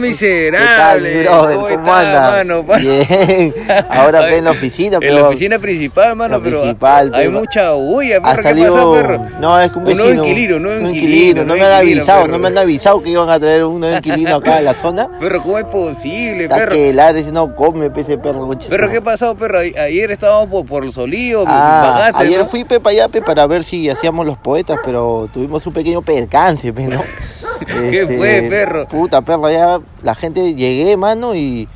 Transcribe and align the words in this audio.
miserable. 0.00 1.12
¿Qué 1.12 1.24
tal? 1.24 1.54
¿Cómo 1.54 1.68
¿Cómo 1.68 1.76
mano? 1.82 2.62
Bien. 2.78 3.54
Ahora 3.90 4.20
pe, 4.26 4.38
en 4.38 4.44
la 4.44 4.50
oficina, 4.52 4.94
En 4.96 5.00
pero 5.00 5.14
la 5.14 5.28
oficina 5.28 5.58
principal, 5.58 6.16
mano, 6.16 6.38
La 6.38 6.42
pero 6.44 6.60
principal, 6.60 7.14
hay 7.14 7.26
pero- 7.26 7.38
mucha 7.38 7.70
bulla, 7.72 8.16
ha 8.16 8.20
perro. 8.22 8.36
¿Qué 8.36 8.42
salido. 8.42 8.74
pasa, 8.74 8.92
perro? 9.06 9.26
No, 9.40 9.60
es 9.60 9.70
que 9.70 9.78
un 9.78 9.86
Un 9.86 9.92
nuevo 9.96 10.04
vecino. 10.10 10.24
inquilino, 10.24 10.56
un 10.56 10.62
nuevo 10.62 10.88
inquilino, 10.88 11.44
No 11.44 11.54
me 11.54 11.62
han 11.62 11.72
avisado, 11.72 12.26
no 12.28 12.38
me 12.38 12.48
han 12.48 12.58
avisado 12.58 13.02
que 13.02 13.10
iban 13.10 13.28
a 13.30 13.38
traer 13.38 13.64
un 13.64 13.80
nuevo 13.80 13.96
inquilino 13.96 14.36
acá 14.36 14.56
a 14.56 14.60
la 14.62 14.74
zona. 14.74 15.08
Perro, 15.20 15.42
¿cómo 15.42 15.58
es 15.58 15.64
posible, 15.66 16.44
Está 16.44 16.56
perro? 16.56 16.72
que 16.72 16.92
ladre, 16.92 17.18
dice, 17.18 17.32
no 17.32 17.54
come, 17.54 17.90
pe, 17.90 18.00
ese 18.00 18.18
perro. 18.18 18.50
su- 18.58 18.90
¿qué 18.90 19.00
pasó, 19.02 19.34
perro? 19.34 19.58
Ayer 19.60 20.10
estábamos 20.10 20.48
por, 20.48 20.66
por 20.66 20.84
los 20.84 20.96
olivos, 20.98 21.44
Ah, 21.48 21.94
bajaste, 21.98 22.26
ayer 22.26 22.40
¿no? 22.40 22.46
fui 22.46 22.64
pe, 22.64 22.80
para 22.80 23.04
allá 23.04 23.08
para 23.24 23.46
ver 23.46 23.62
si 23.64 23.88
hacíamos 23.88 24.24
los 24.26 24.38
poetas, 24.38 24.78
pero 24.84 25.28
tuvimos 25.32 25.66
un 25.66 25.72
pequeño 25.72 26.02
percance, 26.02 26.72
pe, 26.72 26.88
Este, 27.60 27.90
¿Qué 27.90 28.06
fue, 28.06 28.46
perro? 28.48 28.86
Puta, 28.88 29.22
perro, 29.22 29.50
ya 29.50 29.80
la 30.02 30.14
gente 30.14 30.54
llegué, 30.54 30.96
mano, 30.96 31.34
y, 31.34 31.68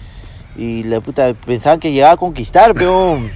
y 0.57 0.85
la 0.85 1.01
puta 1.01 1.35
pensaban 1.35 1.81
que 1.81 1.93
llegaba 1.93 2.15
a 2.15 2.17
conquistar, 2.17 2.75
peón. 2.75 3.31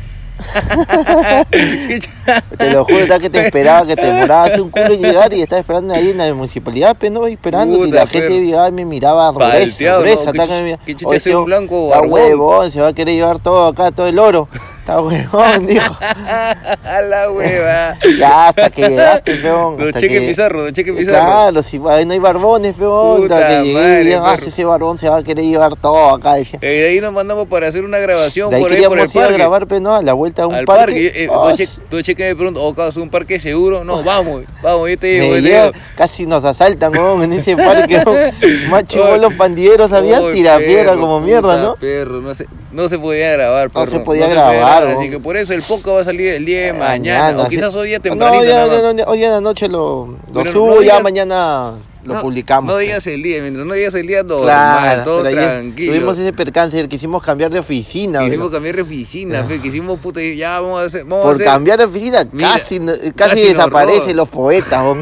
¿Qué 1.50 2.00
Te 2.58 2.72
lo 2.72 2.84
juro, 2.84 2.98
está 3.00 3.18
que 3.18 3.30
te 3.30 3.46
esperaba, 3.46 3.86
que 3.86 3.96
te 3.96 4.06
demorabas 4.06 4.58
un 4.58 4.70
culo 4.70 4.94
en 4.94 5.02
llegar 5.02 5.32
y 5.32 5.42
estaba 5.42 5.60
esperando 5.60 5.94
ahí 5.94 6.10
en 6.10 6.18
la 6.18 6.32
municipalidad, 6.34 6.96
pe, 6.96 7.10
¿no? 7.10 7.26
Esperando, 7.26 7.84
y 7.86 7.90
la 7.90 8.06
gente 8.06 8.40
llegaba 8.40 8.68
y 8.68 8.72
me 8.72 8.84
miraba 8.84 9.32
Palteado, 9.32 10.00
gruesa. 10.00 10.32
¿no? 10.32 10.44
chucha 10.86 11.06
Oye, 11.06 11.16
ese 11.16 11.34
un 11.34 11.44
blanco 11.44 11.86
Está 11.86 12.02
huevón, 12.02 12.70
se 12.70 12.80
va 12.80 12.88
a 12.88 12.92
querer 12.92 13.14
llevar 13.14 13.40
todo 13.40 13.66
acá, 13.66 13.90
todo 13.90 14.06
el 14.06 14.18
oro. 14.18 14.48
Está 14.88 15.02
huevón, 15.02 15.66
dijo. 15.66 15.96
A 16.00 17.02
la 17.02 17.30
hueva. 17.30 17.94
Ya, 18.18 18.48
hasta 18.48 18.70
que 18.70 18.88
llegaste, 18.88 19.34
peón. 19.36 19.76
Don 19.76 19.88
hasta 19.88 20.00
Cheque 20.00 20.20
que- 20.20 20.26
Pizarro, 20.28 20.62
don 20.62 20.72
Cheque 20.72 20.90
Eh, 20.92 20.94
Pizarro. 20.94 21.18
Claro, 21.18 21.62
si 21.62 21.78
ahí 21.90 22.06
no 22.06 22.14
hay 22.14 22.18
barbones, 22.18 22.74
peón. 22.74 23.18
Puta 23.20 23.34
hasta 23.36 23.48
que 23.48 23.62
llegué 23.64 23.74
madre, 23.74 24.14
ah, 24.16 24.36
ese 24.46 24.64
barbón 24.64 24.96
se 24.96 25.10
va 25.10 25.18
a 25.18 25.22
querer 25.22 25.44
llevar 25.44 25.76
todo 25.76 26.14
acá. 26.14 26.34
decía. 26.36 26.58
Eh, 26.62 26.66
de 26.66 26.88
ahí 26.88 27.00
nos 27.02 27.12
mandamos 27.12 27.48
para 27.48 27.68
hacer 27.68 27.84
una 27.84 27.98
grabación 27.98 28.48
De 28.48 28.56
ahí 28.56 28.62
por 28.62 28.72
ahí 28.72 28.78
por 28.78 28.98
el 28.98 29.04
queríamos 29.04 29.14
ir 29.14 29.20
a 29.20 29.24
parque. 29.24 29.36
grabar, 29.36 29.66
pero 29.66 29.80
no, 29.82 29.94
a 29.94 30.02
la 30.02 30.12
vuelta 30.14 30.44
a 30.44 30.46
un 30.46 30.54
al 30.54 30.64
parque. 30.64 30.82
parque. 30.84 31.24
Eh, 31.24 31.28
Ah, 31.30 31.34
don, 31.34 31.56
Che- 31.56 31.68
don 31.90 32.02
Cheque 32.02 32.34
me 32.34 32.58
¿o 32.58 32.70
acaso 32.70 33.02
un 33.02 33.10
parque 33.10 33.38
seguro? 33.38 33.84
No, 33.84 34.02
vamos, 34.02 34.44
vamos, 34.62 34.88
yo 34.88 34.98
te 34.98 35.06
digo. 35.08 35.36
yo 35.36 35.42
digo. 35.42 35.72
casi 35.96 36.24
nos 36.24 36.46
asaltan, 36.46 36.92
weón, 36.96 37.24
en 37.24 37.34
ese 37.34 37.54
parque. 37.58 38.02
weón. 38.06 38.70
Más 38.70 38.84
chivos 38.86 39.18
los 39.20 39.34
pandilleros 39.34 39.92
habían 39.92 40.24
Uy, 40.24 40.32
tirapiedra 40.32 40.94
como 40.96 41.20
mierda, 41.20 41.58
¿no? 41.58 41.74
Perro, 41.76 42.22
no 42.22 42.32
se, 42.34 42.46
no 42.72 42.88
se 42.88 42.98
podía 42.98 43.32
grabar, 43.32 43.66
No 43.66 43.80
perro. 43.80 43.90
se 43.90 44.00
podía 44.00 44.26
grabar, 44.28 44.77
Así 44.86 45.10
que 45.10 45.18
por 45.18 45.36
eso 45.36 45.52
el 45.54 45.62
poco 45.62 45.94
va 45.94 46.00
a 46.00 46.04
salir 46.04 46.32
el 46.34 46.44
día 46.44 46.66
de 46.66 46.72
mañana. 46.72 47.42
o 47.42 47.48
quizás 47.48 47.74
hoy 47.74 47.88
día 47.88 47.98
No, 47.98 48.02
tempranito. 48.02 48.44
ya, 48.44 48.66
nada 48.66 48.82
más. 48.82 48.94
no, 48.94 49.04
hoy 49.04 49.24
en 49.24 49.30
la 49.30 49.40
noche 49.40 49.68
lo, 49.68 50.16
subo, 50.52 50.76
no 50.76 50.82
ya 50.82 51.00
mañana 51.00 51.72
lo 52.08 52.14
No, 52.14 52.20
publicamos. 52.20 52.72
No 52.72 52.78
digas 52.78 53.06
el 53.06 53.22
día, 53.22 53.40
mientras 53.42 53.64
no 53.66 53.74
digas 53.74 53.94
el 53.94 54.06
día 54.06 54.22
normal, 54.22 54.44
Claro, 54.44 55.02
todo 55.04 55.22
tranquilo. 55.22 55.92
Tuvimos 55.92 56.18
ese 56.18 56.32
percance, 56.32 56.88
quisimos 56.88 57.22
cambiar 57.22 57.50
de 57.50 57.58
oficina. 57.60 58.24
Quisimos 58.24 58.50
cambiar 58.50 58.76
de 58.76 58.82
oficina, 58.82 59.44
fe, 59.44 59.60
quisimos 59.60 60.00
puta, 60.00 60.20
ya 60.22 60.60
vamos 60.60 60.80
a 60.82 60.86
hacer. 60.86 61.04
Vamos 61.04 61.20
a 61.20 61.22
Por 61.22 61.34
hacer- 61.36 61.46
cambiar 61.46 61.78
de 61.78 61.84
oficina 61.84 62.26
Mira, 62.32 62.52
casi, 62.52 62.78
casi, 62.80 63.12
casi 63.12 63.40
desaparecen 63.42 64.16
los 64.16 64.28
poetas. 64.28 64.82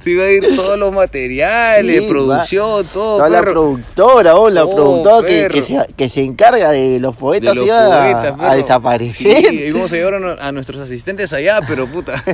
Sí, 0.00 0.14
va 0.16 0.24
a 0.24 0.30
ir 0.30 0.56
todos 0.56 0.78
los 0.78 0.92
materiales, 0.92 2.02
Sí, 2.02 2.08
producción, 2.08 2.84
todo, 2.92 3.16
Toda 3.18 3.28
la 3.28 3.40
productora, 3.42 4.36
oh, 4.36 4.50
la 4.50 4.64
Oh, 4.64 4.74
productora 4.74 5.26
que, 5.26 5.62
se, 5.62 5.86
que 5.96 6.08
se 6.08 6.22
encarga 6.22 6.70
de 6.70 6.98
los 7.00 7.16
poetas 7.16 7.50
de 7.50 7.54
los 7.56 7.66
iba 7.66 7.86
a- 7.86 8.00
poetas, 8.12 8.32
a, 8.32 8.36
perro. 8.36 8.54
desaparecer. 8.56 9.44
Sí, 9.46 9.64
íbamos 9.68 9.92
a 9.92 9.96
llevar 9.96 10.38
a, 10.40 10.52
nuestros 10.52 10.80
asistentes 10.80 11.32
allá, 11.32 11.60
pero 11.66 11.86
puta. 11.86 12.22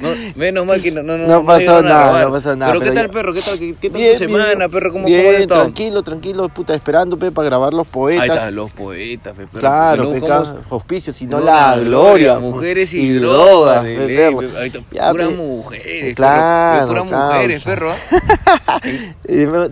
No, 0.00 0.08
menos 0.34 0.66
mal 0.66 0.82
que 0.82 0.90
no, 0.90 1.02
no, 1.02 1.16
no, 1.16 1.44
pasó 1.44 1.82
nada, 1.82 2.24
no 2.24 2.32
pasó 2.32 2.56
nada, 2.56 2.72
Pero, 2.78 2.90
¿qué 2.90 2.96
tal, 2.96 3.06
ya- 3.06 3.12
perro? 3.12 3.32
¿Qué 3.32 3.40
tal, 3.40 3.58
qué, 3.58 3.74
qué 3.80 3.90
tal 3.90 4.00
Bien, 4.00 4.12
tu 4.12 4.18
semana, 4.18 4.44
bien, 4.56 4.70
perro? 4.70 4.92
¿Cómo, 4.92 5.06
bien, 5.06 5.24
cómo 5.24 5.32
estado? 5.38 5.60
tranquilo, 5.62 6.02
tranquilo, 6.02 6.48
puta, 6.48 6.74
esperando, 6.74 7.16
pe, 7.16 7.30
para 7.30 7.46
grabar 7.46 7.72
los 7.74 7.86
Ahí 7.86 7.92
poetas. 7.92 8.36
están 8.36 8.54
los 8.54 8.72
poetas, 8.72 9.34
pe, 9.34 9.46
perro. 9.46 9.60
Claro, 9.60 10.02
pe, 10.04 10.10
luego 10.10 10.26
cada 10.26 10.44
cómo- 10.54 10.60
auspicio, 10.70 11.12
si 11.12 11.26
no 11.26 11.40
la, 11.40 11.76
la 11.76 11.82
gloria. 11.82 12.38
mujeres 12.38 12.92
y, 12.94 13.00
y 13.00 13.10
drogas, 13.12 13.82
pe, 13.84 13.88
de 13.90 14.06
ley, 14.06 14.16
perro. 14.16 14.38
pe. 14.38 14.58
Ahí 14.58 14.66
está, 14.68 14.78
Ya, 14.92 15.10
puras 15.10 15.28
pe. 15.28 15.34
mujeres, 15.34 16.16
Claro, 16.16 16.80
pe, 16.80 16.86
puras 17.02 17.04
mujeres, 17.28 17.64
perro. 17.64 17.90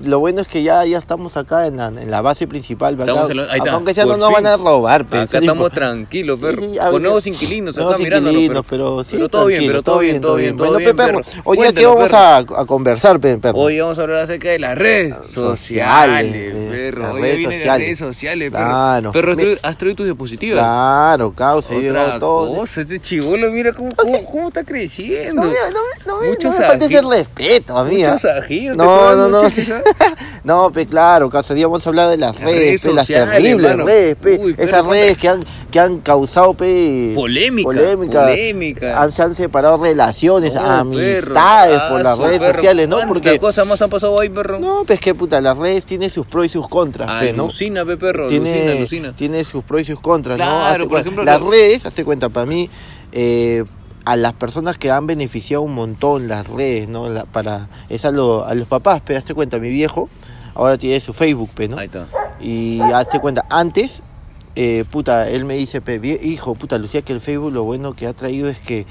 Lo 0.05 0.19
bueno 0.21 0.41
es 0.41 0.49
que 0.49 0.63
ya, 0.63 0.85
ya 0.85 0.99
estamos 0.99 1.37
acá 1.37 1.67
en 1.67 1.77
la, 1.77 1.89
en 1.89 2.11
la 2.11 2.21
base 2.23 2.47
principal. 2.47 2.97
pe, 2.97 3.05
ahí 3.05 3.59
está, 3.59 3.73
Aunque 3.73 3.93
ya 3.93 4.05
no 4.05 4.17
nos 4.17 4.33
van 4.33 4.47
a 4.47 4.57
robar, 4.57 5.05
pe, 5.07 5.19
Acá 5.21 5.39
estamos 5.39 5.71
tranquilos, 5.73 6.41
perro. 6.41 6.63
Con 6.91 7.03
nuevos 7.03 7.27
inquilinos, 7.27 7.77
acá 7.79 7.99
mirándonos, 7.99 8.65
pero 8.69 9.29
todo 9.29 9.47
bien, 9.47 9.65
pero 9.67 9.83
todo 9.83 9.99
bien, 9.99 10.21
todo 10.21 10.37
bien, 10.37 10.57
Bueno, 10.57 10.79
pe, 10.79 10.95
perro. 10.95 11.21
Hoy 11.45 11.59
día 11.59 11.73
que 11.73 11.87
vamos 11.87 12.13
a, 12.13 12.39
a 12.39 12.67
conversar, 12.93 13.21
pe, 13.21 13.39
perro. 13.39 13.59
Hoy 13.59 13.81
vamos 13.81 13.99
a 13.99 14.03
hablar 14.03 14.19
acerca 14.25 14.51
de 14.51 14.59
las 14.59 14.77
redes 14.77 15.15
Sociales, 15.33 16.27
sociales, 16.29 16.35
eh, 16.35 16.69
perro. 16.71 17.03
las 17.03 17.13
Hoy 17.13 17.21
redes 17.23 17.37
vienen 17.39 17.51
las 17.53 17.61
sociales. 17.61 17.87
redes 17.87 17.99
sociales, 17.99 18.51
perro. 18.51 18.65
Claro. 18.65 19.13
Perro, 19.13 19.37
Me- 19.37 19.45
¿tú 19.45 19.59
¿has 19.63 19.77
traído 19.79 19.97
tus 19.97 20.07
diapositivas? 20.07 20.59
Claro, 20.65 21.33
causa, 21.33 21.75
Otra 21.75 22.19
todo. 22.19 22.55
cosa, 22.55 22.81
este 22.83 23.01
chivolo, 23.01 23.51
mira 23.51 23.73
cómo, 23.73 23.91
cómo, 23.97 24.25
cómo 24.25 24.49
está 24.49 24.65
creciendo. 24.65 25.43
No 25.43 25.49
me, 25.51 25.55
no 25.55 25.81
no 26.21 26.29
Muchos 26.29 26.55
no 26.55 26.61
me 26.61 26.67
faltes 26.67 26.91
el 26.91 27.11
respeto 27.11 27.77
a 27.79 27.85
mí. 27.85 28.05
¿ah? 28.05 28.13
Muchos 28.13 28.31
ajíos, 28.31 28.77
te 28.77 28.83
No, 28.83 29.17
no, 29.17 29.29
no. 29.29 29.41
¿sabes? 29.41 29.73
No, 30.45 30.73
pe, 30.73 30.87
claro, 30.87 31.31
caso 31.31 31.55
día 31.55 31.67
vamos 31.69 31.87
a 31.87 31.89
hablar 31.91 32.11
de 32.11 32.17
las 32.17 32.35
Las 32.35 32.45
redes, 32.45 32.59
redes 32.59 32.81
pe, 32.83 32.93
las 32.93 33.07
sociales, 33.07 33.31
terribles 33.37 33.77
redes, 33.77 34.17
pe, 34.17 34.39
Uy, 34.43 34.55
pero 34.55 34.69
esas 34.69 34.87
redes 34.87 35.17
que 35.17 35.29
han, 35.29 35.45
que 35.71 35.79
han 35.79 36.01
causado 36.01 36.53
pe, 36.55 37.13
Polémica, 37.15 37.63
polémica, 37.69 38.21
polémica. 38.23 39.01
Han, 39.01 39.13
se 39.13 39.23
han 39.23 39.35
separado 39.37 39.81
relaciones, 39.81 40.55
Oh, 40.57 40.61
amistades 40.61 41.79
perro. 41.79 41.89
por 41.91 42.03
las 42.03 42.19
Ah, 42.19 42.23
redes 42.25 42.41
perro. 42.41 42.53
Sociales, 42.73 42.89
¿no? 42.89 42.97
¿Cuántas 42.97 43.13
Porque 43.13 43.39
cosas 43.39 43.67
más 43.67 43.83
han 43.83 43.91
pasado 43.91 44.19
ahí, 44.21 44.29
perro? 44.29 44.59
no, 44.59 44.85
pues 44.87 45.01
que 45.01 45.15
puta, 45.15 45.41
las 45.41 45.57
redes 45.59 45.85
tienen 45.87 46.11
sus 46.11 46.27
pros 46.27 46.47
y 46.47 46.49
sus 46.49 46.69
contras, 46.69 47.21
pe, 47.21 47.33
¿no? 47.33 47.45
Alucina, 47.45 47.85
pe, 47.85 47.97
perro, 47.97 48.27
tiene, 48.29 48.51
alucina, 48.53 48.73
alucina. 48.73 49.13
tiene 49.15 49.45
sus 49.45 49.63
pros 49.65 49.83
y 49.83 49.85
sus 49.85 50.01
contras, 50.01 50.39
¿no? 50.39 50.45
Hazte 50.45 50.79
por 50.81 50.89
cuenta- 50.89 51.09
ejemplo, 51.09 51.25
las 51.25 51.41
redes, 51.43 51.87
hazte 51.87 52.05
cuenta, 52.05 52.29
para 52.29 52.47
mí, 52.47 52.69
eh, 53.13 53.65
a 54.05 54.17
las 54.17 54.33
personas 54.33 54.79
que 54.79 54.91
han 54.91 55.07
beneficiado 55.07 55.63
un 55.63 55.75
montón 55.75 56.27
las 56.29 56.49
redes, 56.49 56.89
¿no? 56.89 57.09
La- 57.09 57.25
para, 57.25 57.69
es 57.89 58.05
a, 58.05 58.11
lo- 58.11 58.45
a 58.45 58.55
los 58.55 58.67
papás, 58.67 59.03
pero 59.05 59.19
hazte 59.19 59.35
cuenta, 59.35 59.59
mi 59.59 59.69
viejo 59.69 60.09
ahora 60.55 60.77
tiene 60.79 60.99
su 61.01 61.13
Facebook, 61.13 61.51
pe, 61.55 61.69
¿no? 61.69 61.79
Ahí 61.79 61.87
está. 61.87 62.07
Y 62.41 62.81
hazte 62.81 63.21
cuenta, 63.21 63.45
antes, 63.49 64.03
eh, 64.57 64.85
puta, 64.91 65.29
él 65.29 65.45
me 65.45 65.55
dice, 65.55 65.81
pe, 65.81 66.01
hijo, 66.23 66.55
puta, 66.55 66.77
Lucía, 66.79 67.03
que 67.03 67.13
el 67.13 67.21
Facebook 67.21 67.53
lo 67.53 67.63
bueno 67.65 67.95
que 67.95 68.07
ha 68.07 68.13
traído 68.13 68.49
es 68.49 68.59
que, 68.59 68.87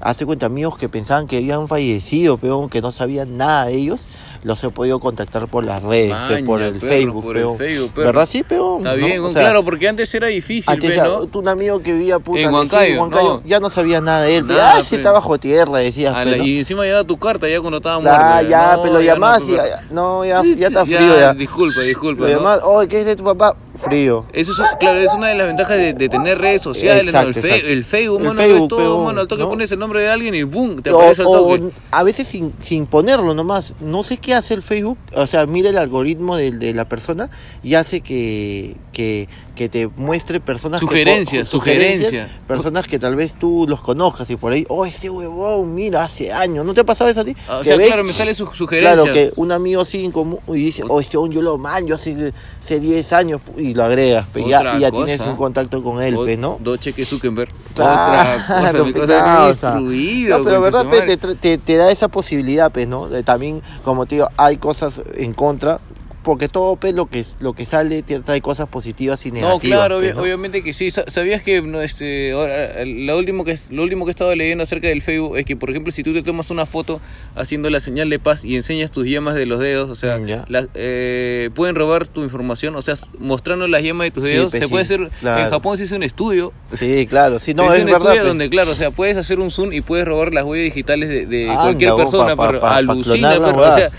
hazte 0.00 0.26
cuenta, 0.26 0.46
amigos 0.46 0.76
que 0.78 0.88
pensaban 0.88 1.26
que 1.26 1.36
habían 1.38 1.68
fallecido, 1.68 2.36
peón, 2.38 2.68
que 2.68 2.80
no 2.80 2.92
sabían 2.92 3.36
nada 3.36 3.66
de 3.66 3.74
ellos, 3.74 4.06
los 4.42 4.62
he 4.62 4.70
podido 4.70 5.00
contactar 5.00 5.48
por 5.48 5.64
las 5.64 5.82
redes, 5.82 6.10
Maña, 6.10 6.46
por 6.46 6.62
el 6.62 6.74
perro, 6.74 6.88
Facebook, 6.88 7.22
por 7.24 7.36
el 7.36 7.42
peón. 7.42 7.58
Facebook, 7.58 7.90
perro. 7.92 8.06
¿Verdad 8.06 8.26
sí, 8.26 8.42
peón? 8.44 8.78
Está 8.78 8.90
¿No? 8.96 9.06
bien, 9.06 9.20
O 9.24 9.30
sea, 9.30 9.40
claro, 9.42 9.64
porque 9.64 9.88
antes 9.88 10.14
era 10.14 10.28
difícil, 10.28 10.72
antes 10.72 10.90
pe, 10.92 10.96
¿no? 10.96 11.26
tú, 11.26 11.40
un 11.40 11.48
amigo 11.48 11.80
que 11.82 11.92
vivía 11.92 12.18
puta 12.20 12.40
En 12.42 12.52
Huancayo, 12.54 12.80
decía, 12.82 13.00
Huancayo, 13.00 13.28
no. 13.34 13.42
ya 13.44 13.58
no 13.60 13.70
sabías 13.70 14.02
nada 14.02 14.22
de 14.22 14.36
él. 14.36 14.46
Nada, 14.46 14.74
ah, 14.76 14.80
pe. 14.88 14.96
está 14.96 15.10
bajo 15.10 15.38
tierra, 15.38 15.78
decías, 15.78 16.14
pe, 16.14 16.24
la- 16.30 16.36
¿no? 16.36 16.44
Y 16.44 16.58
encima 16.58 16.84
llegaba 16.84 17.02
tu 17.04 17.16
carta 17.16 17.48
ya 17.48 17.60
cuando 17.60 17.78
estaba 17.78 17.98
muerto. 17.98 18.48
ya, 18.48 18.78
pero 18.80 18.92
lo 18.94 19.00
ya 19.00 19.14
llamás 19.14 19.42
no, 19.42 19.52
y 19.52 19.56
ya, 19.56 19.82
no, 19.90 20.24
ya, 20.24 20.42
ya 20.56 20.66
está 20.68 20.84
frío 20.86 21.18
ya. 21.18 21.34
Disculpa, 21.34 21.80
disculpa. 21.80 22.22
Lo 22.24 22.28
¿no? 22.30 22.36
llamás, 22.36 22.60
oye, 22.62 22.86
¿qué 22.88 23.00
es 23.00 23.06
de 23.06 23.16
tu 23.16 23.24
papá? 23.24 23.56
Frío. 23.76 24.26
Eso 24.32 24.52
es, 24.52 24.58
claro, 24.78 24.98
es 25.00 25.12
una 25.14 25.28
de 25.28 25.34
las 25.34 25.46
ventajas 25.46 25.76
de, 25.78 25.92
de 25.92 26.08
tener 26.08 26.38
redes 26.38 26.62
sociales, 26.62 27.02
el, 27.02 27.10
fe- 27.34 27.38
exacto. 27.38 27.66
el 27.68 27.84
Facebook, 27.84 28.20
El 28.20 28.26
mano, 28.28 28.40
Facebook, 28.40 28.60
ves 28.60 28.68
todo, 28.68 29.04
mano, 29.04 29.20
al 29.20 29.28
toque 29.28 29.42
¿no? 29.42 29.48
pones 29.50 29.72
el 29.72 29.78
nombre 29.78 30.00
de 30.00 30.08
alguien 30.10 30.34
y 30.34 30.42
boom, 30.42 30.82
te 30.82 30.90
aparece 30.90 31.22
al 31.22 31.28
o 31.28 31.32
toque. 31.32 31.70
a 31.90 32.02
veces 32.02 32.26
sin, 32.26 32.52
sin 32.60 32.86
ponerlo 32.86 33.34
nomás. 33.34 33.74
No 33.80 34.02
sé 34.04 34.16
qué 34.16 34.34
hace 34.34 34.54
el 34.54 34.62
Facebook. 34.62 34.98
O 35.14 35.26
sea, 35.26 35.46
mira 35.46 35.70
el 35.70 35.78
algoritmo 35.78 36.36
de, 36.36 36.50
de 36.50 36.74
la 36.74 36.88
persona 36.88 37.30
y 37.62 37.74
hace 37.74 38.00
que, 38.00 38.76
que, 38.92 39.28
que 39.56 39.68
te 39.68 39.88
muestre 39.96 40.38
personas 40.38 40.80
que- 40.80 40.86
Sugerencias, 40.86 41.48
sugerencias. 41.48 42.30
Personas 42.46 42.86
que 42.86 43.00
tal 43.00 43.16
vez 43.16 43.34
tú 43.34 43.66
los 43.68 43.80
conozcas 43.80 44.30
y 44.30 44.36
por 44.36 44.52
ahí, 44.52 44.64
oh, 44.68 44.86
este 44.86 45.10
huevón, 45.10 45.74
mira, 45.74 46.04
hace 46.04 46.32
años. 46.32 46.64
¿No 46.64 46.72
te 46.74 46.82
ha 46.82 46.84
pasado 46.84 47.10
eso 47.10 47.22
a 47.22 47.24
ti? 47.24 47.34
Ah, 47.48 47.56
o 47.56 47.58
Que 47.60 47.64
sea, 47.64 47.76
ves- 47.76 47.86
claro, 47.88 48.04
me 48.04 48.12
sale 48.12 48.32
su 48.34 48.46
sugerencia. 48.46 48.94
Claro, 49.02 49.12
que 49.12 49.32
un 49.34 49.50
amigo 49.50 49.80
así 49.80 50.04
en 50.04 50.12
común 50.12 50.38
y 50.46 50.52
dice, 50.52 50.82
oh, 50.88 51.00
este 51.00 51.16
huevón 51.16 51.32
yo 51.32 51.42
lo 51.42 51.58
man, 51.58 51.84
yo 51.86 51.96
hace, 51.96 52.32
hace 52.62 52.78
10 52.78 53.12
años 53.12 53.40
y 53.56 53.74
lo 53.74 53.82
agregas, 53.82 54.26
pe, 54.32 54.44
ya, 54.46 54.76
y 54.76 54.80
ya 54.80 54.90
cosa. 54.92 55.04
tienes 55.06 55.26
un 55.26 55.34
contacto 55.36 55.82
con 55.82 56.00
él, 56.00 56.16
pe, 56.24 56.36
¿no? 56.36 56.58
Dos 56.62 56.78
cheques 56.78 57.08
Zuckerberg. 57.08 57.50
Otra 57.72 58.44
cosa, 58.60 58.82
mi 58.84 58.92
pe, 58.92 59.00
cosa 59.00 59.44
o 59.44 59.48
instruido. 59.48 60.38
No, 60.38 60.44
pero 60.44 60.60
verdad, 60.60 60.86
pe, 60.88 61.16
te, 61.16 61.16
te, 61.34 61.58
te 61.58 61.76
da 61.76 61.90
esa 61.90 62.08
posibilidad, 62.08 62.70
pues, 62.70 62.86
¿no? 62.86 63.08
De 63.08 63.22
también, 63.22 63.62
como 63.82 64.06
te 64.06 64.16
digo, 64.16 64.28
hay 64.36 64.58
cosas 64.58 65.00
en 65.14 65.32
contra, 65.32 65.80
porque 66.26 66.48
todo, 66.48 66.74
pe, 66.74 66.92
lo 66.92 67.06
que, 67.06 67.24
lo 67.38 67.52
que 67.52 67.64
sale 67.64 68.02
trae 68.02 68.40
cosas 68.40 68.68
positivas 68.68 69.24
y 69.26 69.30
negativas. 69.30 69.62
No, 69.62 69.70
claro, 70.00 70.20
obviamente 70.20 70.60
que 70.64 70.72
sí. 70.72 70.90
Sa- 70.90 71.04
¿Sabías 71.06 71.40
que 71.40 71.62
no, 71.62 71.80
este, 71.82 72.32
ahora, 72.32 72.84
lo, 72.84 73.16
último 73.16 73.44
que, 73.44 73.56
lo 73.70 73.84
último 73.84 74.04
que 74.04 74.10
he 74.10 74.10
estado 74.10 74.34
leyendo 74.34 74.64
acerca 74.64 74.88
del 74.88 75.02
Facebook 75.02 75.38
es 75.38 75.44
que, 75.44 75.54
por 75.54 75.70
ejemplo, 75.70 75.92
si 75.92 76.02
tú 76.02 76.12
te 76.12 76.24
tomas 76.24 76.50
una 76.50 76.66
foto 76.66 77.00
haciendo 77.36 77.70
la 77.70 77.78
señal 77.78 78.10
de 78.10 78.18
paz 78.18 78.44
y 78.44 78.56
enseñas 78.56 78.90
tus 78.90 79.06
yemas 79.06 79.36
de 79.36 79.46
los 79.46 79.60
dedos, 79.60 79.88
o 79.88 79.94
sea, 79.94 80.18
Mm, 80.18 80.26
la- 80.48 80.66
eh, 80.74 81.50
pueden 81.54 81.76
robar 81.76 82.08
tu 82.08 82.24
información, 82.24 82.74
o 82.74 82.82
sea, 82.82 82.94
mostrando 83.20 83.68
las 83.68 83.84
yemas 83.84 84.06
de 84.06 84.10
tus 84.10 84.24
Sí, 84.24 84.30
dedos, 84.30 84.50
pues 84.50 84.60
se 84.60 84.66
sí, 84.66 84.70
puede 84.70 84.82
hacer, 84.82 85.08
claro. 85.20 85.44
en 85.44 85.50
Japón 85.50 85.76
se 85.76 85.84
hizo 85.84 85.94
un 85.94 86.02
estudio, 86.02 86.52
Sí, 86.74 87.06
claro, 87.08 87.38
sí, 87.38 87.54
no, 87.54 87.62
se 87.62 87.68
hizo 87.68 87.74
es 87.76 87.80
un 87.82 87.86
verdad. 87.86 88.00
estudio 88.08 88.22
pe. 88.22 88.28
donde, 88.28 88.50
claro, 88.50 88.72
o 88.72 88.74
sea, 88.74 88.90
puedes 88.90 89.16
hacer 89.16 89.38
un 89.38 89.52
zoom 89.52 89.72
y 89.72 89.80
puedes 89.80 90.04
robar 90.08 90.34
las 90.34 90.42
huellas 90.42 90.64
digitales 90.74 91.08
de, 91.08 91.24
de 91.26 91.48
Anda, 91.50 91.62
cualquier 91.62 91.94
persona, 91.94 92.34
pa- 92.34 92.50
pa- 92.50 92.60
pa- 92.60 92.76
alucina, 92.78 93.30
pero, 93.38 93.58
o 93.60 93.72
sea. 93.76 93.90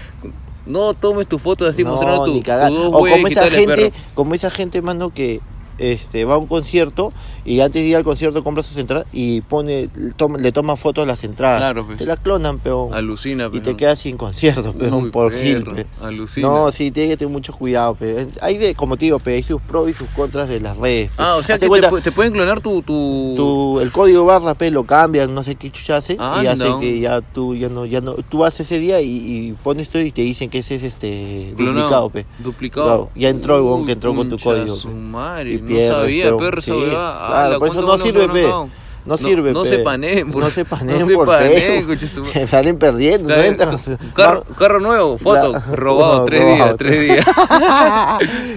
No 0.67 0.93
tomes 0.93 1.27
tus 1.27 1.41
fotos 1.41 1.67
así 1.67 1.83
No, 1.83 1.91
mostrando 1.91 2.25
tu, 2.25 2.33
ni 2.33 2.39
tu 2.39 2.45
cagar. 2.45 2.71
dos 2.71 2.87
O 2.87 2.91
como 2.99 3.27
esa 3.27 3.49
gente, 3.49 3.93
como 4.13 4.35
esa 4.35 4.49
gente, 4.49 4.81
mano, 4.81 5.09
que 5.11 5.39
este 5.77 6.25
va 6.25 6.35
a 6.35 6.37
un 6.37 6.47
concierto 6.47 7.13
y 7.45 7.59
antes 7.61 7.81
de 7.81 7.87
ir 7.89 7.95
al 7.95 8.03
concierto 8.03 8.43
compra 8.43 8.63
sus 8.63 8.77
entradas 8.77 9.05
y 9.13 9.41
pone, 9.41 9.89
toma- 10.15 10.37
le 10.37 10.51
toma 10.51 10.75
fotos 10.75 11.07
las 11.07 11.23
entradas. 11.23 11.59
Claro, 11.59 11.85
pues. 11.85 11.97
Te 11.97 12.05
la 12.05 12.17
clonan, 12.17 12.59
pero 12.59 12.89
Alucina, 12.93 13.45
y 13.45 13.49
pero. 13.49 13.63
te 13.63 13.75
quedas 13.77 13.99
sin 13.99 14.17
concierto, 14.17 14.73
pero 14.77 14.97
Uy, 14.97 15.09
por 15.11 15.31
Gil. 15.33 15.65
Alucina. 16.01 16.47
No, 16.47 16.71
sí, 16.71 16.91
tiene 16.91 17.09
que 17.09 17.17
tener 17.17 17.31
mucho 17.31 17.53
cuidado, 17.53 17.95
pe. 17.95 18.27
Hay 18.41 18.57
de, 18.57 18.75
como 18.75 18.97
te 18.97 19.05
digo, 19.05 19.19
pe, 19.19 19.35
hay 19.35 19.43
sus 19.43 19.61
pros 19.61 19.89
y 19.89 19.93
sus 19.93 20.07
contras 20.09 20.49
de 20.49 20.59
las 20.59 20.77
redes. 20.77 21.11
Ah, 21.17 21.35
o 21.35 21.43
sea 21.43 21.55
Hazte 21.55 21.65
que 21.67 21.79
te, 21.79 21.87
cuenta, 21.87 22.01
te 22.01 22.11
pueden 22.11 22.33
clonar 22.33 22.61
tu. 22.61 22.81
tu... 22.81 23.33
tu- 23.35 23.79
el 23.79 23.91
código 23.91 24.25
barra, 24.25 24.53
pe, 24.55 24.71
lo 24.71 24.83
cambian, 24.85 25.33
no 25.33 25.43
sé 25.43 25.55
qué 25.55 25.69
chucha 25.69 25.97
hace, 25.97 26.13
y 26.13 26.17
Anda. 26.19 26.51
hace 26.53 26.69
que 26.79 26.99
ya 26.99 27.21
tú 27.21 27.55
ya 27.55 27.69
no, 27.69 27.85
ya 27.85 28.01
no, 28.01 28.13
tú 28.15 28.39
vas 28.39 28.59
ese 28.59 28.79
día 28.79 28.99
y, 29.01 29.07
y 29.09 29.53
pones 29.63 29.83
esto 29.83 29.99
y 29.99 30.11
te 30.11 30.21
dicen 30.23 30.49
que 30.49 30.59
ese 30.59 30.75
es 30.75 30.83
este 30.83 31.53
duplicado, 31.57 32.09
pe. 32.09 32.25
Duplicado. 32.39 32.85
Claro, 32.87 33.09
ya 33.15 33.29
entró 33.29 33.57
el 33.57 33.85
que 33.85 33.85
Uy, 33.87 33.91
entró 33.91 34.15
con 34.15 34.29
tu 34.29 34.37
código, 34.39 34.75
madre, 34.93 35.53
Y 35.53 35.57
no 35.73 35.95
sabía, 35.95 36.23
pero- 36.25 36.37
perro, 36.37 36.61
sí, 36.61 36.71
claro, 36.71 36.97
Ala, 36.99 37.59
por 37.59 37.67
eso 37.67 37.75
¿cuánto 37.83 37.97
no 37.97 38.03
sirve, 38.03 38.27
pe. 38.29 38.47
No, 39.05 39.15
sirve, 39.15 39.53
No 39.53 39.63
pe. 39.63 39.69
se 39.69 39.79
paneen, 39.79 40.31
por- 40.31 40.43
No 40.43 40.49
se 40.49 40.65
paneen 40.65 40.99
no 40.99 41.05
se 41.05 41.13
por 41.13 41.27
paneen, 41.27 41.87
salen 42.49 42.77
perdiendo, 42.77 43.27
Claro, 43.27 43.43
entran. 43.43 43.77
Carro, 44.13 44.43
carro 44.57 44.79
nuevo, 44.81 45.17
foto, 45.17 45.53
La- 45.53 45.59
robado, 45.75 46.19
no, 46.19 46.25
tres 46.25 46.45
días, 46.45 46.75
tres 46.77 46.99
días. 47.01 47.25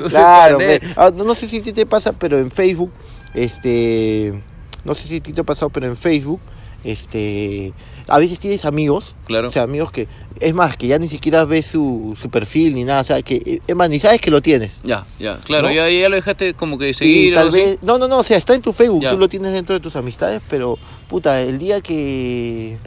Claro, 0.09 0.59
pe. 0.59 0.81
Ah, 0.97 1.11
no, 1.15 1.25
no 1.25 1.35
sé 1.35 1.47
si 1.47 1.59
a 1.59 1.62
ti 1.62 1.73
te 1.73 1.87
pasa, 1.87 2.12
pero 2.12 2.39
en 2.39 2.51
Facebook, 2.51 2.91
este, 3.35 4.43
no 4.85 4.95
sé 4.95 5.07
si 5.09 5.17
a 5.19 5.23
ti 5.23 5.33
te 5.33 5.41
ha 5.41 5.45
pasado, 5.45 5.71
pero 5.71 5.87
en 5.87 5.97
Facebook, 5.97 6.41
este, 6.85 7.73
a 8.09 8.19
veces 8.19 8.38
tienes 8.38 8.65
amigos, 8.65 9.15
Claro. 9.27 9.49
o 9.49 9.50
sea, 9.50 9.62
amigos 9.62 9.91
que, 9.93 10.09
es 10.41 10.55
más, 10.55 10.77
que 10.77 10.87
ya 10.87 10.99
ni 10.99 11.09
siquiera 11.09 11.44
ves 11.44 11.67
su, 11.67 12.17
su 12.21 12.31
perfil 12.31 12.75
ni 12.75 12.85
nada, 12.85 13.00
o 13.00 13.05
sea, 13.05 13.23
que, 13.23 13.61
es 13.67 13.77
más, 13.77 13.91
ni 13.91 13.99
sabes 13.99 14.21
que 14.21 14.31
lo 14.31 14.41
tienes. 14.43 14.81
Ya, 14.85 15.06
ya, 15.19 15.38
claro, 15.41 15.69
¿No? 15.69 15.75
ya, 15.75 15.88
ya 15.91 16.09
lo 16.09 16.17
dejaste 16.17 16.55
como 16.55 16.79
que 16.79 16.91
Y 16.91 16.94
seguir. 16.94 17.35
tal 17.35 17.49
así. 17.49 17.56
vez, 17.59 17.79
no, 17.82 17.99
no, 17.99 18.09
no, 18.09 18.19
o 18.19 18.25
sea, 18.25 18.37
está 18.37 18.55
en 18.55 18.62
tu 18.62 18.73
Facebook, 18.73 19.03
Ya. 19.03 19.11
tú 19.11 19.19
lo 19.19 19.29
tienes 19.29 19.53
dentro 19.53 19.75
de 19.75 19.81
tus 19.81 19.97
amistades, 19.97 20.41
pero, 20.49 20.79
puta, 21.09 21.41
el 21.43 21.59
día 21.59 21.81
que, 21.81 22.79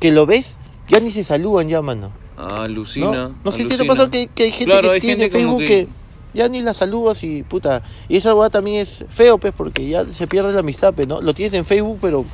que 0.00 0.10
lo 0.12 0.26
ves, 0.26 0.58
ya 0.88 1.00
ni 1.00 1.10
se 1.10 1.24
saludan 1.24 1.68
ya, 1.68 1.82
mano. 1.82 2.10
Ah, 2.36 2.62
alucina. 2.64 3.10
¿no? 3.28 3.34
No 3.44 3.52
sé 3.52 3.68
si 3.68 3.76
te 3.76 3.84
pasado 3.84 4.10
que, 4.10 4.26
que 4.28 4.44
hay 4.44 4.50
gente 4.52 4.64
Claro, 4.72 4.88
que 4.88 4.94
hay 4.94 5.00
tiene 5.00 5.16
gente 5.24 5.38
Facebook 5.38 5.58
que- 5.60 5.66
que... 5.66 5.88
ya 6.32 6.48
ni 6.48 6.62
la 6.62 6.72
saludas 6.72 7.22
y 7.22 7.42
puta. 7.42 7.82
Y 8.08 8.16
esa 8.16 8.34
weá 8.34 8.48
también 8.48 8.80
es 8.80 9.04
feo, 9.10 9.36
pues, 9.36 9.52
porque 9.54 9.86
ya 9.86 10.06
se 10.10 10.26
pierde 10.26 10.52
la 10.54 10.60
amistad, 10.60 10.94
pues, 10.94 11.06
¿no? 11.06 11.20
Lo 11.20 11.34
tienes 11.34 11.52
en 11.52 11.66
Facebook, 11.66 11.98
pero 12.00 12.24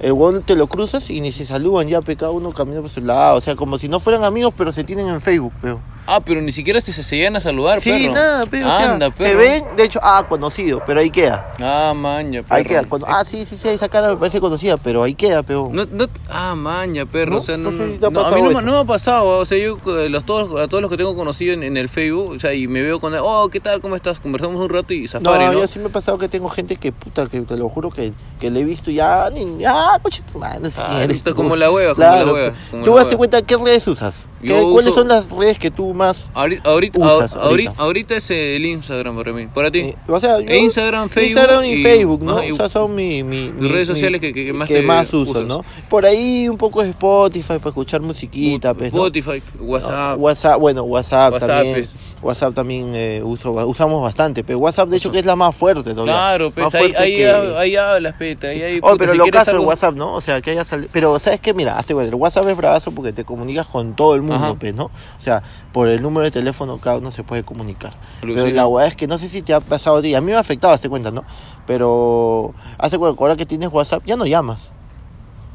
el 0.00 0.12
weón 0.12 0.42
te 0.42 0.54
lo 0.56 0.66
cruzas 0.66 1.10
y 1.10 1.20
ni 1.20 1.32
se 1.32 1.44
saludan 1.44 1.88
ya, 1.88 2.00
pe, 2.02 2.16
cada 2.16 2.30
uno 2.32 2.50
camina 2.52 2.80
por 2.80 2.90
su 2.90 3.00
lado. 3.00 3.36
O 3.36 3.40
sea, 3.40 3.56
como 3.56 3.78
si 3.78 3.88
no 3.88 4.00
fueran 4.00 4.24
amigos, 4.24 4.52
pero 4.56 4.72
se 4.72 4.84
tienen 4.84 5.08
en 5.08 5.20
Facebook, 5.20 5.52
pero. 5.60 5.80
Ah, 6.08 6.20
pero 6.24 6.40
ni 6.40 6.52
siquiera 6.52 6.80
se, 6.80 6.92
se 6.92 7.16
llegan 7.16 7.34
a 7.34 7.40
saludar, 7.40 7.80
Sí, 7.80 7.90
perro. 7.90 8.14
nada, 8.14 8.44
pero. 8.48 8.70
Anda, 8.70 9.06
se 9.10 9.12
perro. 9.24 9.38
ven, 9.38 9.64
de 9.76 9.84
hecho, 9.84 9.98
ah, 10.02 10.24
conocido, 10.28 10.80
pero 10.86 11.00
ahí 11.00 11.10
queda. 11.10 11.52
Ah, 11.60 11.94
maña, 11.96 12.42
perro. 12.42 12.54
Ahí 12.54 12.64
queda. 12.64 12.84
Ah, 13.08 13.24
sí, 13.24 13.44
sí, 13.44 13.56
sí, 13.56 13.68
esa 13.68 13.88
cara 13.88 14.08
me 14.10 14.16
parece 14.16 14.40
conocida, 14.40 14.76
pero 14.76 15.02
ahí 15.02 15.14
queda, 15.14 15.42
pero. 15.42 15.68
No, 15.72 15.84
no, 15.86 16.06
ah, 16.30 16.54
maña, 16.54 17.06
perro. 17.06 17.32
¿No? 17.32 17.38
O 17.38 17.44
sea, 17.44 17.56
no, 17.56 17.72
No 17.72 17.76
sé 17.78 17.92
si 17.92 17.98
te 17.98 18.06
ha 18.06 18.10
no, 18.10 18.20
a 18.24 18.30
mí 18.30 18.36
no, 18.40 18.46
me- 18.46 18.52
eso. 18.52 18.62
no 18.62 18.72
me 18.72 18.78
ha 18.78 18.84
pasado. 18.84 19.26
O 19.38 19.46
sea, 19.46 19.58
yo 19.58 19.78
eh, 19.98 20.08
los, 20.08 20.24
todos, 20.24 20.60
a 20.60 20.68
todos 20.68 20.80
los 20.80 20.90
que 20.92 20.96
tengo 20.96 21.16
conocido 21.16 21.54
en, 21.54 21.64
en 21.64 21.76
el 21.76 21.88
Facebook, 21.88 22.34
o 22.36 22.38
sea, 22.40 22.54
y 22.54 22.68
me 22.68 22.82
veo 22.82 23.00
con 23.00 23.12
oh, 23.14 23.48
¿qué 23.48 23.58
tal? 23.58 23.80
¿Cómo 23.80 23.96
estás? 23.96 24.20
Conversamos 24.20 24.60
un 24.62 24.68
rato 24.68 24.94
y 24.94 25.02
No, 25.02 25.08
safari, 25.08 25.46
¿no? 25.46 25.52
yo 25.54 25.66
sí 25.66 25.80
me 25.80 25.86
ha 25.86 25.88
pasado 25.88 26.18
que 26.18 26.28
tengo 26.28 26.48
gente 26.48 26.76
que, 26.76 26.92
puta, 26.92 27.26
que 27.26 27.40
te 27.40 27.56
lo 27.56 27.68
juro 27.68 27.90
que, 27.90 28.12
que 28.38 28.50
le 28.52 28.60
he 28.60 28.64
visto 28.64 28.92
ya, 28.92 29.28
ni, 29.30 29.58
ya, 29.58 29.85
coche 30.02 30.22
tu 30.32 30.38
madre, 30.38 30.60
no 30.60 30.70
sé 30.70 30.80
Ah, 30.80 30.86
quién 30.90 31.02
eres 31.02 31.22
tú. 31.22 31.34
como 31.34 31.56
la 31.56 31.70
hueva, 31.70 31.94
como 31.94 32.06
Claro, 32.06 32.26
la 32.26 32.32
hueva, 32.32 32.52
como 32.70 32.82
¿Tú 32.84 32.92
hueva. 32.94 33.16
cuenta 33.16 33.42
qué 33.42 33.56
redes 33.56 33.86
usas? 33.88 34.26
Yo 34.42 34.54
¿Qué- 34.54 34.62
¿Cuáles 34.72 34.90
uso- 34.92 35.00
son 35.00 35.08
las 35.08 35.30
redes 35.30 35.58
que 35.58 35.70
tú 35.70 35.94
más... 35.94 36.30
Ahorita, 36.34 36.68
ahorita, 36.68 36.98
Usas 36.98 37.36
ahorita, 37.78 38.14
es 38.16 38.30
el 38.30 38.64
Instagram 38.66 39.16
para 39.16 39.32
mí. 39.32 39.46
Para 39.46 39.70
ti. 39.70 39.78
eh, 39.80 39.96
o 40.06 40.20
sea, 40.20 40.38
yo- 40.40 40.54
Instagram, 40.54 41.08
Facebook 41.08 41.28
Instagram 41.28 41.64
y, 41.64 41.72
y- 41.72 41.82
Facebook, 41.82 42.22
¿no? 42.22 42.44
y- 42.44 42.52
o 42.52 42.56
sea, 42.56 42.68
son 42.68 42.94
mi, 42.94 43.22
mi, 43.22 43.50
mi- 43.50 43.68
redes 43.68 43.88
mi- 43.88 43.94
sociales 43.94 44.20
que- 44.20 44.32
que 44.32 44.52
más 44.52 44.68
que 44.68 44.74
te 44.76 44.82
más 44.82 45.12
uso, 45.14 45.30
usas. 45.30 45.44
¿no? 45.46 45.64
Por 45.88 46.04
ahí 46.04 46.48
un 46.48 46.58
poco 46.58 46.82
de 46.82 46.90
Spotify 46.90 47.58
para 47.58 47.68
escuchar 47.70 48.02
musiquita, 48.02 48.74
pues, 48.74 48.92
¿no? 48.92 49.06
Spotify, 49.06 49.42
WhatsApp. 49.60 50.18
WhatsApp, 50.18 50.60
bueno, 50.60 50.82
WhatsApp, 50.84 51.32
WhatsApp 51.32 51.48
también. 51.48 51.76
es- 51.80 51.94
WhatsApp 52.22 52.54
también 52.54 52.92
eh, 52.94 53.20
uso, 53.24 53.52
usamos 53.52 54.02
bastante, 54.02 54.42
pero 54.44 54.58
WhatsApp 54.58 54.88
de 54.88 54.96
hecho 54.98 55.10
que 55.12 55.18
es 55.20 55.26
la 55.26 55.36
más 55.36 55.54
fuerte 55.54 55.90
todavía. 55.92 56.12
Claro, 56.14 56.50
pues 56.50 56.64
Más 56.64 56.74
ahí, 56.74 56.92
ahí, 56.96 57.16
que- 57.16 57.30
ahí 57.30 57.76
hablas, 57.76 58.14
peta. 58.16 58.48
Ahí, 58.48 58.62
ahí, 58.62 58.78
Oh, 58.82 58.90
puta, 58.92 58.96
pero 58.98 59.12
si 59.12 59.18
lo 59.18 59.26
caso 59.26 59.52
WhatsApp, 59.76 59.94
¿no? 59.94 60.14
O 60.14 60.20
sea, 60.20 60.40
que 60.40 60.50
haya 60.52 60.64
salido. 60.64 60.88
Pero, 60.92 61.18
¿sabes 61.18 61.40
qué? 61.40 61.52
Mira, 61.52 61.76
hace 61.78 61.92
bueno, 61.94 62.08
el 62.08 62.14
WhatsApp 62.14 62.48
es 62.48 62.56
bravazo 62.56 62.90
porque 62.92 63.12
te 63.12 63.24
comunicas 63.24 63.66
con 63.66 63.94
todo 63.94 64.14
el 64.14 64.22
mundo, 64.22 64.56
pues, 64.58 64.74
¿no? 64.74 64.84
O 64.84 65.20
sea, 65.20 65.42
por 65.72 65.88
el 65.88 66.00
número 66.02 66.24
de 66.24 66.30
teléfono 66.30 66.78
cada 66.78 66.98
uno 66.98 67.10
se 67.10 67.22
puede 67.22 67.42
comunicar. 67.42 67.92
Pero 68.20 68.46
la 68.48 68.66
weá 68.66 68.86
es 68.86 68.96
que 68.96 69.06
no 69.06 69.18
sé 69.18 69.28
si 69.28 69.42
te 69.42 69.52
ha 69.52 69.60
pasado 69.60 69.98
a 69.98 70.02
ti. 70.02 70.14
A 70.14 70.20
mí 70.20 70.28
me 70.28 70.34
ha 70.36 70.40
afectado, 70.40 70.72
hazte 70.72 70.88
cuenta, 70.88 71.10
¿no? 71.10 71.24
Pero 71.66 72.54
hace 72.78 72.98
cuenta, 72.98 73.20
ahora 73.20 73.36
que 73.36 73.44
tienes 73.46 73.68
WhatsApp, 73.72 74.02
ya 74.06 74.16
no 74.16 74.24
llamas. 74.26 74.70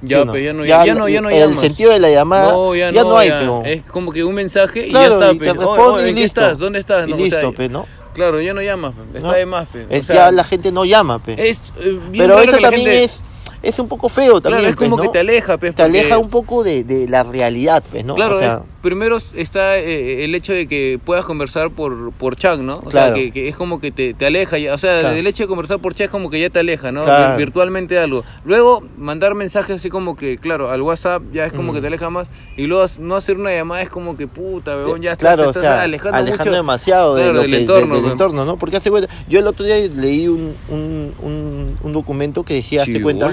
Ya, 0.04 0.18
¿sí 0.18 0.24
o 0.24 0.32
pues, 0.32 0.44
ya 0.44 0.54
no, 0.54 0.66
ya, 0.66 0.86
ya 0.86 0.96
no, 0.96 1.08
ya 1.08 1.22
no 1.22 1.30
El 1.30 1.40
llamas. 1.50 1.60
sentido 1.60 1.92
de 1.92 2.00
la 2.00 2.10
llamada 2.10 2.52
No, 2.54 2.74
ya, 2.76 2.92
no, 2.92 3.04
no, 3.04 3.18
hay, 3.18 3.30
pero. 3.30 3.62
Es 3.66 3.84
como 3.84 4.12
que 4.12 4.24
un 4.24 4.34
mensaje 4.34 4.88
y 4.88 4.90
Claro, 4.90 5.20
ya 5.20 5.26
está, 5.28 5.32
y 5.34 5.40
te 5.40 5.54
responde 5.54 6.06
y 6.06 6.10
¿en 6.10 6.16
qué 6.16 6.22
listo. 6.24 6.42
estás? 6.42 6.58
¿Dónde 6.58 6.80
estás? 6.80 7.08
Y 7.08 7.12
No, 7.12 7.18
o 7.18 7.20
listo, 7.20 7.40
sea, 7.40 7.52
pues, 7.52 7.70
¿no? 7.70 7.86
Claro, 8.14 8.42
ya 8.42 8.54
no 8.54 8.62
llamas, 8.62 8.94
pe. 8.94 9.18
está 9.20 9.30
¿no? 9.30 9.34
de 9.36 9.46
más, 9.46 9.68
pe. 9.68 9.86
O 9.86 9.88
Es, 9.90 10.06
sea, 10.08 10.16
ya 10.16 10.32
la 10.32 10.44
gente 10.44 10.72
no 10.72 10.86
llama, 10.86 11.20
pe. 11.20 11.50
es, 11.50 11.62
eh, 11.80 12.00
Pero 12.18 12.40
eso 12.40 12.52
también 12.58 12.72
gente- 12.90 13.04
es, 13.04 13.24
es 13.62 13.80
un 13.80 13.88
poco 13.88 14.10
feo 14.10 14.42
también. 14.42 14.62
Claro, 14.62 14.70
es 14.70 14.76
pues, 14.76 14.90
como 14.90 15.02
que 15.02 15.08
¿no? 15.08 15.12
te 15.12 15.20
aleja, 15.20 15.58
pe. 15.58 15.72
Te 15.72 15.84
aleja 15.84 16.16
porque- 16.16 16.24
un 16.24 16.30
poco 16.30 16.64
de, 16.64 16.84
de 16.84 17.08
la 17.08 17.24
realidad, 17.24 17.84
pues, 17.92 18.04
¿no? 18.06 18.16
Claro, 18.16 18.36
o 18.36 18.40
sea, 18.40 18.62
primero 18.82 19.18
está 19.36 19.78
eh, 19.78 20.24
el 20.26 20.34
hecho 20.36 20.54
de 20.54 20.68
que 20.68 21.00
puedas 21.06 21.24
conversar 21.26 21.70
por, 21.72 22.12
por 22.14 22.36
chat, 22.36 22.60
¿no? 22.60 22.78
O 22.78 22.82
Claro. 22.90 23.14
sea, 23.14 23.24
que, 23.24 23.32
que 23.32 23.48
es 23.48 23.56
como 23.56 23.80
que 23.80 23.92
te, 23.92 24.14
te 24.14 24.26
aleja, 24.26 24.58
ya, 24.58 24.74
o 24.74 24.78
sea, 24.78 25.00
Claro. 25.02 25.16
el 25.16 25.28
hecho 25.28 25.44
de 25.44 25.48
conversar 25.48 25.80
por 25.80 25.94
chat 25.94 26.06
es 26.06 26.10
como 26.12 26.30
que 26.30 26.40
ya 26.42 26.50
te 26.50 26.60
aleja, 26.60 26.92
¿no? 26.92 27.02
Claro. 27.02 27.38
Virtualmente 27.38 28.00
algo. 28.00 28.24
Luego, 28.44 28.84
mandar 28.98 29.36
mensajes 29.36 29.76
así 29.76 29.90
como 29.90 30.16
que, 30.16 30.38
claro, 30.38 30.70
al 30.72 30.82
WhatsApp 30.82 31.22
ya 31.32 31.46
es 31.46 31.54
como 31.54 31.72
Mm. 31.72 31.76
que 31.76 31.82
te 31.82 31.88
aleja 31.88 32.10
más, 32.10 32.28
y 32.58 32.64
luego 32.68 32.86
no 33.00 33.16
hacer 33.16 33.38
una 33.38 33.52
llamada 33.54 33.82
es 33.82 33.90
como 33.90 34.18
que, 34.18 34.28
puta, 34.28 34.76
weón, 34.78 35.02
ya 35.02 35.12
estás- 35.14 35.38
o 35.40 35.44
estás 35.50 35.62
sea, 35.62 35.82
alejando, 35.84 36.18
alejando, 36.18 36.44
mucho. 36.46 36.56
demasiado 36.56 37.16
de 37.16 37.22
Claro, 37.24 37.34
lo 37.36 37.42
del 37.42 37.50
que- 37.52 37.56
de- 37.58 37.62
entorno, 37.62 37.96
del 38.02 38.12
entorno, 38.12 38.46
¿no? 38.46 38.58
Porque 38.58 38.78
hace 38.78 38.90
cuenta, 38.90 39.14
yo 39.30 39.40
el 39.40 39.48
otro 39.48 39.66
día 39.66 39.76
leí 39.78 40.28
un, 40.28 40.56
un, 40.70 41.14
un, 41.22 41.78
un 41.82 41.94
documento 41.94 42.44
que 42.44 42.56
decía, 42.56 42.82
hazte 42.84 43.02
cuenta, 43.02 43.32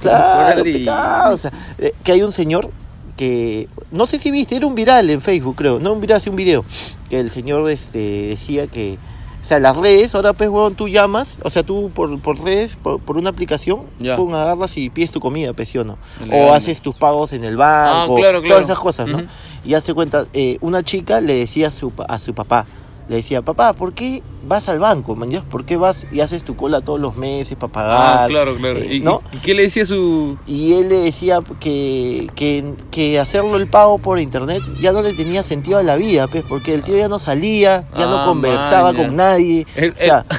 claro, 0.00 0.62
pecado, 0.62 1.34
o 1.34 1.38
sea, 1.38 1.52
eh, 1.78 1.92
que 2.02 2.12
hay 2.12 2.22
un 2.22 2.32
señor 2.32 2.70
que, 3.16 3.68
no 3.94 4.06
sé 4.06 4.18
si 4.18 4.30
viste, 4.30 4.56
era 4.56 4.66
un 4.66 4.74
viral 4.74 5.08
en 5.08 5.20
Facebook, 5.22 5.56
creo, 5.56 5.78
no 5.78 5.92
un 5.92 6.00
viral, 6.00 6.20
sí 6.20 6.28
un 6.28 6.36
video, 6.36 6.64
que 7.08 7.18
el 7.20 7.30
señor 7.30 7.68
este, 7.70 7.98
decía 8.28 8.66
que, 8.66 8.98
o 9.42 9.46
sea, 9.46 9.58
las 9.60 9.76
redes, 9.76 10.14
ahora 10.14 10.32
pues, 10.32 10.48
huevón, 10.48 10.74
tú 10.74 10.88
llamas, 10.88 11.38
o 11.42 11.50
sea, 11.50 11.62
tú 11.62 11.90
por, 11.94 12.18
por 12.20 12.38
redes, 12.42 12.76
por, 12.76 12.98
por 13.00 13.16
una 13.18 13.30
aplicación, 13.30 13.82
Ya. 14.00 14.16
pum, 14.16 14.34
agarras 14.34 14.76
y 14.76 14.90
pides 14.90 15.10
tu 15.10 15.20
comida, 15.20 15.52
pues, 15.52 15.68
¿sí 15.68 15.78
o 15.78 15.84
no? 15.84 15.96
O 16.32 16.52
haces 16.52 16.80
tus 16.80 16.94
pagos 16.94 17.32
en 17.32 17.44
el 17.44 17.56
banco, 17.56 18.14
Ah, 18.14 18.18
claro, 18.18 18.40
claro. 18.40 18.48
todas 18.48 18.64
esas 18.64 18.78
cosas, 18.78 19.06
¿no? 19.08 19.22
Y 19.64 19.74
hazte 19.74 19.94
cuenta, 19.94 20.24
eh, 20.34 20.58
una 20.60 20.82
chica 20.82 21.20
le 21.20 21.34
decía 21.34 21.68
a 21.68 21.70
su, 21.70 21.92
a 22.08 22.18
su 22.18 22.34
papá, 22.34 22.66
le 23.08 23.16
decía, 23.16 23.42
papá, 23.42 23.72
¿por 23.74 23.92
qué 23.92 24.22
vas 24.46 24.68
al 24.68 24.78
banco, 24.78 25.14
man? 25.14 25.30
¿Por 25.50 25.64
qué 25.64 25.76
vas 25.76 26.06
y 26.12 26.20
haces 26.20 26.42
tu 26.44 26.56
cola 26.56 26.80
todos 26.80 27.00
los 27.00 27.16
meses 27.16 27.56
para 27.56 27.72
pagar? 27.72 28.24
Ah, 28.24 28.26
claro, 28.28 28.54
claro. 28.56 28.78
Eh, 28.78 28.96
¿Y, 28.96 29.00
¿no? 29.00 29.22
y- 29.32 29.36
qué 29.38 29.54
le 29.54 29.62
decía 29.64 29.84
su...? 29.86 30.38
Y 30.46 30.72
él 30.74 30.88
le 30.88 31.00
decía 31.00 31.40
que, 31.60 32.28
que, 32.34 32.74
que 32.90 33.18
hacerlo 33.18 33.56
el 33.56 33.66
pago 33.66 33.98
por 33.98 34.18
internet 34.18 34.62
ya 34.80 34.92
no 34.92 35.02
le 35.02 35.12
tenía 35.14 35.42
sentido 35.42 35.78
a 35.78 35.82
la 35.82 35.96
vida, 35.96 36.28
pues, 36.28 36.44
porque 36.48 36.74
el 36.74 36.82
tío 36.82 36.96
ya 36.96 37.08
no 37.08 37.18
salía, 37.18 37.86
ya 37.96 38.06
no 38.06 38.18
Ah, 38.20 38.24
conversaba 38.24 38.92
con 38.94 39.16
nadie. 39.16 39.66
El- 39.76 39.92
o 39.92 39.98
sea, 39.98 40.24
el- 40.30 40.36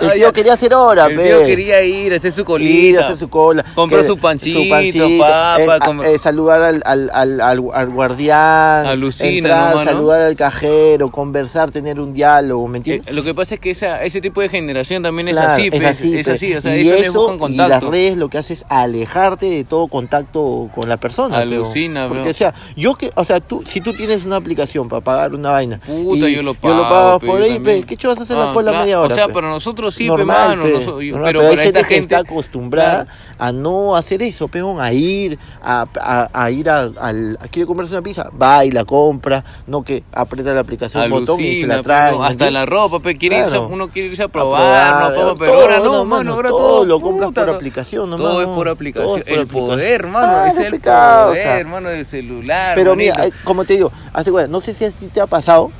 el 0.00 0.08
Ah, 0.08 0.12
tío 0.14 0.32
quería 0.32 0.52
hacer 0.54 0.74
hora, 0.74 1.06
El 1.06 1.16
pe. 1.16 1.24
tío 1.24 1.38
quería 1.44 1.82
ir, 1.82 2.14
hacer 2.14 2.32
su 2.32 2.40
Ir, 2.42 2.46
colita. 2.46 3.00
hacer 3.04 3.16
su 3.16 3.28
cola. 3.28 3.64
Comprar 3.74 4.00
que- 4.02 4.06
su 4.06 4.18
pancito, 4.18 4.60
eh, 4.60 5.18
papa, 5.18 5.74
a- 5.74 5.78
comer- 5.80 6.06
eh, 6.08 6.18
saludar 6.18 6.62
al, 6.62 6.82
al, 6.84 7.10
al, 7.12 7.40
al- 7.40 7.60
al 7.74 7.88
guardián. 7.90 8.86
Alucina, 8.86 9.28
entrar, 9.30 9.70
¿no, 9.70 9.76
mano? 9.76 9.90
saludar 9.90 10.20
al 10.22 10.36
cajero, 10.36 11.10
conversar, 11.10 11.70
tener 11.70 12.00
un 12.00 12.12
diálogo, 12.12 12.66
¿me 12.68 12.78
entiendes? 12.78 13.08
Eh, 13.08 13.12
lo 13.12 13.22
que 13.22 13.34
pasa 13.34 13.54
es 13.54 13.60
que 13.60 13.70
esa, 13.70 14.02
ese 14.04 14.20
tipo 14.20 14.40
de 14.40 14.48
generación 14.48 15.02
también 15.02 15.28
es 15.28 15.34
Claro, 15.34 15.52
así, 15.52 15.68
es 15.72 15.84
así, 15.84 16.16
es 16.16 16.26
pe. 16.26 16.32
así, 16.32 16.54
o 16.54 16.60
sea, 16.60 16.76
y 16.76 16.80
ellos 16.80 16.94
les 16.94 17.02
eso 17.08 17.18
buscan 17.20 17.36
y 17.36 17.38
contacto. 17.38 17.68
las 17.68 17.84
redes 17.84 18.16
lo 18.16 18.28
que 18.28 18.38
hace 18.38 18.52
es 18.54 18.64
alejarte 18.68 19.46
de 19.46 19.64
todo 19.64 19.88
contacto 19.88 20.68
con 20.74 20.88
la 20.88 20.96
persona. 20.96 21.36
pe, 21.36 21.42
Alucina, 21.42 22.08
porque 22.08 22.24
pe. 22.24 22.30
o 22.30 22.34
sea, 22.34 22.54
yo 22.76 22.94
que, 22.94 23.10
o 23.14 23.24
sea, 23.24 23.40
tú 23.40 23.62
si 23.66 23.80
tú 23.80 23.92
tienes 23.92 24.24
una 24.24 24.36
aplicación 24.36 24.88
para 24.88 25.00
pagar 25.02 25.34
una 25.34 25.50
vaina, 25.50 25.80
Puta, 25.84 26.28
y 26.28 26.34
yo 26.36 26.42
lo 26.42 26.54
yo 26.54 26.60
pago, 26.60 26.74
lo 26.76 26.82
pago 26.88 27.18
pe, 27.20 27.26
por 27.26 27.38
yo 27.38 27.44
ahí, 27.44 27.54
también. 27.54 27.80
pe, 27.80 27.86
¿qué 27.86 27.96
chulo 27.96 28.12
vas 28.12 28.20
a 28.20 28.22
hacer 28.22 28.36
Ah, 28.36 28.46
la 28.46 28.52
cola 28.54 28.70
claro, 28.70 28.84
media 28.84 29.00
hora? 29.00 29.12
O 29.12 29.14
sea, 29.16 29.26
pe? 29.28 29.32
para 29.34 29.48
nosotros 29.48 29.81
nosotros 29.82 29.94
sí, 29.94 30.04
pe, 30.04 30.08
normal, 30.08 30.48
mano, 30.56 30.62
pe, 30.62 30.70
normal, 30.70 30.94
pero 30.96 31.22
pero 31.22 31.40
hay 31.42 31.56
gente 31.56 31.66
esta 31.78 31.88
que 31.88 31.94
gente- 31.96 32.14
está 32.14 32.18
acostumbrada 32.18 33.06
a 33.38 33.52
no 33.52 33.96
hacer 33.96 34.22
eso, 34.22 34.48
peón, 34.48 34.80
a 34.80 34.92
ir, 34.92 35.38
a, 35.62 35.86
a- 36.00 36.30
a 36.32 36.50
ir 36.50 36.68
a, 36.70 36.82
al, 37.00 37.38
a- 37.40 37.48
quiere 37.48 37.66
comerse 37.66 37.92
una 37.94 38.02
pizza, 38.02 38.30
va 38.40 38.64
y 38.64 38.70
la 38.70 38.84
compra, 38.84 39.44
no 39.66 39.82
que 39.82 40.02
aprieta 40.12 40.50
la 40.52 40.60
aplicación 40.60 41.02
un 41.04 41.10
botón 41.10 41.40
y 41.40 41.42
se 41.42 41.48
Alucina, 41.50 41.76
la 41.76 41.82
trae. 41.82 42.12
no, 42.12 42.18
¿me 42.20 42.26
hasta 42.26 42.50
la 42.50 42.66
ropa, 42.66 43.00
pe, 43.00 43.16
quiere 43.16 43.44
irse- 43.46 43.68
uno 43.70 43.88
quiere 43.88 44.08
irse 44.08 44.22
a 44.22 44.26
A 44.26 44.28
probar, 44.28 45.12
no, 45.12 45.34
pero 45.34 45.52
todo, 45.52 45.60
ahora 45.60 45.78
no, 45.80 46.04
mano, 46.04 46.32
ahora 46.34 46.48
todo, 46.50 46.84
lo 46.84 47.00
compras 47.00 47.28
puta, 47.28 47.46
por 47.46 47.54
aplicación, 47.56 48.08
no, 48.10 48.16
Todo 48.16 48.40
es 48.42 48.46
mano, 48.46 48.54
por 48.56 48.64
todo 48.66 48.74
aplicación. 48.74 49.18
es 49.18 49.24
por 49.24 49.32
el 49.34 49.40
aplicación. 49.40 49.66
poder, 49.68 50.06
mano, 50.06 50.32
Ah, 50.36 50.48
es 50.48 50.58
el 50.58 50.70
pecado, 50.70 51.24
o 51.24 51.28
poder, 51.30 51.42
sea. 51.42 51.58
hermano, 51.58 51.88
del 51.88 52.04
celular. 52.06 52.74
Pero 52.76 52.94
mira, 52.96 53.16
manito. 53.18 53.36
eh, 53.36 53.40
como 53.44 53.64
te 53.64 53.74
digo, 53.74 53.92
hace 54.12 54.30
no 54.48 54.60
sé 54.60 54.74
si 54.74 54.84
a 54.84 54.90
ti 54.90 55.06
te 55.06 55.20
ha 55.20 55.26
pasado, 55.26 55.70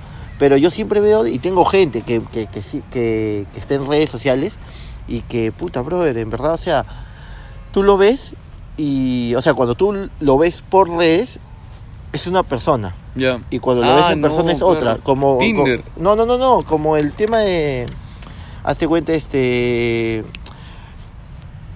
pero 0.43 0.57
yo 0.57 0.73
siempre 0.73 1.01
veo 1.01 1.25
y 1.25 1.39
tengo 1.39 1.65
gente 1.65 2.03
que, 2.03 2.21
que, 2.33 2.49
que, 2.49 2.63
sí- 2.63 2.83
que, 2.91 3.47
que 3.53 3.61
está 3.61 3.75
en 3.77 3.87
redes 3.87 4.11
sociales 4.11 4.59
y 5.07 5.21
que, 5.21 5.53
puta, 5.53 5.83
brother, 5.83 6.19
en 6.19 6.31
verdad, 6.31 6.55
o 6.55 6.57
sea, 6.57 6.85
tú 7.71 7.85
lo 7.85 7.97
ves 7.97 8.35
y, 8.77 9.35
o 9.37 9.41
sea, 9.41 9.55
cuando 9.55 9.77
tú 9.77 10.09
lo 10.19 10.39
ves 10.39 10.65
por 10.69 10.91
redes, 10.91 11.39
es 12.13 12.27
una 12.27 12.43
persona. 12.43 12.97
Ya. 13.15 13.41
Y 13.51 13.61
cuando 13.61 13.85
lo 13.85 13.89
Ah, 13.93 13.95
ves 13.99 14.07
en 14.15 14.21
no, 14.21 14.29
persona 14.29 14.51
es 14.51 14.63
otra. 14.63 14.99
Como, 15.05 15.39
Tinder. 15.39 15.85
no, 15.97 16.17
no, 16.17 16.27
no, 16.27 16.37
no. 16.39 16.63
Como 16.63 16.97
el 16.97 17.13
tema 17.13 17.39
de. 17.39 17.87
Hazte 18.65 18.89
cuenta, 18.89 19.13
este. 19.13 20.25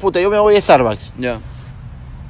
Puta, 0.00 0.20
yo 0.20 0.28
me 0.28 0.40
voy 0.40 0.56
a 0.56 0.61
Starbucks. 0.61 1.12
Ya. 1.20 1.38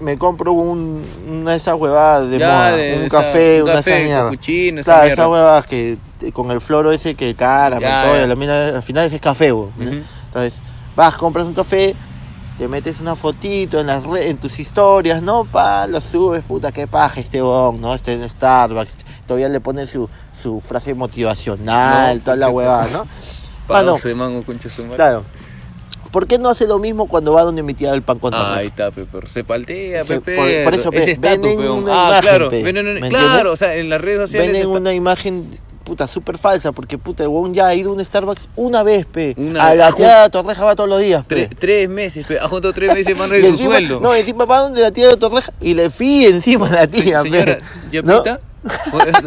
Me 0.00 0.18
compro 0.18 0.52
un, 0.52 1.02
una 1.30 1.52
de 1.52 1.56
esas 1.56 1.76
huevadas 1.76 2.28
de 2.28 2.38
Ya, 2.38 2.46
moda. 2.46 2.76
de 2.76 2.94
un 2.98 3.02
esa- 3.04 3.16
café, 3.22 3.62
un 3.62 3.70
una 3.70 3.78
café, 3.78 3.90
de 3.90 3.96
esas 3.96 4.04
mierdas. 4.06 4.24
capuchino, 4.32 4.80
esa 4.82 4.92
Claro, 4.96 5.12
esas 5.12 5.26
huevadas 5.28 5.66
que 5.66 5.96
con 6.32 6.50
el 6.50 6.60
floro 6.60 6.92
ese 6.92 7.14
que 7.14 7.34
cara, 7.34 7.78
todo, 7.78 8.26
la 8.26 8.34
mina- 8.36 8.68
al 8.68 8.82
final 8.82 9.10
es 9.12 9.20
café. 9.20 9.52
Ujú. 9.52 9.72
Entonces, 9.78 10.60
vas, 10.94 11.16
compras 11.16 11.46
un 11.46 11.54
café, 11.54 11.94
le 12.58 12.68
metes 12.68 13.00
una 13.00 13.14
fotito 13.14 13.80
en 13.80 13.86
las 13.88 14.04
en 14.04 14.38
tus 14.38 14.58
historias, 14.58 15.20
¿no? 15.22 15.44
Pa, 15.44 15.86
lo 15.86 16.00
subes, 16.00 16.42
puta, 16.44 16.72
qué 16.72 16.86
paja 16.86 17.20
este 17.20 17.40
bon, 17.40 17.80
¿no? 17.80 17.94
Este 17.94 18.14
en 18.14 18.28
Starbucks. 18.28 18.92
Todavía 19.26 19.48
le 19.48 19.60
pones 19.60 19.90
su, 19.90 20.08
su 20.40 20.60
frase 20.60 20.94
motivacional, 20.94 22.18
No, 22.18 22.22
toda 22.22 22.36
la 22.36 22.48
huevada, 22.48 22.88
¿no? 22.92 23.04
Pa' 23.66 23.82
12 23.82 24.14
mango, 24.14 24.44
claro. 24.94 25.24
¿Por 26.12 26.26
qué 26.28 26.38
no 26.38 26.48
hace 26.48 26.66
lo 26.68 26.78
mismo 26.78 27.08
cuando 27.08 27.32
va 27.32 27.42
donde 27.42 27.62
mi 27.64 27.74
tía 27.74 27.92
el 27.92 28.02
pan 28.02 28.18
con 28.20 28.32
Ah, 28.32 28.54
ahí 28.54 28.68
está, 28.68 28.90
pe, 28.92 29.06
pero 29.10 29.28
se 29.28 29.42
paltea, 29.44 30.04
Se- 30.04 30.20
pe, 30.20 30.36
por- 30.36 30.64
por 30.64 30.74
eso, 30.74 30.90
pe, 30.90 30.98
Ese 30.98 31.10
estatus, 31.10 31.56
una 31.56 32.06
Ah, 32.16 32.20
imagen, 32.22 33.08
claro. 33.10 33.52
o 33.52 33.56
sea, 33.56 33.74
en 33.74 33.90
las 33.90 34.00
redes 34.00 34.20
sociales 34.20 34.52
Venden 34.52 34.70
una 34.70 34.94
imagen 34.94 35.50
puta 35.86 36.06
súper 36.06 36.36
falsa 36.36 36.72
porque 36.72 36.98
puta 36.98 37.22
el 37.22 37.28
huevón 37.30 37.54
ya 37.54 37.68
ha 37.68 37.74
ido 37.74 37.90
a 37.90 37.94
un 37.94 38.04
Starbucks 38.04 38.48
una 38.56 38.82
vez 38.82 39.06
pe 39.06 39.34
Una 39.38 39.64
a 39.64 39.70
vez. 39.70 39.78
la 39.78 39.86
Ah, 39.86 39.92
tía 39.92 40.22
de 40.24 40.30
Torreja 40.30 40.64
va 40.64 40.74
todos 40.74 40.90
los 40.90 41.00
días 41.00 41.24
pe. 41.24 41.48
Tre- 41.48 41.56
tres 41.58 41.88
meses, 41.88 42.26
pe, 42.26 42.38
ha 42.38 42.48
juntado 42.48 42.74
tres 42.74 42.92
meses 42.94 43.16
mano 43.16 43.32
de 43.34 43.42
su 43.42 43.48
encima- 43.48 43.70
sueldo. 43.76 44.00
no 44.00 44.14
encima 44.14 44.44
va 44.44 44.58
donde 44.60 44.82
la 44.82 44.90
tía 44.90 45.08
de 45.08 45.16
Torreja 45.16 45.52
y 45.60 45.74
le 45.74 45.88
fíe 45.90 46.28
encima 46.28 46.68
a 46.68 46.72
la 46.72 46.86
tía 46.88 47.22
pe. 47.22 47.30
Señora, 47.30 47.58
¿ya 47.92 48.02
¿No? 48.02 48.18
pita? 48.22 48.40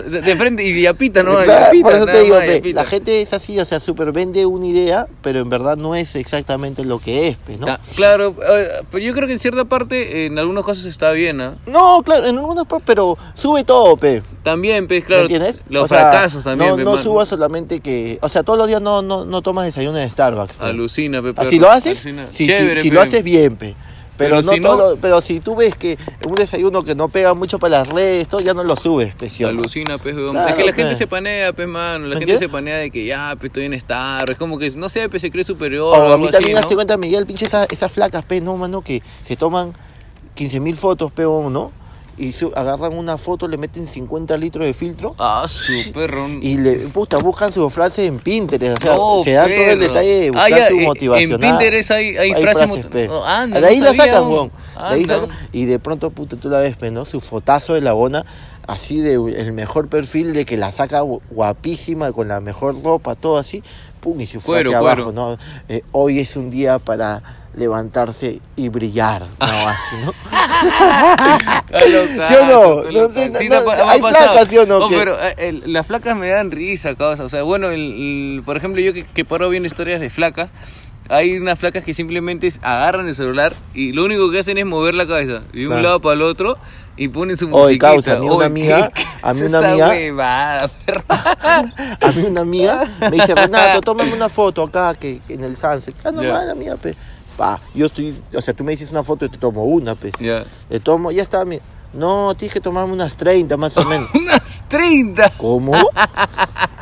De, 0.10 0.22
de 0.22 0.36
frente 0.36 0.64
y 0.64 0.82
ya 0.82 0.94
pita, 0.94 1.24
¿no? 1.24 1.38
Claro, 1.44 1.72
por 1.82 1.94
eso 1.94 2.06
te 2.06 2.24
digo, 2.24 2.36
más, 2.36 2.46
pe, 2.46 2.74
la 2.74 2.86
gente 2.86 3.22
es 3.22 3.34
así, 3.34 3.60
o 3.60 3.66
sea, 3.66 3.80
súper 3.80 4.12
vende 4.12 4.46
una 4.46 4.66
idea, 4.68 5.08
pero 5.22 5.40
en 5.40 5.50
verdad 5.50 5.78
no 5.78 5.96
es 5.96 6.16
exactamente 6.16 6.84
lo 6.84 7.00
que 7.00 7.30
es, 7.30 7.38
pe, 7.38 7.58
¿no? 7.58 7.68
Ah, 7.68 7.80
Claro, 7.96 8.36
eh, 8.48 8.68
pero 8.92 9.04
yo 9.04 9.14
creo 9.14 9.28
que 9.28 9.34
en 9.34 9.40
cierta 9.40 9.66
parte, 9.66 10.26
en 10.26 10.38
algunos 10.40 10.66
casos 10.66 10.86
está 10.86 11.12
bien, 11.12 11.42
¿ah? 11.42 11.52
No, 11.66 12.02
claro, 12.04 12.26
en 12.28 12.38
algunos 12.38 12.66
pero 12.86 13.18
sube 13.34 13.64
todo, 13.64 13.98
pe. 13.98 14.22
También, 14.44 14.88
¿Me 14.90 15.02
claro, 15.02 15.24
entiendes? 15.24 15.64
los 15.70 15.86
O 15.86 15.88
sea, 15.88 16.10
fracasos 16.12 16.44
también. 16.44 16.72
No, 16.72 16.76
pe, 16.78 16.84
no 16.84 16.98
subas 17.04 17.28
solamente 17.28 17.80
que. 17.82 18.18
O 18.22 18.30
sea, 18.30 18.44
todos 18.44 18.58
los 18.58 18.68
días 18.68 18.82
no, 18.82 19.02
no, 19.02 19.26
no 19.26 19.42
tomas 19.42 19.66
desayuno 19.66 19.98
de 19.98 20.10
Starbucks. 20.10 20.54
pe. 20.56 20.66
Alucina, 20.66 21.22
pe, 21.22 21.34
Así 21.36 21.58
perro, 21.58 21.68
lo 21.68 21.72
haces, 21.72 22.06
alucina. 22.06 22.28
sí, 22.32 22.46
sí, 22.46 22.48
Chévere, 22.48 22.82
si 22.82 22.90
pe. 22.90 22.96
lo 22.96 23.02
haces 23.02 23.24
bien, 23.24 23.56
pe. 23.58 23.76
Pero, 24.20 24.36
Pero 24.36 24.42
no 24.46 24.52
si 24.54 24.60
no- 24.60 24.70
todo 24.78 24.98
pero 25.02 25.22
si 25.22 25.40
tú 25.40 25.56
ves 25.56 25.76
que 25.76 25.98
un 26.28 26.36
desayuno 26.36 26.84
que 26.84 26.94
no 26.94 27.08
pega 27.08 27.34
mucho 27.34 27.58
para 27.58 27.80
las 27.80 27.88
redes, 27.90 28.28
todo 28.28 28.42
ya 28.42 28.54
no 28.54 28.64
lo 28.66 28.76
subes, 28.76 29.16
pe, 29.16 29.30
¿sí 29.30 29.44
o 29.46 29.52
no? 29.52 29.60
Alucina, 29.62 29.98
pues. 29.98 30.14
Claro, 30.14 30.48
es 30.50 30.56
que 30.56 30.64
la 30.66 30.74
gente 30.74 30.94
se 30.96 31.08
panea, 31.08 31.54
pues, 31.54 31.68
mano. 31.68 32.06
La 32.06 32.16
¿Me 32.16 32.26
gente 32.26 32.38
se 32.38 32.50
panea 32.50 32.76
de 32.78 32.92
que 32.92 33.06
ya, 33.06 33.34
pues, 33.40 33.46
estoy 33.50 33.66
en 33.66 33.74
Star. 33.74 34.30
Es 34.30 34.38
como 34.38 34.60
que, 34.60 34.70
no 34.72 34.90
sé, 34.90 35.08
pues, 35.10 35.22
se 35.22 35.32
cree 35.32 35.44
superior. 35.46 35.98
O 35.98 36.10
o 36.10 36.14
a 36.14 36.18
mí 36.18 36.28
también 36.30 36.54
¿no? 36.54 36.60
hazte 36.60 36.76
cuenta, 36.76 36.98
Miguel, 36.98 37.26
pinche 37.26 37.46
esa- 37.46 37.66
esas 37.72 37.92
flacas, 37.92 38.26
pe, 38.26 38.42
no, 38.42 38.58
mano, 38.58 38.82
que 38.82 39.02
se 39.24 39.38
toman 39.38 39.74
15 40.36 40.60
mil 40.60 40.76
fotos, 40.76 41.12
peón, 41.14 41.52
¿no? 41.54 41.72
Y 42.20 42.34
su- 42.34 42.52
agarran 42.54 42.98
una 42.98 43.18
foto, 43.18 43.48
le 43.48 43.58
meten 43.58 43.88
50 43.88 44.36
litros 44.36 44.66
de 44.66 44.74
filtro 44.74 45.16
Ah, 45.18 45.46
su 45.48 45.72
perro. 45.94 46.28
y 46.42 46.58
le, 46.58 46.76
puta, 46.90 47.18
buscan 47.18 47.52
su 47.54 47.68
frase 47.70 48.06
en 48.06 48.20
Pinterest. 48.20 48.78
O 48.78 48.82
sea, 48.82 48.94
No, 48.96 49.22
se 49.24 49.32
da 49.32 49.44
todo 49.46 49.54
el 49.54 49.80
detalle 49.80 50.20
de 50.20 50.28
Ah, 50.28 50.32
buscar 50.34 50.50
ya, 50.60 50.68
su 50.68 50.76
eh, 50.80 50.86
motivación. 50.86 51.32
En 51.32 51.40
Pinterest 51.40 51.92
hay, 51.92 52.18
hay, 52.18 52.32
Hay 52.34 52.42
frases. 52.44 52.72
frases. 52.86 53.10
Oh, 53.10 53.24
anda, 53.24 53.62
de 53.62 53.68
ahí 53.68 53.80
no 53.80 53.86
la 53.86 53.94
sacan, 53.96 54.28
weón. 54.28 54.52
y 55.54 55.64
de 55.66 55.80
pronto, 55.80 56.10
puta, 56.10 56.36
tú 56.36 56.50
la 56.50 56.60
ves, 56.60 56.76
¿no? 56.92 57.06
Su 57.06 57.22
fotazo 57.22 57.74
de 57.74 57.82
la 57.82 57.94
bona, 57.94 58.26
así 58.68 59.00
de 59.00 59.14
el 59.14 59.54
mejor 59.54 59.88
perfil 59.88 60.34
de 60.34 60.46
que 60.46 60.58
la 60.58 60.72
saca 60.74 61.02
gu- 61.04 61.22
guapísima, 61.32 62.12
con 62.12 62.28
la 62.28 62.42
mejor 62.42 62.84
ropa, 62.84 63.16
todo 63.16 63.38
así, 63.38 63.64
pum, 64.02 64.20
y 64.20 64.26
se 64.26 64.42
fue 64.42 64.56
Cuero, 64.58 64.70
hacia 64.72 64.80
cuero. 64.80 65.02
abajo, 65.04 65.12
¿no? 65.14 65.38
Eh, 65.70 65.84
hoy 65.94 66.20
es 66.20 66.36
un 66.36 66.50
día 66.50 66.80
para 66.80 67.24
levantarse 67.56 68.40
y 68.56 68.70
brillar, 68.70 69.22
¿no? 69.22 69.28
Así, 69.40 69.96
¿no? 70.06 70.14
Está 70.70 71.86
locazo, 71.88 72.28
¿Sí 72.28 72.36
o 72.36 72.92
no? 72.92 73.14
sé, 73.14 73.32
Sí, 73.38 73.50
hay 73.86 74.02
flacas, 74.02 74.48
¿sí 74.48 74.58
o 74.58 74.66
no? 74.66 74.88
Pero 74.90 75.18
eh, 75.38 75.62
las 75.66 75.86
flacas 75.88 76.16
me 76.16 76.28
dan 76.30 76.52
risa, 76.52 76.96
causa. 76.96 77.24
O 77.24 77.30
sea, 77.30 77.44
bueno, 77.44 77.70
el, 77.70 77.80
el- 78.38 78.44
por 78.46 78.58
ejemplo, 78.58 78.82
yo 78.82 78.94
que, 78.94 79.04
que 79.06 79.26
paro 79.26 79.50
viendo 79.50 79.68
historias 79.68 80.00
de 80.00 80.10
flacas, 80.10 80.52
hay 81.10 81.38
unas 81.38 81.58
flacas 81.58 81.84
que 81.84 81.94
simplemente 81.94 82.52
agarran 82.62 83.08
el 83.08 83.16
celular 83.16 83.54
y 83.74 83.94
lo 83.94 84.06
único 84.06 84.30
que 84.32 84.40
hacen 84.40 84.58
es 84.58 84.66
mover 84.66 84.94
la 84.94 85.08
cabeza 85.08 85.42
de 85.52 85.62
un 85.64 85.68
Claro. 85.68 85.82
lado 85.82 86.00
para 86.02 86.14
el 86.14 86.22
otro 86.22 86.58
y 87.00 87.08
ponen 87.08 87.38
su 87.38 87.46
Oye, 87.48 87.56
musiquita. 87.78 87.88
causa, 87.92 88.14
a 88.14 88.20
mí 88.20 88.26
una 88.28 88.36
Oye, 88.36 88.46
amiga- 88.46 88.92
¿qué- 88.94 89.04
a 89.22 89.34
mí 89.34 89.42
una 89.48 89.60
amiga- 89.60 89.88
huevada? 89.88 90.70
A 92.02 92.12
mí 92.16 92.24
una 92.28 92.42
amiga 92.42 92.84
me 93.00 93.12
dice, 93.12 93.34
Renato, 93.36 93.82
tómame 93.86 94.14
una 94.14 94.30
foto 94.30 94.64
acá 94.64 94.94
que, 94.96 95.20
que 95.28 95.34
en 95.34 95.44
el 95.44 95.56
sunset. 95.56 95.96
Ah, 96.04 96.12
normal, 96.12 96.46
Ya. 96.48 96.52
amiga, 96.52 96.76
pe. 96.76 96.96
Pa, 97.38 97.60
yo 97.74 97.86
estoy, 97.86 98.22
o 98.34 98.42
sea, 98.42 98.54
tú 98.54 98.64
me 98.66 98.72
dices 98.72 98.92
una 98.92 99.02
foto 99.02 99.26
y 99.26 99.30
te 99.30 99.38
tomo 99.38 99.64
una, 99.64 99.96
pe. 99.96 100.12
Ya. 100.20 100.44
Le 100.70 100.80
tomo, 100.82 101.10
ya 101.12 101.22
está, 101.24 101.46
mi... 101.46 101.60
No, 101.92 102.36
tienes 102.36 102.54
que 102.54 102.60
tomarme 102.62 102.94
unas 102.94 103.18
30 103.18 103.58
más 103.58 103.76
o 103.78 103.84
menos. 103.84 104.10
Unas 104.14 104.64
30. 104.68 105.32
¿Cómo? 105.38 105.74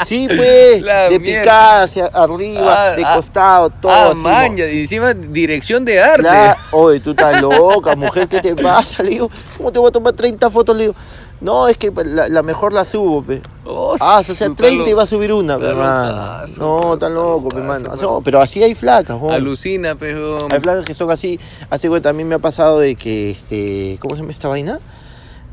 Sí, 0.06 0.26
pues, 0.28 0.82
La 0.84 1.10
de 1.10 1.20
mierda. 1.20 1.42
picada 1.42 1.84
hacia 1.84 2.06
arriba, 2.06 2.76
Ah, 2.92 2.92
de 2.92 3.04
ah, 3.04 3.16
costado, 3.16 3.70
todo 3.72 3.92
Ah, 3.92 4.10
así. 4.12 4.18
man, 4.22 4.58
y 4.58 4.62
encima 4.62 5.14
dirección 5.14 5.84
de 5.84 6.02
arte. 6.02 6.22
La- 6.22 6.56
Oye, 6.72 7.00
tú 7.02 7.12
estás 7.12 7.42
loca, 7.42 7.94
mujer, 7.96 8.28
¿qué 8.30 8.40
te 8.40 8.56
pasa? 8.56 9.04
Le 9.04 9.10
digo, 9.10 9.30
¿cómo 9.58 9.72
te 9.72 9.80
voy 9.80 9.90
a 9.90 9.92
tomar 9.92 10.14
30 10.14 10.50
fotos? 10.50 10.78
Le 10.78 10.84
digo, 10.84 10.96
no, 11.42 11.68
es 11.68 11.78
que 11.78 11.92
la, 12.06 12.30
la 12.30 12.42
mejor 12.44 12.72
la 12.74 12.86
subo, 12.86 13.22
pe. 13.24 13.42
Oh, 13.66 13.96
Ah, 14.00 14.20
o 14.20 14.24
sea, 14.24 14.36
su 14.36 14.56
30 14.56 14.84
talo- 14.84 14.88
iba 14.90 15.04
a 15.04 15.08
subir 15.08 15.34
una, 15.34 15.58
pe, 15.58 15.66
está 15.66 15.76
mano. 15.76 16.12
locazo, 16.46 16.60
No, 16.62 16.98
tan 16.98 17.14
loco, 17.16 17.50
pe, 17.50 17.56
locazo, 17.58 17.68
mano. 17.68 17.90
mano. 17.90 18.02
No, 18.02 18.22
pero 18.22 18.40
así 18.42 18.64
hay 18.64 18.76
flacas, 18.76 19.18
weón. 19.20 19.34
Alucina, 19.34 19.96
pero. 19.96 20.48
Hay 20.50 20.60
flacas 20.62 20.86
que 20.86 20.94
son 20.94 21.12
así. 21.12 21.38
Hace 21.70 21.90
cuenta, 21.90 22.10
a 22.10 22.14
mí 22.14 22.24
me 22.24 22.36
ha 22.36 22.40
pasado 22.40 22.80
de 22.80 22.96
que, 22.96 23.32
este, 23.32 23.98
¿cómo 24.00 24.16
se 24.16 24.22
llama 24.22 24.32
esta 24.32 24.48
vaina? 24.48 24.80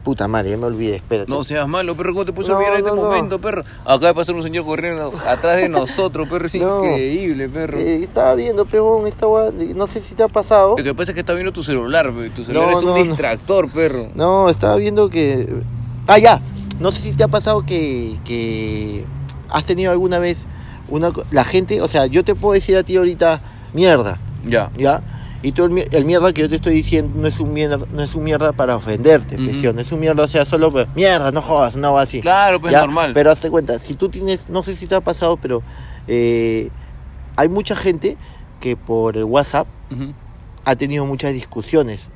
Puta 0.04 0.28
madre, 0.28 0.50
ya 0.50 0.56
me 0.58 0.66
olvidé, 0.66 0.96
espérate. 0.96 1.32
No 1.32 1.42
seas 1.44 1.66
malo, 1.66 1.96
perro, 1.96 2.12
¿cómo 2.12 2.24
te 2.26 2.32
puso 2.34 2.52
No, 2.52 2.56
a 2.56 2.60
mirar 2.60 2.74
en 2.78 2.82
no, 2.84 2.88
este 2.90 3.00
no. 3.00 3.06
momento, 3.08 3.38
perro? 3.40 3.64
Acaba 3.84 4.08
de 4.08 4.14
pasar 4.14 4.34
un 4.34 4.42
señor 4.42 4.66
corriendo 4.66 5.10
atrás 5.26 5.56
de 5.56 5.68
nosotros, 5.70 6.28
perro, 6.28 6.44
es 6.46 6.54
increíble, 6.54 7.48
perro. 7.48 7.78
Eh, 7.78 8.02
estaba 8.02 8.34
viendo, 8.34 8.66
pero 8.66 9.06
esta 9.06 9.26
no 9.74 9.86
sé 9.86 10.00
si 10.00 10.14
te 10.14 10.22
ha 10.22 10.28
pasado. 10.28 10.76
Lo 10.76 10.84
que 10.84 10.94
pasa 10.94 11.12
es 11.12 11.14
que 11.14 11.20
está 11.20 11.32
viendo 11.32 11.52
tu 11.52 11.62
celular, 11.62 12.12
pe. 12.12 12.28
tu 12.30 12.44
celular 12.44 12.70
No, 12.70 12.78
es 12.78 12.84
un 12.84 12.94
distractor, 13.08 13.68
perro. 13.70 14.08
No, 14.14 14.50
estaba 14.50 14.76
viendo 14.76 15.08
que. 15.08 15.48
Ah, 16.06 16.18
ya. 16.18 16.40
No 16.80 16.92
sé 16.92 17.00
si 17.00 17.12
te 17.12 17.24
ha 17.24 17.28
pasado 17.28 17.64
que, 17.64 18.18
que 18.24 19.04
has 19.48 19.64
tenido 19.64 19.90
alguna 19.90 20.18
vez 20.18 20.46
una 20.88 21.12
la 21.30 21.44
gente, 21.44 21.80
o 21.80 21.88
sea, 21.88 22.04
yo 22.06 22.24
te 22.24 22.34
puedo 22.34 22.52
decir 22.52 22.76
a 22.76 22.82
ti 22.82 22.96
ahorita 22.98 23.40
mierda, 23.72 24.18
Ya. 24.44 24.70
¿ya? 24.76 25.00
Y 25.44 25.52
tú 25.52 25.64
el, 25.66 25.86
el 25.92 26.04
mierda 26.06 26.32
que 26.32 26.40
yo 26.40 26.48
te 26.48 26.56
estoy 26.56 26.72
diciendo 26.74 27.12
no 27.20 27.28
es 27.28 27.38
un 27.38 27.52
mierda, 27.52 27.76
no 27.92 28.02
es 28.02 28.14
un 28.14 28.24
mierda 28.24 28.52
para 28.52 28.76
ofenderte, 28.76 29.36
presión, 29.36 29.76
no 29.76 29.82
es 29.82 29.92
un 29.92 30.00
mierda, 30.00 30.22
o 30.22 30.26
sea, 30.26 30.44
solo 30.46 30.72
pa- 30.72 30.86
mierda, 30.94 31.30
no 31.32 31.42
jodas, 31.42 31.76
no 31.76 31.92
va 31.92 32.00
así. 32.00 32.22
Claro, 32.22 32.58
pues 32.60 32.72
¿ya? 32.72 32.80
normal. 32.80 33.12
Pero 33.12 33.30
hazte 33.30 33.50
cuenta, 33.50 33.78
si 33.78 33.92
tú 33.94 34.08
tienes, 34.08 34.48
no 34.48 34.62
sé 34.62 34.74
si 34.74 34.86
te 34.86 34.94
ha 34.94 35.02
pasado, 35.02 35.36
pero 35.36 35.62
eh, 36.08 36.70
hay 37.36 37.48
mucha 37.48 37.76
gente 37.76 38.16
que 38.60 38.74
por 38.76 39.18
el 39.18 39.24
WhatsApp 39.24 39.66
ha 40.64 40.76
tenido 40.76 41.04
muchas 41.04 41.34
discusiones 41.34 42.08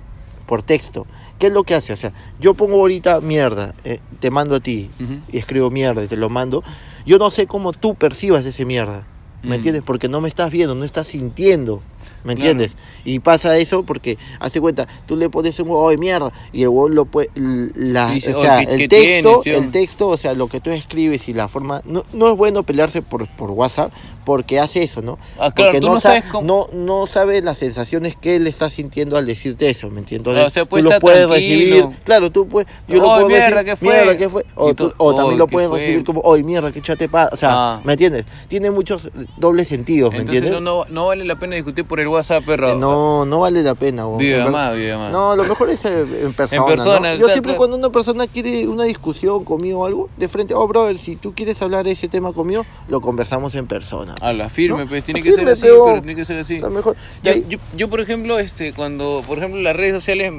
por 0.46 0.62
texto. 0.62 1.06
¿Qué 1.38 1.48
es 1.48 1.52
lo 1.52 1.64
que 1.64 1.74
hace? 1.74 1.92
O 1.92 1.96
sea, 1.96 2.14
yo 2.40 2.54
pongo 2.54 2.76
ahorita 2.76 3.20
mierda, 3.20 3.74
eh, 3.84 3.98
te 4.20 4.30
mando 4.30 4.56
a 4.56 4.60
ti 4.60 4.88
Ujú. 4.98 5.18
y 5.30 5.36
escribo 5.36 5.70
mierda 5.70 6.02
y 6.02 6.06
te 6.08 6.16
lo 6.16 6.30
mando. 6.30 6.64
Yo 7.04 7.18
no 7.18 7.30
sé 7.30 7.46
cómo 7.46 7.74
tú 7.74 7.94
percibas 7.94 8.46
ese 8.46 8.64
mierda. 8.64 9.04
¿Me 9.42 9.50
Mm. 9.50 9.52
entiendes? 9.52 9.82
Porque 9.84 10.08
no 10.08 10.20
me 10.22 10.28
estás 10.28 10.50
viendo, 10.50 10.74
no 10.74 10.84
estás 10.84 11.08
sintiendo. 11.08 11.82
¿Me 12.24 12.34
Claro. 12.34 12.50
entiendes? 12.50 12.76
Y 13.04 13.20
pasa 13.20 13.56
eso 13.58 13.84
porque, 13.84 14.18
hace 14.40 14.60
cuenta, 14.60 14.86
tú 15.06 15.16
le 15.16 15.30
pones 15.30 15.58
un 15.60 15.68
huevo 15.68 15.88
de 15.90 15.96
mierda 15.98 16.32
y 16.52 16.62
el 16.62 16.68
huevo 16.68 16.88
lo 16.88 17.04
puede. 17.04 17.30
La, 17.34 18.10
Dice, 18.10 18.34
o 18.34 18.40
sea, 18.40 18.56
"Oh, 18.62 18.66
¿qué- 18.66 18.74
el 18.82 18.88
texto, 18.88 19.40
tienes, 19.40 19.40
tío?" 19.42 19.56
el 19.58 19.70
texto, 19.70 20.08
o 20.08 20.16
sea, 20.16 20.34
lo 20.34 20.48
que 20.48 20.60
tú 20.60 20.70
escribes 20.70 21.28
y 21.28 21.32
la 21.32 21.48
forma. 21.48 21.80
No, 21.84 22.02
no 22.12 22.30
es 22.30 22.36
bueno 22.36 22.62
pelearse 22.64 23.02
por, 23.02 23.28
por 23.28 23.50
WhatsApp 23.52 23.92
porque 24.28 24.60
hace 24.60 24.82
eso, 24.82 25.00
¿no? 25.00 25.16
Ah, 25.38 25.50
claro, 25.50 25.72
porque 25.72 25.80
tú 25.80 25.86
no 25.88 25.94
sa- 26.02 26.08
sabes 26.10 26.24
cómo- 26.30 26.46
no, 26.46 26.66
no 26.78 27.06
sabe 27.06 27.40
las 27.40 27.56
sensaciones 27.56 28.14
que 28.14 28.36
él 28.36 28.46
está 28.46 28.68
sintiendo 28.68 29.16
al 29.16 29.24
decirte 29.24 29.70
eso, 29.70 29.88
¿me 29.88 30.00
entiendes? 30.00 30.36
Ah, 30.36 30.44
o 30.44 30.50
sea, 30.50 30.66
tú 30.66 30.76
lo 30.82 31.00
puedes 31.00 31.26
tranquilo. 31.26 31.34
recibir, 31.34 31.86
claro, 32.04 32.30
tú 32.30 32.46
puedes, 32.46 32.70
yo 32.86 32.96
lo 32.98 33.04
¡Ay, 33.10 33.24
puedo 33.24 33.28
mierda, 33.28 33.64
qué 33.64 33.74
fue! 33.74 33.88
mierda, 33.88 34.18
¿qué 34.18 34.28
fue? 34.28 34.44
O, 34.54 34.74
tú, 34.74 34.90
también 34.90 35.30
¡ay, 35.30 35.36
lo 35.38 35.46
puedes 35.46 35.70
fue! 35.70 35.78
recibir 35.78 36.04
como, 36.04 36.30
¡ay, 36.30 36.42
mierda, 36.42 36.70
qué 36.72 36.82
chate 36.82 37.08
pa-". 37.08 37.30
O 37.32 37.36
sea, 37.36 37.48
Ah. 37.52 37.80
¿me 37.84 37.92
entiendes? 37.94 38.26
Tiene 38.48 38.70
muchos 38.70 39.10
dobles 39.38 39.66
sentidos, 39.68 40.12
¿me 40.12 40.18
Entonces 40.18 40.42
entiendes? 40.42 40.62
no, 40.62 40.84
no, 40.84 40.90
no 40.90 41.06
vale 41.06 41.24
la 41.24 41.36
pena 41.36 41.54
discutir 41.56 41.86
por 41.86 41.98
el 41.98 42.08
WhatsApp, 42.08 42.44
perro. 42.44 42.72
Eh, 42.72 42.76
No, 42.76 43.24
no 43.24 43.40
vale 43.40 43.62
la 43.62 43.74
pena. 43.74 44.06
weón. 44.06 44.20
En 44.20 44.26
Videollamada, 44.26 44.70
ver- 44.72 44.78
videollamada. 44.80 45.10
No, 45.10 45.36
lo 45.36 45.44
mejor 45.44 45.70
es 45.70 45.82
eh, 45.86 46.04
en 46.24 46.34
persona. 46.34 46.66
persona, 46.66 46.98
¿no? 47.00 47.12
Yo 47.14 47.18
claro, 47.20 47.32
siempre 47.32 47.52
claro. 47.52 47.56
cuando 47.58 47.76
una 47.78 47.88
persona 47.88 48.26
quiere 48.26 48.68
una 48.68 48.84
discusión 48.84 49.42
conmigo 49.44 49.80
o 49.80 49.86
algo, 49.86 50.10
de 50.18 50.28
frente, 50.28 50.52
oh, 50.52 50.68
brother, 50.68 50.98
si 50.98 51.16
tú 51.16 51.32
quieres 51.34 51.62
hablar 51.62 51.86
de 51.86 51.92
ese 51.92 52.08
tema 52.08 52.34
conmigo, 52.34 52.66
lo 52.88 53.00
conversamos 53.00 53.54
en 53.54 53.66
persona. 53.66 54.14
A 54.20 54.32
la 54.32 54.48
firme, 54.48 54.82
¿No? 54.84 54.86
pues 54.88 55.04
tiene 55.04 55.22
que 55.22 55.30
firme, 55.30 55.44
ser 55.44 55.52
así, 55.52 55.62
pero- 55.62 56.02
tiene 56.02 56.14
que 56.16 56.24
ser 56.24 56.38
así. 56.38 56.60
Mejor. 56.60 56.96
Yo, 57.22 57.32
yo, 57.48 57.58
yo, 57.76 57.88
por 57.88 58.00
ejemplo, 58.00 58.38
este, 58.38 58.72
cuando, 58.72 59.22
por 59.26 59.38
ejemplo, 59.38 59.60
las 59.60 59.76
redes 59.76 59.94
sociales, 59.94 60.32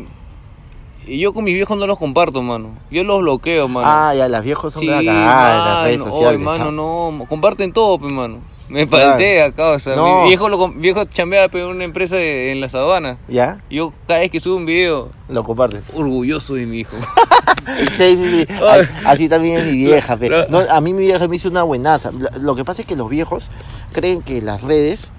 y 1.08 1.20
yo 1.20 1.34
con 1.34 1.44
mis 1.44 1.56
viejos 1.56 1.78
no 1.78 1.88
los 1.88 1.98
comparto, 1.98 2.42
mano. 2.44 2.72
Yo 2.92 3.04
los 3.04 3.22
bloqueo, 3.22 3.68
mano. 3.68 3.88
ah, 3.90 4.14
ya, 4.14 4.28
las 4.28 4.44
viejos 4.44 4.74
son 4.74 4.82
sí, 4.82 4.88
de 4.88 5.02
la 5.02 5.14
cagada 5.14 5.50
de 5.50 5.58
las 5.70 5.84
redes 5.84 6.00
sociales. 6.02 6.30
ay, 6.32 6.38
mano, 6.38 6.66
¿ah? 6.68 6.72
no, 6.72 7.26
comparten 7.28 7.72
todo, 7.74 7.98
pues, 8.00 8.12
mano. 8.12 8.40
Me 8.70 8.86
paltea, 8.88 9.52
causa. 9.52 9.96
No. 9.96 10.22
Mi 10.24 10.28
viejo, 10.30 10.48
lo, 10.48 10.58
com- 10.58 10.80
viejo 10.80 11.04
chambea 11.06 11.50
pues, 11.50 11.64
en 11.64 11.70
una 11.72 11.84
empresa 11.84 12.16
de- 12.18 12.52
en 12.52 12.62
la 12.62 12.70
sabana. 12.70 13.18
¿Ya? 13.28 13.62
Yo 13.70 13.92
cada 14.08 14.20
vez 14.20 14.30
que 14.32 14.40
subo 14.40 14.56
un 14.58 14.66
video, 14.66 15.10
Lo 15.28 15.44
comparten. 15.44 15.82
orgulloso 15.94 16.54
de 16.56 16.66
mi 16.66 16.80
hijo. 16.80 16.96
Sí, 17.98 18.18
sí, 18.18 18.46
sí. 18.48 18.54
Así 19.06 19.30
también 19.30 19.60
es 19.60 19.66
mi 19.66 19.78
vieja. 19.78 20.18
pe. 20.18 20.30
No, 20.50 20.60
a 20.60 20.82
mí 20.82 20.94
mi 20.94 21.04
vieja 21.04 21.28
me 21.28 21.36
hizo 21.36 21.50
una 21.50 21.64
buenaza. 21.64 22.12
Lo 22.42 22.56
que 22.56 22.66
pasa 22.66 22.82
es 22.82 22.88
que 22.88 22.96
los 22.96 23.10
viejos 23.10 23.44
creen 23.92 24.22
que 24.22 24.42
las 24.42 24.64
redes, 24.64 25.12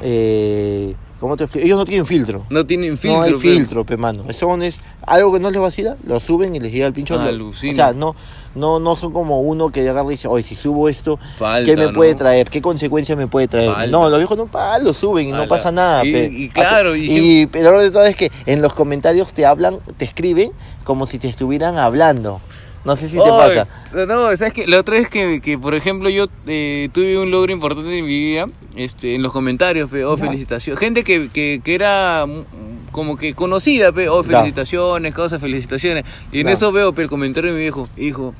eh, 0.00 0.94
¿cómo 1.18 1.36
te 1.36 1.44
explico? 1.44 1.66
Ellos 1.66 1.78
no 1.78 1.84
tienen 1.84 2.06
filtro. 2.06 2.44
No 2.50 2.66
tienen 2.66 2.98
filtro. 2.98 3.18
no 3.20 3.24
hay 3.24 3.34
filtro, 3.34 3.84
pe 3.84 3.96
mano. 3.96 4.24
Son 4.32 4.62
es 4.62 4.78
algo 5.06 5.32
que 5.32 5.40
no 5.40 5.50
les 5.50 5.60
vacila, 5.60 5.96
lo 6.04 6.20
suben 6.20 6.54
y 6.54 6.60
les 6.60 6.72
llega 6.72 6.86
al 6.86 6.92
pincho. 6.92 7.18
Alucina. 7.18 7.72
O 7.72 7.74
sea, 7.74 7.92
no, 7.92 8.14
no, 8.54 8.80
no 8.80 8.96
son 8.96 9.12
como 9.12 9.40
uno 9.40 9.70
que 9.70 9.88
agarra 9.88 10.08
y 10.08 10.12
dice, 10.12 10.28
oye, 10.28 10.42
si 10.42 10.54
subo 10.54 10.88
esto, 10.88 11.18
Falta, 11.38 11.64
¿qué 11.64 11.76
me 11.76 11.86
¿no? 11.86 11.92
puede 11.92 12.14
traer? 12.14 12.48
¿Qué 12.50 12.60
consecuencias 12.62 13.16
me 13.16 13.26
puede 13.26 13.48
traer? 13.48 13.72
Falta. 13.72 13.86
No, 13.86 14.08
los 14.08 14.18
viejos 14.18 14.36
no 14.38 14.46
pa, 14.46 14.78
lo 14.78 14.92
suben 14.92 15.28
y 15.28 15.32
no 15.32 15.46
pasa 15.48 15.70
nada. 15.70 16.04
Y- 16.04 16.12
pe. 16.12 16.24
y 16.32 16.48
claro, 16.48 16.96
y 16.96 17.06
y, 17.42 17.46
pero 17.46 17.72
lo 17.72 17.82
de 17.82 17.90
todo 17.90 18.04
es 18.04 18.16
que 18.16 18.30
en 18.46 18.62
los 18.62 18.74
comentarios 18.74 19.32
te 19.32 19.46
hablan, 19.46 19.78
te 19.96 20.04
escriben 20.04 20.52
como 20.84 21.06
si 21.06 21.18
te 21.18 21.28
estuvieran 21.28 21.78
hablando. 21.78 22.40
No 22.84 22.96
sé 22.96 23.08
si 23.08 23.16
te 23.16 23.22
Ay, 23.22 23.30
pasa. 23.30 24.06
No, 24.06 24.34
sabes 24.36 24.52
que 24.52 24.66
la 24.66 24.78
otra 24.78 24.94
vez 24.96 25.08
que, 25.08 25.40
que, 25.40 25.58
por 25.58 25.74
ejemplo, 25.74 26.08
yo 26.08 26.26
eh, 26.46 26.88
tuve 26.92 27.18
un 27.18 27.30
logro 27.30 27.52
importante 27.52 27.98
en 27.98 28.04
mi 28.04 28.16
vida, 28.18 28.46
este, 28.76 29.14
en 29.14 29.22
los 29.22 29.32
comentarios, 29.32 29.90
pe, 29.90 30.04
oh, 30.04 30.16
Ya. 30.16 30.24
felicitaciones. 30.26 30.78
Gente 30.78 31.04
que, 31.04 31.28
que, 31.28 31.60
que 31.62 31.74
era 31.74 32.24
mm, 32.26 32.90
como 32.92 33.16
que 33.16 33.34
conocida, 33.34 33.92
pe, 33.92 34.08
oh, 34.08 34.22
felicitaciones, 34.22 35.14
cosas, 35.14 35.40
felicitaciones. 35.40 36.04
Y 36.32 36.40
en 36.40 36.48
eso 36.48 36.72
veo 36.72 36.92
pe, 36.92 37.02
el 37.02 37.08
comentario 37.08 37.50
de 37.50 37.56
mi 37.56 37.62
viejo, 37.62 37.88
hijo, 37.96 38.34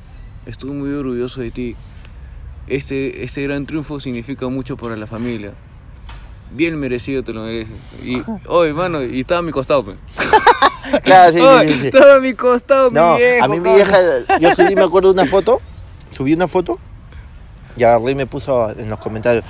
estoy 0.45 0.71
muy 0.71 0.91
orgulloso 0.93 1.41
de 1.41 1.51
ti. 1.51 1.75
Este, 2.67 3.23
este 3.23 3.41
gran 3.43 3.65
triunfo 3.65 3.99
significa 3.99 4.47
mucho 4.47 4.77
para 4.77 4.95
la 4.95 5.05
familia. 5.07 5.53
Bien 6.51 6.79
merecido 6.79 7.23
te 7.23 7.33
lo 7.33 7.43
mereces. 7.43 7.75
Y, 8.03 8.21
oye, 8.47 8.73
mano, 8.73 9.03
y 9.03 9.19
estaba 9.21 9.39
a 9.39 9.43
mi 9.43 9.51
costado, 9.51 9.85
pe. 9.85 9.93
Claro, 11.03 11.31
sí, 11.31 11.37
sí, 11.39 11.45
Ay, 11.47 11.73
sí, 11.73 11.91
sí. 11.91 11.97
A 11.97 12.19
mi 12.19 12.33
costado, 12.33 12.89
No, 12.91 13.13
mi 13.13 13.17
viejo. 13.19 13.45
a 13.45 13.47
mí 13.47 13.59
mi 13.59 13.73
vieja, 13.75 13.97
yo 14.39 14.53
subí, 14.55 14.75
me 14.75 14.83
acuerdo 14.83 15.13
de 15.13 15.21
una 15.21 15.29
foto, 15.29 15.61
subí 16.15 16.33
una 16.33 16.47
foto 16.47 16.79
y 17.77 17.83
agarré 17.83 18.11
y 18.11 18.15
me 18.15 18.25
puso 18.27 18.69
en 18.71 18.89
los 18.89 18.99
comentarios, 18.99 19.45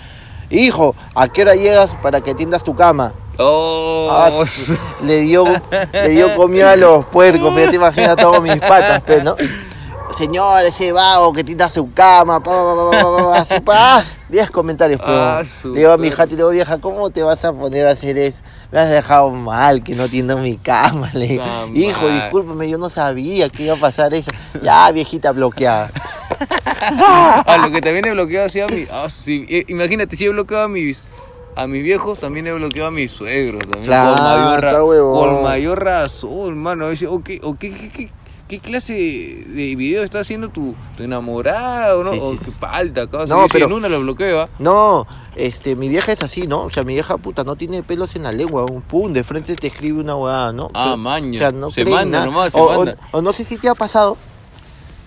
hijo, 0.50 0.96
¿a 1.15 1.27
qué 1.27 1.41
hora 1.43 1.55
llegas 1.55 1.91
para 2.01 2.22
que 2.22 2.34
tiendas 2.36 2.63
tu 2.63 2.75
cama? 2.75 3.13
Oh, 3.38 4.08
Ah, 4.12 4.31
le 5.03 5.22
dio, 5.22 5.46
le 5.93 6.10
dio 6.10 6.36
comida 6.36 6.74
a 6.74 6.75
los 6.75 7.05
puercos, 7.05 7.51
pero 7.55 7.69
te 7.69 7.75
imaginas 7.77 8.15
todos 8.17 8.41
mis 8.41 8.58
patas, 8.58 9.01
pues, 9.05 9.24
¿no? 9.24 9.36
Señor, 10.17 10.65
ese 10.65 10.91
vago 10.91 11.31
que 11.33 11.43
tienda 11.43 11.69
su 11.69 11.93
cama, 11.93 12.41
pa, 12.41 12.51
pa, 12.51 12.91
pa, 12.91 13.37
así, 13.39 13.59
pa, 13.59 14.03
10 14.29 14.49
comentarios, 14.51 14.99
pero 14.99 15.13
Ah, 15.21 15.43
le 15.65 15.79
digo 15.79 15.91
a 15.91 15.97
mi 15.97 16.07
hija, 16.07 16.25
le 16.25 16.35
digo, 16.35 16.49
vieja, 16.49 16.77
¿cómo 16.79 17.09
te 17.11 17.21
vas 17.23 17.45
a 17.45 17.53
poner 17.53 17.87
a 17.87 17.91
hacer 17.91 18.17
eso? 18.17 18.39
Me 18.71 18.79
has 18.79 18.89
dejado 18.89 19.29
mal, 19.31 19.83
que 19.83 19.93
no 19.95 20.07
tienda 20.07 20.35
mi 20.35 20.57
cama, 20.57 21.09
le 21.13 21.27
digo. 21.27 21.43
Hijo, 21.73 22.07
discúlpame, 22.09 22.69
yo 22.69 22.77
no 22.77 22.89
sabía 22.89 23.49
que 23.49 23.63
iba 23.63 23.75
a 23.75 23.77
pasar 23.77 24.13
eso. 24.13 24.31
Ya, 24.63 24.91
viejita 24.91 25.31
bloqueada. 25.31 25.91
Ah, 26.81 27.57
lo 27.61 27.72
que 27.72 27.81
también 27.81 28.05
he 28.05 28.11
bloqueado 28.11 28.45
así 28.45 28.61
a 28.61 28.67
mi. 28.67 28.85
ah, 28.91 29.07
sí, 29.09 29.45
eh, 29.50 29.65
imagínate, 29.67 30.15
si 30.15 30.25
he 30.25 30.29
bloqueado 30.29 30.65
a 30.65 30.67
mis. 30.69 31.01
A 31.55 31.67
mis 31.67 31.83
viejos 31.83 32.19
también 32.19 32.48
he 32.48 32.53
bloqueado 32.53 32.87
a 32.87 32.91
mis 32.91 33.11
suegros 33.11 33.61
también. 33.63 33.85
Claro, 33.85 34.15
con, 34.15 34.24
mayor 34.24 34.61
ra- 34.61 34.69
está 34.69 34.83
huevón. 34.83 35.19
con 35.35 35.43
mayor 35.43 35.83
razón, 35.83 36.57
mano. 36.57 36.89
Dice, 36.89 37.07
oh, 37.07 37.22
¿qué, 37.22 37.41
o 37.43 37.55
qué, 37.57 37.72
qué, 37.93 38.09
qué- 38.50 38.59
clase 38.59 38.94
de 38.94 39.75
video 39.77 40.03
está 40.03 40.20
haciendo 40.20 40.50
tu, 40.50 40.75
tu 40.98 41.03
enamorado, 41.03 42.03
no? 42.03 42.12
Sí, 42.12 42.20
o 42.22 42.31
sí, 42.33 42.40
qué. 42.40 42.51
No, 43.29 43.48
pero- 43.53 43.66
en 43.68 43.72
una 43.74 43.88
lo 43.88 44.01
bloqueo, 44.01 44.42
¿ah? 44.42 44.50
No, 44.59 45.07
este, 45.38 45.75
mi 45.77 45.88
vieja 45.88 46.12
es 46.12 46.22
así, 46.24 46.48
¿no? 46.48 46.64
O 46.64 46.70
sea, 46.70 46.83
mi 46.83 46.94
vieja 46.96 47.16
puta 47.18 47.44
no 47.46 47.55
tiene 47.55 47.81
pelos 47.83 48.16
en 48.18 48.24
la 48.24 48.31
lengua, 48.33 48.66
un 48.66 48.81
pum, 48.81 49.14
de 49.14 49.24
frente 49.24 49.55
te 49.55 49.68
escribe 49.68 50.01
una 50.01 50.16
huevada, 50.18 50.51
¿no? 50.51 50.70
Ah, 50.74 50.98
maña. 50.98 51.38
O 51.38 51.40
sea, 51.40 51.51
no 51.53 51.72
Se 51.72 51.85
manda 51.85 52.20
nada. 52.20 52.25
nomás, 52.25 52.51
se 52.51 52.59
o, 52.59 52.75
manda. 52.77 52.98
o 53.12 53.22
no 53.22 53.31
sé 53.31 53.46
si 53.46 53.55
te 53.57 53.70
ha 53.70 53.75
pasado, 53.75 54.18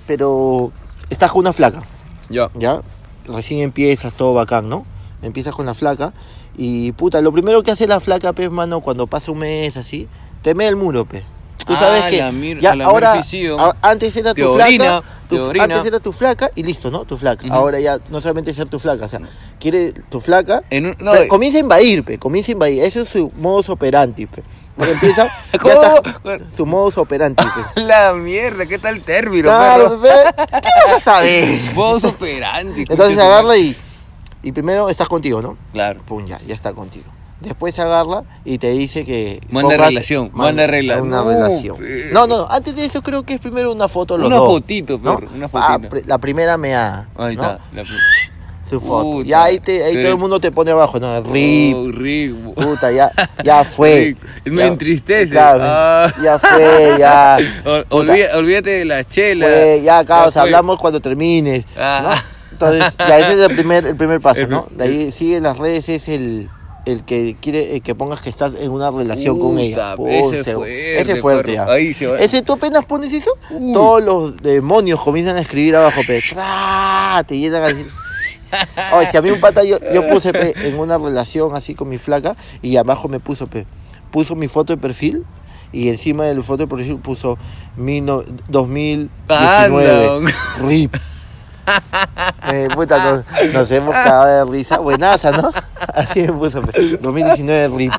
pero 0.07 0.73
estás 1.11 1.31
con 1.31 1.41
una 1.41 1.53
flaca, 1.53 1.83
Ya. 2.29 2.51
¿ya? 2.55 2.83
Recién 3.27 3.61
empiezas, 3.61 4.15
todo 4.15 4.35
bacán, 4.35 4.69
¿no? 4.69 4.85
Empiezas 5.23 5.55
con 5.55 5.67
la 5.67 5.75
flaca 5.75 6.13
y 6.57 6.91
puta, 6.93 7.21
lo 7.21 7.33
primero 7.33 7.63
que 7.63 7.71
hace 7.71 7.87
la 7.87 8.01
flaca, 8.01 8.33
pues, 8.33 8.51
mano, 8.51 8.81
cuando 8.81 9.07
pasa 9.07 9.31
un 9.31 9.39
mes 9.39 9.77
así, 9.77 10.09
te 10.43 10.55
mea 10.55 10.69
el 10.69 10.77
muro, 10.77 11.05
pe. 11.05 11.23
Tú 11.65 11.73
Ah, 11.75 11.79
sabes 11.79 12.05
que 12.05 12.19
la 12.19 12.61
ya 12.61 12.75
la 12.75 12.85
ahora 12.87 13.13
a- 13.13 13.77
antes 13.83 14.17
era 14.17 14.35
tu 14.35 14.51
flaca, 14.55 15.03
tu- 15.29 15.51
antes 15.61 15.85
era 15.85 16.01
tu 16.01 16.13
flaca 16.13 16.51
y 16.55 16.63
listo, 16.63 16.91
¿no? 16.91 17.05
Tu 17.05 17.17
flaca. 17.17 17.47
Ahora 17.51 17.79
ya 17.81 17.99
no 18.11 18.21
solamente 18.21 18.53
ser 18.53 18.69
tu 18.69 18.79
flaca, 18.79 19.05
o 19.07 19.09
sea, 19.09 19.21
quiere 19.61 19.93
tu 19.93 20.21
flaca 20.21 20.63
En 20.71 20.87
un- 20.87 20.97
no, 20.99 21.13
pero 21.13 21.25
eh, 21.25 21.29
comienza 21.29 21.59
a 21.59 21.61
invadir, 21.61 22.05
pe, 22.05 22.19
comienza 22.19 22.51
a 22.51 22.55
invadir. 22.55 22.83
Ese 22.83 23.01
es 23.03 23.09
su 23.09 23.31
modus 23.37 23.69
operandi, 23.69 24.27
pe. 24.27 24.43
Porque 24.77 24.93
empieza, 25.01 25.27
ya 25.53 25.59
¿Cómo? 25.59 25.73
está, 25.83 26.39
su 26.57 26.67
modus 26.67 26.99
operandi, 26.99 27.43
pe. 27.45 27.81
La 27.83 28.13
mierda, 28.15 28.67
¿qué 28.67 28.79
tal 28.79 29.01
término, 29.03 29.45
Claro, 29.49 30.01
pe, 30.01 30.09
¿qué 30.37 30.69
vas 30.87 30.97
a 30.97 31.01
saber? 31.01 31.59
Vos 31.75 32.03
operante. 32.05 32.85
Entonces 32.89 33.19
agarra 33.19 33.57
y, 33.57 33.77
y 34.43 34.53
primero 34.53 34.89
estás 34.89 35.09
contigo, 35.09 35.41
¿no? 35.43 35.57
Claro. 35.73 36.01
Pum, 36.07 36.27
ya, 36.27 36.39
ya 36.47 36.55
está 36.55 36.73
contigo. 36.73 37.05
Después 37.43 37.79
agarra 37.79 38.23
y 38.45 38.59
te 38.59 38.71
dice 38.71 39.05
que... 39.05 39.41
Manda 39.51 39.77
relación, 39.77 40.31
manda 40.33 40.67
rela- 40.67 41.03
Una 41.03 41.17
No, 41.23 41.29
relación. 41.29 41.77
No, 42.13 42.27
no, 42.27 42.47
antes 42.49 42.75
de 42.77 42.85
eso 42.85 43.03
creo 43.03 43.25
que 43.25 43.35
es 43.35 43.41
primero 43.41 43.73
una 43.73 43.89
foto 43.89 44.17
los 44.17 44.29
Una 44.29 44.37
dos, 44.37 44.49
fotito, 44.49 44.99
¿no? 45.03 45.17
perro, 45.17 45.29
una 45.35 45.47
Ah, 45.53 45.73
fotito. 45.75 45.89
pre- 45.89 46.03
la 46.07 46.19
primera 46.19 46.57
meada, 46.57 47.09
Ahí 47.17 47.37
¿no? 47.37 47.43
está. 47.43 47.59
La... 47.75 47.83
Su 48.69 48.81
foto. 48.81 49.11
Puta, 49.11 49.29
ya 49.29 49.43
ahí, 49.45 49.59
te, 49.61 49.85
ahí 49.85 49.93
pero- 49.95 50.03
todo 50.05 50.13
el 50.13 50.19
mundo 50.19 50.41
te 50.41 50.51
pone 50.51 50.71
abajo, 50.71 50.99
¿no? 50.99 51.21
Rip, 51.25 51.75
Oh, 51.77 51.91
Rick. 51.93 52.35
Puta, 52.55 52.91
ya, 52.93 53.11
ya 53.45 53.65
fue. 53.77 54.17
Me 54.47 54.63
Ya- 54.63 54.67
entristece. 54.69 55.33
Claro, 55.33 55.59
me- 55.59 55.65
Ah. 55.69 56.15
ya 56.23 56.39
fue, 56.39 56.95
ya. 56.99 57.39
Olvídate 57.91 58.71
de 58.71 58.85
la 58.87 59.05
chela. 59.05 59.47
fue, 59.47 59.83
ya, 59.85 60.05
cabos, 60.07 60.33
fue. 60.33 60.43
hablamos 60.43 60.79
cuando 60.79 61.01
termines. 61.01 61.65
Ah. 61.77 62.15
¿no? 62.25 62.33
Entonces, 62.53 62.97
ya 62.97 63.19
ese 63.19 63.33
es 63.33 63.51
el 63.51 63.55
primer, 63.57 63.85
el 63.85 63.97
primer 63.97 64.21
paso, 64.23 64.47
¿no? 64.47 64.67
De 64.71 64.85
ahí 64.85 65.11
sigue 65.11 65.41
las 65.41 65.59
redes, 65.59 65.89
es 65.91 66.09
el, 66.09 66.49
el 66.85 67.05
que 67.05 67.37
quiere 67.41 67.77
eh, 67.77 67.81
que 67.81 67.95
pongas 67.95 68.21
que 68.21 68.29
estás 68.29 68.55
en 68.55 68.71
una 68.71 68.91
relación 68.91 69.39
con 69.39 69.59
ella. 69.59 69.95
Ese 70.09 70.43
se- 70.45 70.55
fuerte, 70.55 71.01
ese 71.01 71.17
fuerte, 71.17 71.53
ya. 71.53 71.65
Ahí 71.67 71.93
se 71.95 72.07
va. 72.07 72.17
Ese 72.19 72.43
tú 72.43 72.55
apenas 72.55 72.85
pones 72.85 73.13
eso, 73.13 73.31
Uy. 73.51 73.73
todos 73.73 74.03
los 74.03 74.37
demonios 74.39 75.01
comienzan 75.01 75.37
a 75.37 75.41
escribir 75.41 75.77
abajo, 75.77 76.01
pe. 76.07 76.23
¡Tra! 76.29 77.25
Te 77.27 77.39
llenan 77.39 77.63
a 77.63 77.67
decir. 77.69 77.87
Oye, 78.97 79.09
si 79.11 79.17
a 79.17 79.23
mí 79.23 79.31
un 79.31 79.41
pata 79.41 79.63
yo, 79.65 79.79
yo 79.95 80.07
puse 80.09 80.33
pe, 80.33 80.53
en 80.69 80.79
una 80.79 80.99
relación 80.99 81.55
así 81.55 81.75
con 81.75 81.89
mi 81.89 81.99
flaca 81.99 82.37
y 82.61 82.77
abajo 82.77 83.09
me 83.09 83.19
puso 83.21 83.47
pe, 83.47 83.65
puso 84.11 84.35
mi 84.37 84.47
foto 84.49 84.75
de 84.75 84.77
perfil 84.83 85.25
y 85.73 85.89
encima 85.89 86.27
de 86.27 86.35
la 86.35 86.43
foto 86.43 86.65
de 86.65 86.67
perfil 86.67 86.97
puso 86.97 87.39
mi 87.77 88.01
no- 88.03 88.23
2019 88.49 90.09
Anda. 90.19 90.33
RIP. 90.67 90.97
Eh, 92.53 92.69
puta, 92.75 92.99
nos, 93.05 93.53
nos 93.53 93.71
hemos 93.71 93.95
cagado 93.95 94.47
de 94.47 94.53
risa. 94.53 94.79
Buenaza, 94.79 95.31
¿no? 95.31 95.53
Así 95.95 96.23
me 96.23 96.33
puso 96.33 96.61
pe, 96.63 96.99
2019 97.01 97.77
RIP. 97.77 97.93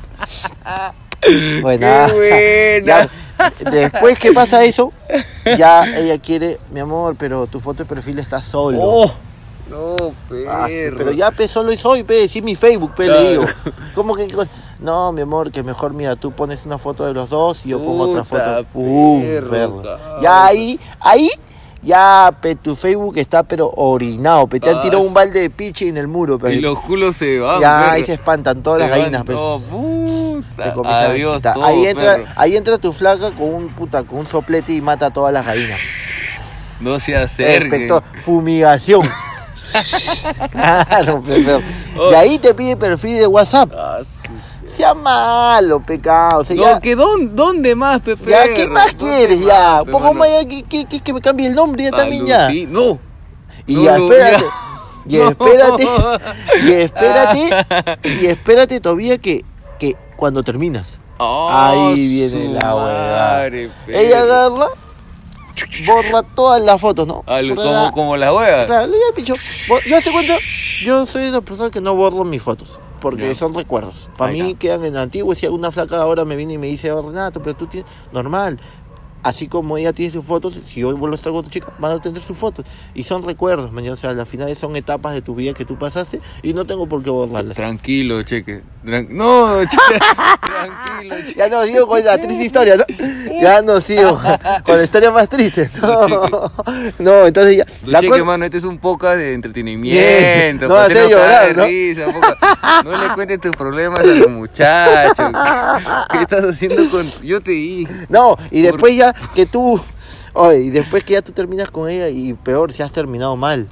Buenaza. 1.62 2.12
Qué 2.12 2.82
buena. 2.84 3.08
Ya, 3.08 3.70
después 3.70 4.18
que 4.18 4.32
pasa 4.32 4.64
eso, 4.64 4.92
ya 5.58 5.84
ella 5.84 6.18
quiere, 6.18 6.58
mi 6.70 6.80
amor, 6.80 7.16
pero 7.18 7.46
tu 7.46 7.58
foto 7.60 7.82
de 7.82 7.88
perfil 7.88 8.18
está 8.18 8.42
solo. 8.42 8.78
Oh. 8.80 9.10
No, 9.70 9.96
perro. 10.28 10.50
Ah, 10.50 10.66
sí, 10.68 10.74
pero 10.94 11.10
ya 11.12 11.30
pe, 11.30 11.48
solo 11.48 11.74
soy, 11.78 12.02
pe, 12.04 12.28
sí 12.28 12.42
mi 12.42 12.54
Facebook, 12.54 12.94
pe, 12.94 13.06
Claro. 13.06 13.20
le 13.22 13.30
digo. 13.30 13.44
¿Cómo 13.94 14.14
que? 14.14 14.28
No, 14.78 15.10
mi 15.12 15.22
amor, 15.22 15.50
que 15.50 15.62
mejor, 15.62 15.94
mira, 15.94 16.16
tú 16.16 16.32
pones 16.32 16.66
una 16.66 16.76
foto 16.76 17.06
de 17.06 17.14
los 17.14 17.30
dos 17.30 17.64
y 17.64 17.70
yo 17.70 17.82
pongo 17.82 18.04
otra 18.10 18.24
foto. 18.24 18.64
¡Pum! 18.70 19.22
perro, 19.22 19.50
perro. 19.50 19.82
Ya 20.20 20.44
ahí, 20.44 20.78
ahí, 21.00 21.30
Ya, 21.84 22.34
pe, 22.40 22.54
tu 22.54 22.74
Facebook 22.74 23.18
está 23.18 23.42
pero 23.42 23.70
orinado, 23.76 24.46
pe. 24.46 24.58
Te 24.60 24.70
han 24.70 24.78
Ah, 24.78 24.80
tirado 24.82 25.02
un 25.02 25.12
balde 25.12 25.40
de 25.40 25.50
piche 25.50 25.86
en 25.88 25.96
el 25.98 26.06
muro, 26.08 26.38
pe. 26.38 26.54
Y 26.54 26.60
los 26.60 26.78
culos 26.80 27.16
se 27.16 27.38
van. 27.40 27.60
ya, 27.60 27.80
perro. 27.80 27.92
ahí 27.92 28.04
se 28.04 28.14
espantan 28.14 28.62
todas 28.62 28.80
Se 28.82 28.88
las 28.88 28.98
gallinas, 28.98 29.24
pe. 29.24 29.32
No, 29.34 29.60
puta. 29.70 30.64
Se 30.64 30.72
come 30.72 30.88
esa 30.90 31.00
Adiós, 31.10 31.42
todo, 31.42 31.64
ahí 31.64 31.86
entra, 31.86 32.16
perro. 32.16 32.28
ahí 32.36 32.56
entra 32.56 32.78
tu 32.78 32.92
flaca 32.92 33.32
con 33.32 33.52
un 33.54 33.68
puta, 33.68 34.02
con 34.04 34.20
un 34.20 34.26
soplete 34.26 34.72
y 34.72 34.80
mata 34.80 35.06
a 35.06 35.10
todas 35.10 35.32
las 35.32 35.44
gallinas. 35.46 35.78
No 36.80 36.98
se. 36.98 37.12
Inspector, 37.20 38.02
fumigación. 38.24 39.02
claro, 40.50 41.22
pe. 41.22 41.38
Y 42.10 42.14
ahí 42.14 42.38
te 42.38 42.54
pide 42.54 42.76
perfil 42.76 43.18
de 43.18 43.26
WhatsApp. 43.26 43.70
Ah, 44.74 44.76
Sea 44.76 44.94
malo, 44.94 45.80
pecado. 45.80 46.40
O 46.40 46.44
sea, 46.44 46.56
No, 46.56 46.62
ya, 46.62 46.80
que 46.80 46.96
dónde, 46.96 47.32
¿dónde 47.34 47.74
más, 47.74 48.00
Pepe? 48.00 48.30
ya, 48.30 48.44
¿qué 48.54 48.66
más 48.66 48.92
quieres? 48.94 49.40
Ya, 49.44 49.82
un 49.82 49.90
poco 49.90 50.12
más 50.14 50.28
ya 50.28 50.48
que, 50.48 50.62
que, 50.64 50.84
que- 50.86 51.00
que 51.00 51.12
me 51.12 51.20
cambie 51.20 51.46
el 51.46 51.54
nombre 51.54 51.84
ya 51.84 51.90
también 51.90 52.26
ya. 52.26 52.48
Sí, 52.50 52.66
no. 52.68 52.98
Y 53.66 53.76
No, 53.76 53.82
ya, 53.84 53.98
no, 53.98 54.12
espérate. 54.12 54.44
ya. 55.06 55.18
Y 55.18 55.20
espérate. 55.28 55.88
Y 56.64 56.72
espérate. 56.72 58.08
Y 58.22 58.26
espérate 58.26 58.80
todavía 58.80 59.18
que, 59.18 59.44
que 59.78 59.96
cuando 60.16 60.42
terminas. 60.42 61.00
Ah, 61.18 61.70
Ahí 61.94 62.08
viene 62.08 62.52
la 62.54 62.74
perro. 62.74 63.70
Ella 63.86 64.22
agarra, 64.22 64.66
borra 65.86 66.22
todas 66.34 66.60
las 66.62 66.80
fotos, 66.80 67.06
¿no? 67.06 67.22
Como, 67.54 67.92
como 67.92 68.16
las 68.16 68.32
huevas. 68.32 68.66
Claro, 68.66 68.86
le 68.88 68.96
al. 68.98 69.34
Bo- 69.68 69.78
Yo 69.88 70.02
te 70.02 70.10
cuento, 70.10 70.32
yo 70.82 71.06
soy 71.06 71.28
una 71.28 71.40
persona 71.40 71.70
que 71.70 71.80
no 71.80 71.94
borro 71.94 72.24
mis 72.24 72.42
fotos. 72.42 72.80
Porque 73.04 73.34
son 73.34 73.52
recuerdos. 73.52 74.08
Para 74.16 74.32
mí 74.32 74.54
quedan 74.54 74.82
en 74.86 74.96
antiguo. 74.96 75.34
Si 75.34 75.44
alguna 75.44 75.70
flaca 75.70 75.98
ahora 76.00 76.24
me 76.24 76.36
viene 76.36 76.54
y 76.54 76.58
me 76.58 76.68
dice, 76.68 76.90
"Oh, 76.90 77.06
Renato, 77.06 77.42
pero 77.42 77.54
tú 77.54 77.66
tienes. 77.66 77.90
Normal. 78.12 78.58
Así 79.24 79.48
como 79.48 79.76
ella 79.78 79.92
tiene 79.92 80.12
sus 80.12 80.24
fotos, 80.24 80.58
si 80.66 80.80
yo 80.80 80.94
vuelvo 80.96 81.14
a 81.14 81.16
estar 81.16 81.32
con 81.32 81.42
tu 81.44 81.50
chica, 81.50 81.72
van 81.78 81.92
a 81.92 82.00
tener 82.00 82.22
sus 82.22 82.36
fotos. 82.36 82.64
Y 82.94 83.04
son 83.04 83.24
recuerdos, 83.24 83.72
man. 83.72 83.88
O 83.88 83.96
sea, 83.96 84.10
al 84.10 84.26
final 84.26 84.54
son 84.54 84.76
etapas 84.76 85.14
de 85.14 85.22
tu 85.22 85.34
vida 85.34 85.54
que 85.54 85.64
tú 85.64 85.76
pasaste 85.78 86.20
y 86.42 86.52
no 86.52 86.64
tengo 86.66 86.86
por 86.86 87.02
qué 87.02 87.10
borrarlas. 87.10 87.56
Tranquilo, 87.56 88.22
cheque. 88.22 88.62
Tran- 88.84 89.08
No, 89.08 89.60
cheque. 89.64 89.98
Tranquilo, 90.42 91.14
cheque. 91.26 91.34
Ya 91.38 91.48
no 91.48 91.64
sigo 91.64 91.86
con 91.86 92.04
la 92.04 92.18
triste 92.20 92.44
historia, 92.44 92.76
¿no? 92.76 92.84
Ya 93.40 93.62
no 93.62 93.80
sigo 93.80 94.20
con 94.64 94.76
la 94.76 94.84
historia 94.84 95.10
más 95.10 95.28
triste. 95.28 95.70
No, 95.80 96.06
no 96.98 97.26
entonces 97.26 97.56
ya. 97.56 97.66
La 97.86 98.00
cheque, 98.00 98.10
cosa- 98.10 98.24
mano, 98.24 98.44
este 98.44 98.58
es 98.58 98.64
un 98.64 98.78
poco 98.78 99.08
de 99.08 99.32
entretenimiento. 99.34 100.68
No 100.68 100.74
cagar 100.74 101.08
llorar, 101.08 101.56
¿no? 101.56 101.64
risa, 101.64 102.04
poca- 102.12 102.82
No 102.84 102.92
le 102.92 103.14
cuentes 103.14 103.40
tus 103.40 103.56
problemas 103.56 104.00
a 104.00 104.04
los 104.04 104.30
muchachos. 104.30 105.30
¿Qué 106.10 106.18
estás 106.22 106.44
haciendo 106.44 106.88
con.? 106.90 107.04
Yo 107.22 107.40
te 107.40 107.52
dije. 107.52 107.92
No, 108.08 108.36
y 108.50 108.62
después 108.62 108.96
ya 108.96 109.13
que 109.34 109.46
tú. 109.46 109.80
Oye, 110.32 110.62
y 110.62 110.70
después 110.70 111.04
que 111.04 111.12
ya 111.14 111.22
tú 111.22 111.32
terminas 111.32 111.70
con 111.70 111.88
ella 111.88 112.08
y 112.08 112.34
peor, 112.34 112.72
si 112.72 112.82
has 112.82 112.92
terminado 112.92 113.36
mal. 113.36 113.68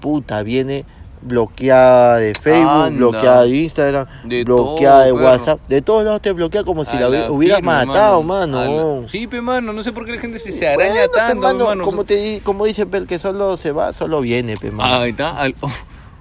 Puta, 0.00 0.42
viene 0.42 0.84
bloqueada 1.22 2.16
de 2.16 2.34
Facebook, 2.34 2.70
Anda. 2.70 2.96
bloqueada 2.96 3.42
de 3.42 3.56
Instagram, 3.56 4.06
De 4.24 4.42
bloqueada 4.44 5.04
de 5.04 5.12
perro. 5.12 5.24
WhatsApp. 5.26 5.60
De 5.68 5.82
todos 5.82 6.04
lados 6.04 6.22
te 6.22 6.32
bloquea 6.32 6.64
como 6.64 6.84
si 6.84 6.96
la, 6.96 7.08
la 7.10 7.30
hubieras 7.30 7.62
matado, 7.62 8.22
mano. 8.22 9.02
la- 9.02 9.08
Sí, 9.08 9.26
pe, 9.26 9.42
mano. 9.42 9.72
No 9.74 9.82
sé 9.82 9.92
por 9.92 10.06
qué 10.06 10.12
la 10.12 10.18
gente 10.18 10.38
se, 10.38 10.50
se 10.52 10.66
araña 10.68 10.92
Bueno, 10.92 11.12
tanto, 11.12 11.42
mano, 11.42 11.64
mano. 11.66 11.84
como, 11.84 12.04
te, 12.04 12.40
como 12.42 12.64
dice 12.64 12.86
que 13.06 13.18
solo 13.18 13.56
se 13.58 13.70
va, 13.72 13.92
solo 13.92 14.20
viene, 14.22 14.56
pe, 14.56 14.70
mano. 14.70 14.94
Ahí 15.02 15.10
está. 15.10 15.36
al- 15.38 15.54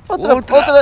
otra, 0.08 0.36
otra. 0.36 0.58
otra. 0.60 0.74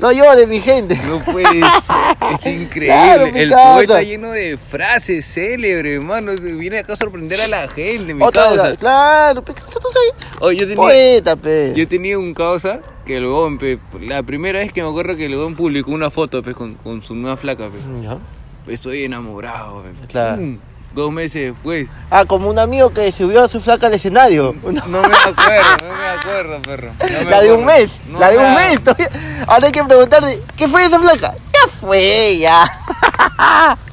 No 0.00 0.12
llores, 0.12 0.48
mi 0.48 0.60
gente. 0.60 0.96
No 1.06 1.18
puede 1.20 1.46
ser, 1.60 2.26
es 2.34 2.46
increíble. 2.62 2.86
Claro, 2.86 3.26
el 3.26 3.50
causa. 3.50 3.74
poeta 3.74 4.02
lleno 4.02 4.30
de 4.30 4.56
frases 4.56 5.24
célebres, 5.26 5.96
hermano. 6.00 6.32
Viene 6.40 6.78
acá 6.78 6.94
a 6.94 6.96
sorprender 6.96 7.40
a 7.40 7.48
la 7.48 7.68
gente, 7.68 8.14
mi 8.14 8.22
Otra 8.22 8.44
causa. 8.44 8.70
la- 8.70 8.76
claro, 8.76 9.42
pe, 9.44 9.52
nosotros 9.52 9.92
soy 9.92 10.26
Oye, 10.40 10.56
yo 10.58 10.64
tenía, 10.66 10.76
poeta, 10.76 11.36
pe. 11.36 11.72
yo 11.76 11.86
tenía 11.88 12.18
un 12.18 12.34
causa 12.34 12.80
que 13.04 13.16
el 13.18 13.24
huevón, 13.24 13.58
pe, 13.58 13.78
la 14.00 14.22
primera 14.22 14.58
vez 14.58 14.72
que 14.72 14.82
me 14.82 14.88
acuerdo 14.88 15.16
que 15.16 15.26
el 15.26 15.32
huevón 15.36 15.54
publicó 15.54 15.90
una 15.92 16.10
foto 16.10 16.42
pe, 16.42 16.54
con, 16.54 16.74
con 16.74 17.02
su 17.02 17.14
nueva 17.14 17.36
flaca, 17.36 17.68
pe. 17.68 17.78
Ya. 18.02 18.18
Estoy 18.66 19.04
enamorado, 19.04 19.82
pe. 19.82 19.90
Claro. 20.08 20.36
Pum, 20.38 20.58
Dos 20.94 21.10
meses 21.10 21.52
después. 21.52 21.88
Ah, 22.10 22.24
como 22.24 22.48
un 22.48 22.58
amigo 22.58 22.92
que 22.92 23.10
subió 23.10 23.42
a 23.42 23.48
su 23.48 23.60
flaca 23.60 23.88
al 23.88 23.94
escenario. 23.94 24.54
No 24.62 24.70
me 24.72 25.16
acuerdo, 25.16 25.88
no 25.88 25.94
me 25.96 26.06
acuerdo, 26.06 26.62
perro. 26.62 26.92
No 27.00 27.24
me 27.24 27.30
la 27.30 27.40
de 27.40 27.52
un 27.52 27.64
mes, 27.64 28.00
No 28.06 28.18
la 28.20 28.30
de 28.30 28.38
un 28.38 28.54
me- 28.54 28.70
mes 28.70 28.84
todavía. 28.84 29.10
Ahora 29.48 29.66
hay 29.66 29.72
que 29.72 29.82
preguntarle, 29.84 30.42
¿qué 30.56 30.68
fue 30.68 30.84
esa 30.84 31.00
flaca? 31.00 31.34
Ya 31.52 31.68
fue, 31.80 32.38
ya. 32.38 32.78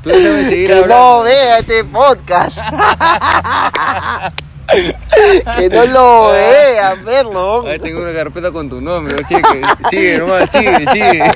Tú 0.04 0.10
déjame 0.10 0.46
seguir 0.46 0.68
Que 0.68 0.74
hablando. 0.80 1.18
no 1.18 1.24
vea 1.24 1.58
este 1.60 1.84
podcast. 1.86 2.58
que 4.72 5.70
no 5.70 5.86
lo 5.86 6.32
vea, 6.32 6.96
verlo. 6.96 7.66
Ahí 7.68 7.80
tengo 7.80 8.02
una 8.02 8.14
carpeta 8.14 8.52
con 8.52 8.70
tu 8.70 8.82
nombre, 8.82 9.16
cheque. 9.28 9.62
Sigue, 9.90 10.18
nomás, 10.20 10.50
sigue, 10.50 10.86
sigue. 10.92 11.32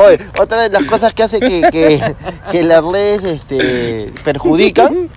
Oye, 0.00 0.18
otra 0.38 0.62
de 0.62 0.70
las 0.70 0.84
cosas 0.84 1.12
que 1.14 1.22
hace 1.22 1.40
que, 1.40 1.62
que, 1.70 2.14
que 2.50 2.62
las 2.62 2.84
redes 2.84 3.24
este, 3.24 4.10
perjudican 4.24 5.08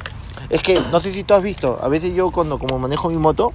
es 0.50 0.62
que, 0.62 0.80
no 0.92 1.00
sé 1.00 1.12
si 1.12 1.24
tú 1.24 1.34
has 1.34 1.42
visto, 1.42 1.80
a 1.82 1.88
veces 1.88 2.14
yo 2.14 2.30
cuando 2.32 2.60
como 2.60 2.78
manejo 2.80 3.10
mi 3.10 3.18
moto, 3.18 3.54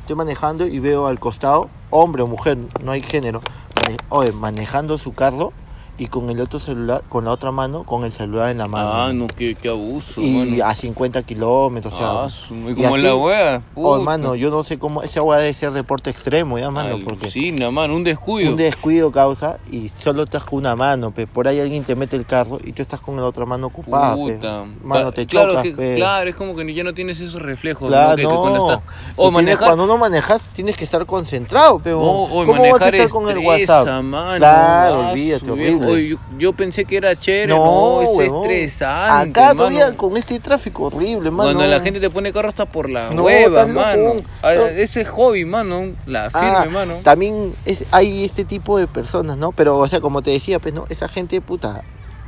estoy 0.00 0.16
manejando 0.16 0.66
y 0.66 0.78
veo 0.80 1.06
al 1.06 1.20
costado, 1.20 1.68
hombre 1.90 2.22
o 2.22 2.26
mujer, 2.26 2.58
no 2.82 2.90
hay 2.92 3.02
género, 3.02 3.40
mane- 3.76 3.98
oye, 4.08 4.32
manejando 4.32 4.98
su 4.98 5.12
carro 5.14 5.52
y 5.98 6.06
con 6.06 6.30
el 6.30 6.40
otro 6.40 6.58
celular, 6.58 7.02
con 7.08 7.24
la 7.26 7.30
otra 7.32 7.52
mano, 7.52 7.84
con 7.84 8.04
el 8.04 8.12
celular 8.12 8.50
en 8.50 8.58
la 8.58 8.66
mano. 8.66 8.90
Ah, 8.92 9.12
no, 9.12 9.26
qué, 9.26 9.54
qué 9.54 9.68
abuso, 9.68 10.20
y 10.20 10.50
mano. 10.56 10.64
a 10.64 10.74
50 10.74 11.22
kilómetros, 11.22 11.92
o 11.94 11.96
sea. 11.96 12.06
Ah, 12.24 12.70
y 12.70 12.74
como 12.74 12.94
así- 12.94 13.04
la 13.04 13.14
wea. 13.14 13.62
Oh, 13.74 14.00
mano, 14.00 14.34
yo 14.34 14.50
no 14.50 14.64
sé 14.64 14.78
cómo, 14.78 15.02
esa 15.02 15.22
hueá 15.22 15.38
debe 15.38 15.52
ser 15.54 15.72
deporte 15.72 16.10
extremo, 16.10 16.58
ya, 16.58 16.70
mano, 16.70 16.98
porque 17.04 17.24
Alucina, 17.26 17.70
mano, 17.70 17.94
un 17.94 18.04
descuido. 18.04 18.50
un 18.50 18.56
descuido 18.56 19.12
causa 19.12 19.58
y 19.70 19.90
solo 19.98 20.22
estás 20.22 20.44
con 20.44 20.60
una 20.60 20.74
mano, 20.74 21.10
pe. 21.12 21.26
Por 21.26 21.46
ahí 21.46 21.60
alguien 21.60 21.84
te 21.84 21.94
mete 21.94 22.16
el 22.16 22.24
carro 22.26 22.58
y 22.64 22.72
tú 22.72 22.82
estás 22.82 23.00
con 23.00 23.16
la 23.16 23.24
otra 23.26 23.44
mano 23.44 23.66
ocupada, 23.66 24.14
pe. 24.14 24.34
Puta. 24.36 24.64
Mano, 24.82 25.12
te 25.12 25.26
claro, 25.26 25.50
chocas, 25.50 25.62
que- 25.62 25.72
pe. 25.72 25.94
Claro, 25.96 26.30
es 26.30 26.36
como 26.36 26.54
que 26.56 26.74
ya 26.74 26.84
no 26.84 26.94
tienes 26.94 27.20
esos 27.20 27.40
reflejos. 27.42 27.88
Claro, 27.88 28.22
¿no? 28.22 28.40
Cuando 28.40 28.70
estás- 28.72 28.82
tienes-. 29.16 29.56
Cuando 29.58 29.86
no 29.86 29.98
manejas, 29.98 30.48
tienes 30.54 30.76
que 30.76 30.84
estar 30.84 31.04
concentrado, 31.06 31.78
pe. 31.78 31.90
No, 31.90 32.22
oye, 32.24 32.46
¿Cómo 32.46 32.62
vas 32.72 32.82
a 32.82 32.88
estar 32.88 33.08
con 33.10 33.28
el 33.28 33.38
WhatsApp? 33.38 34.02
mano. 34.02 34.36
Claro, 34.38 35.02
Ah, 35.02 35.10
olvídate, 35.10 35.50
horrible. 35.50 35.91
Yo, 35.98 36.16
yo 36.38 36.52
pensé 36.52 36.84
que 36.84 36.96
era 36.96 37.14
chévere, 37.18 37.48
no, 37.54 38.02
es 38.02 38.08
huevón. 38.10 38.42
estresante. 38.50 39.30
Acá 39.30 39.48
mano. 39.48 39.54
todavía 39.56 39.96
con 39.96 40.16
este 40.16 40.38
tráfico 40.40 40.84
horrible, 40.84 41.30
mano. 41.30 41.52
Cuando 41.52 41.66
la 41.66 41.80
gente 41.80 42.00
te 42.00 42.10
pone 42.10 42.32
carro 42.32 42.48
hasta 42.48 42.66
por 42.66 42.88
la 42.90 43.10
No, 43.10 43.24
hueva, 43.24 43.66
mano. 43.66 44.14
Ah, 44.42 44.52
No. 44.56 44.66
Ese 44.66 45.02
es 45.02 45.08
hobby, 45.08 45.44
mano. 45.44 45.92
La 46.06 46.30
firme, 46.30 46.46
Ah, 46.48 46.66
mano. 46.70 46.94
También 47.02 47.54
es, 47.64 47.86
hay 47.90 48.24
este 48.24 48.44
tipo 48.44 48.78
de 48.78 48.86
personas, 48.86 49.36
¿no? 49.36 49.52
Pero, 49.52 49.78
o 49.78 49.88
sea, 49.88 50.00
como 50.00 50.22
te 50.22 50.30
decía, 50.30 50.58
pues, 50.58 50.74
¿no? 50.74 50.84
Esa 50.88 51.08
gente, 51.08 51.40
puta, 51.40 51.82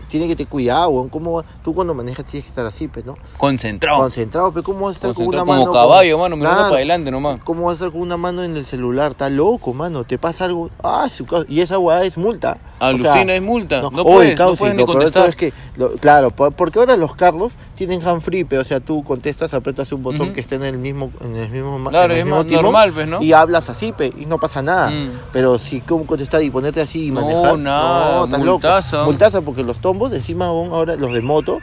tiene 0.09 0.29
que 0.29 0.37
tener 0.37 0.49
cuidado, 0.49 0.91
weón. 0.91 1.09
¿Cómo 1.09 1.43
Tú 1.65 1.75
cuando 1.75 1.93
manejas 1.95 2.25
tienes 2.27 2.45
que 2.45 2.51
estar 2.51 2.65
así, 2.67 2.87
pues, 2.89 3.05
¿no? 3.05 3.17
Concentrado. 3.37 3.99
Concentrado, 3.99 4.53
pero 4.53 4.63
¿cómo 4.63 4.81
vas 4.87 4.91
a 4.91 4.93
estar 4.93 5.15
con 5.15 5.27
una 5.27 5.45
mano? 5.45 5.63
como 5.63 5.73
caballo, 5.73 6.19
mano, 6.19 6.37
mirando 6.37 6.55
Claro. 6.57 6.69
para 6.71 6.77
adelante 6.77 7.11
nomás. 7.11 7.41
¿Cómo 7.43 7.63
vas 7.65 7.73
a 7.73 7.75
estar 7.75 7.91
con 7.91 8.03
una 8.03 8.17
mano 8.17 8.45
en 8.45 8.57
el 8.57 8.65
celular? 8.67 9.13
Está 9.13 9.29
loco, 9.31 9.73
mano. 9.73 10.05
Te 10.05 10.19
pasa 10.19 10.45
algo. 10.45 10.71
Ah, 10.83 11.09
su 11.09 11.27
Y 11.49 11.61
esa 11.63 11.79
weá 11.79 12.05
es 12.05 12.17
multa. 12.19 12.59
O 12.85 12.89
Alucina, 12.89 13.13
sea, 13.25 13.35
es 13.37 13.43
multa. 13.43 13.81
No, 13.83 13.91
puedes, 13.91 14.39
no 14.39 14.55
puedes 14.55 14.75
ni 14.77 14.83
todo 14.85 14.93
contestar. 14.95 15.29
es 15.29 15.37
que, 15.37 15.53
lo- 15.77 15.91
claro, 15.93 16.31
por- 16.31 16.53
porque 16.53 16.79
ahora 16.79 16.97
los 16.97 17.15
carros 17.17 17.53
tienen 17.75 18.07
handfree, 18.07 18.45
pero 18.45 18.63
o 18.63 18.65
sea, 18.65 18.81
tú 18.81 19.03
contestas, 19.05 19.53
apretas 19.55 19.91
un 19.93 20.03
botón 20.03 20.33
que 20.33 20.41
esté 20.41 20.55
en 20.57 20.65
el 20.65 20.79
mismo, 20.79 21.11
en 21.21 21.37
el 21.37 21.49
mismo, 21.51 21.89
Claro, 21.91 22.07
en 22.07 22.11
el 22.13 22.19
es 22.19 22.25
mismo 22.25 22.39
más 22.39 22.47
timón, 22.47 22.63
normal, 22.65 22.93
pues, 22.93 23.09
¿no? 23.09 23.23
Y 23.23 23.33
hablas 23.33 23.69
así, 23.71 23.93
pe, 23.93 24.13
y 24.19 24.27
no 24.27 24.39
pasa 24.39 24.63
nada. 24.63 24.91
Mm. 24.91 25.11
Pero 25.33 25.59
si 25.59 25.81
cómo 25.81 26.07
contestar 26.07 26.43
y 26.43 26.51
ponerte 26.51 26.81
así 26.81 27.07
y 27.07 27.11
No, 27.11 27.21
manejar, 27.21 27.59
nada, 27.59 28.25
estás 28.25 28.39
multaza. 28.41 28.97
loco. 28.99 29.07
Multaza 29.11 29.41
porque 29.41 29.63
los 29.65 29.79
tombos, 29.79 30.13
encima 30.13 30.47
aún 30.47 30.71
ahora 30.73 30.97
los 30.97 31.13
de 31.13 31.21
moto 31.23 31.59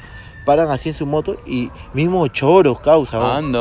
paran 0.46 0.70
así 0.72 0.90
en 0.90 0.96
su 0.96 1.06
moto 1.06 1.36
y 1.46 1.70
mismo 1.94 2.26
choros 2.28 2.80
causa. 2.80 3.20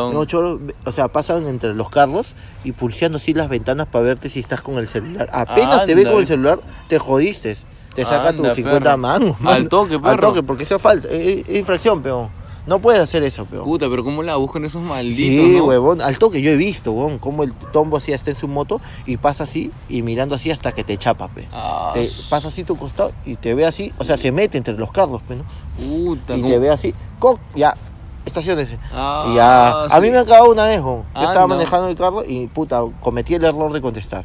Mismo 0.08 0.24
choros, 0.24 0.60
o 0.84 0.92
sea, 0.92 1.08
pasan 1.08 1.46
entre 1.46 1.74
los 1.74 1.90
carros 1.90 2.34
y 2.64 2.72
pulseando 2.72 3.18
así 3.18 3.34
las 3.34 3.48
ventanas 3.48 3.86
para 3.86 4.04
verte 4.04 4.28
si 4.28 4.40
estás 4.40 4.60
con 4.62 4.78
el 4.78 4.86
celular. 4.88 5.28
Apenas 5.32 5.84
te 5.84 5.94
ve 5.94 6.04
con 6.04 6.20
el 6.20 6.26
celular, 6.26 6.60
te 6.88 6.98
jodiste. 6.98 7.56
Te 7.94 8.04
saca 8.04 8.32
tus 8.32 8.54
50 8.54 8.80
perro. 8.80 8.98
mangos. 8.98 9.36
Al 9.44 9.68
toque, 9.68 9.94
Al 9.94 10.00
perro. 10.00 10.28
toque, 10.28 10.42
porque 10.44 10.62
eso 10.62 10.76
es 10.76 10.82
falta. 10.82 11.08
Es, 11.08 11.48
es 11.48 11.56
infracción, 11.58 12.00
peón. 12.00 12.28
No 12.70 12.78
puedes 12.78 13.00
hacer 13.00 13.24
eso, 13.24 13.44
peón. 13.46 13.64
Puta, 13.64 13.90
pero 13.90 14.04
¿cómo 14.04 14.22
la 14.22 14.36
buscan 14.36 14.64
esos 14.64 14.80
malditos, 14.80 15.16
Sí, 15.16 15.56
no? 15.58 15.64
huevón, 15.64 16.00
al 16.00 16.18
toque 16.18 16.40
yo 16.40 16.50
he 16.52 16.56
visto, 16.56 16.92
huevón, 16.92 17.18
cómo 17.18 17.42
el 17.42 17.52
tombo 17.52 17.96
así 17.96 18.12
está 18.12 18.30
en 18.30 18.36
su 18.36 18.46
moto 18.46 18.80
y 19.06 19.16
pasa 19.16 19.42
así 19.42 19.72
y 19.88 20.02
mirando 20.02 20.36
así 20.36 20.52
hasta 20.52 20.70
que 20.70 20.84
te 20.84 20.96
chapa, 20.96 21.26
pe. 21.26 21.48
Ah, 21.52 21.90
Te 21.94 22.08
pasa 22.30 22.46
así 22.46 22.62
tu 22.62 22.76
costado 22.76 23.10
y 23.26 23.34
te 23.34 23.54
ve 23.54 23.66
así, 23.66 23.92
o 23.98 24.04
sea, 24.04 24.16
se 24.16 24.30
mete 24.30 24.56
entre 24.56 24.74
los 24.74 24.92
carros, 24.92 25.20
pe, 25.22 25.34
¿no? 25.34 25.42
puta, 25.76 26.34
Y 26.36 26.42
¿cómo? 26.42 26.48
te 26.52 26.58
ve 26.60 26.70
así, 26.70 26.94
¡coc! 27.18 27.40
ya, 27.56 27.76
estaciones. 28.24 28.68
Ah, 28.94 29.32
ya, 29.34 29.84
a 29.96 30.00
mí 30.00 30.08
me 30.10 30.18
han 30.18 30.24
cagado 30.24 30.52
una 30.52 30.64
vez, 30.66 30.78
huevón. 30.78 31.02
Yo 31.14 31.22
estaba 31.22 31.42
Anda. 31.42 31.56
manejando 31.56 31.88
el 31.88 31.96
carro 31.96 32.22
y, 32.24 32.46
puta, 32.46 32.82
cometí 33.00 33.34
el 33.34 33.44
error 33.44 33.72
de 33.72 33.80
contestar. 33.80 34.24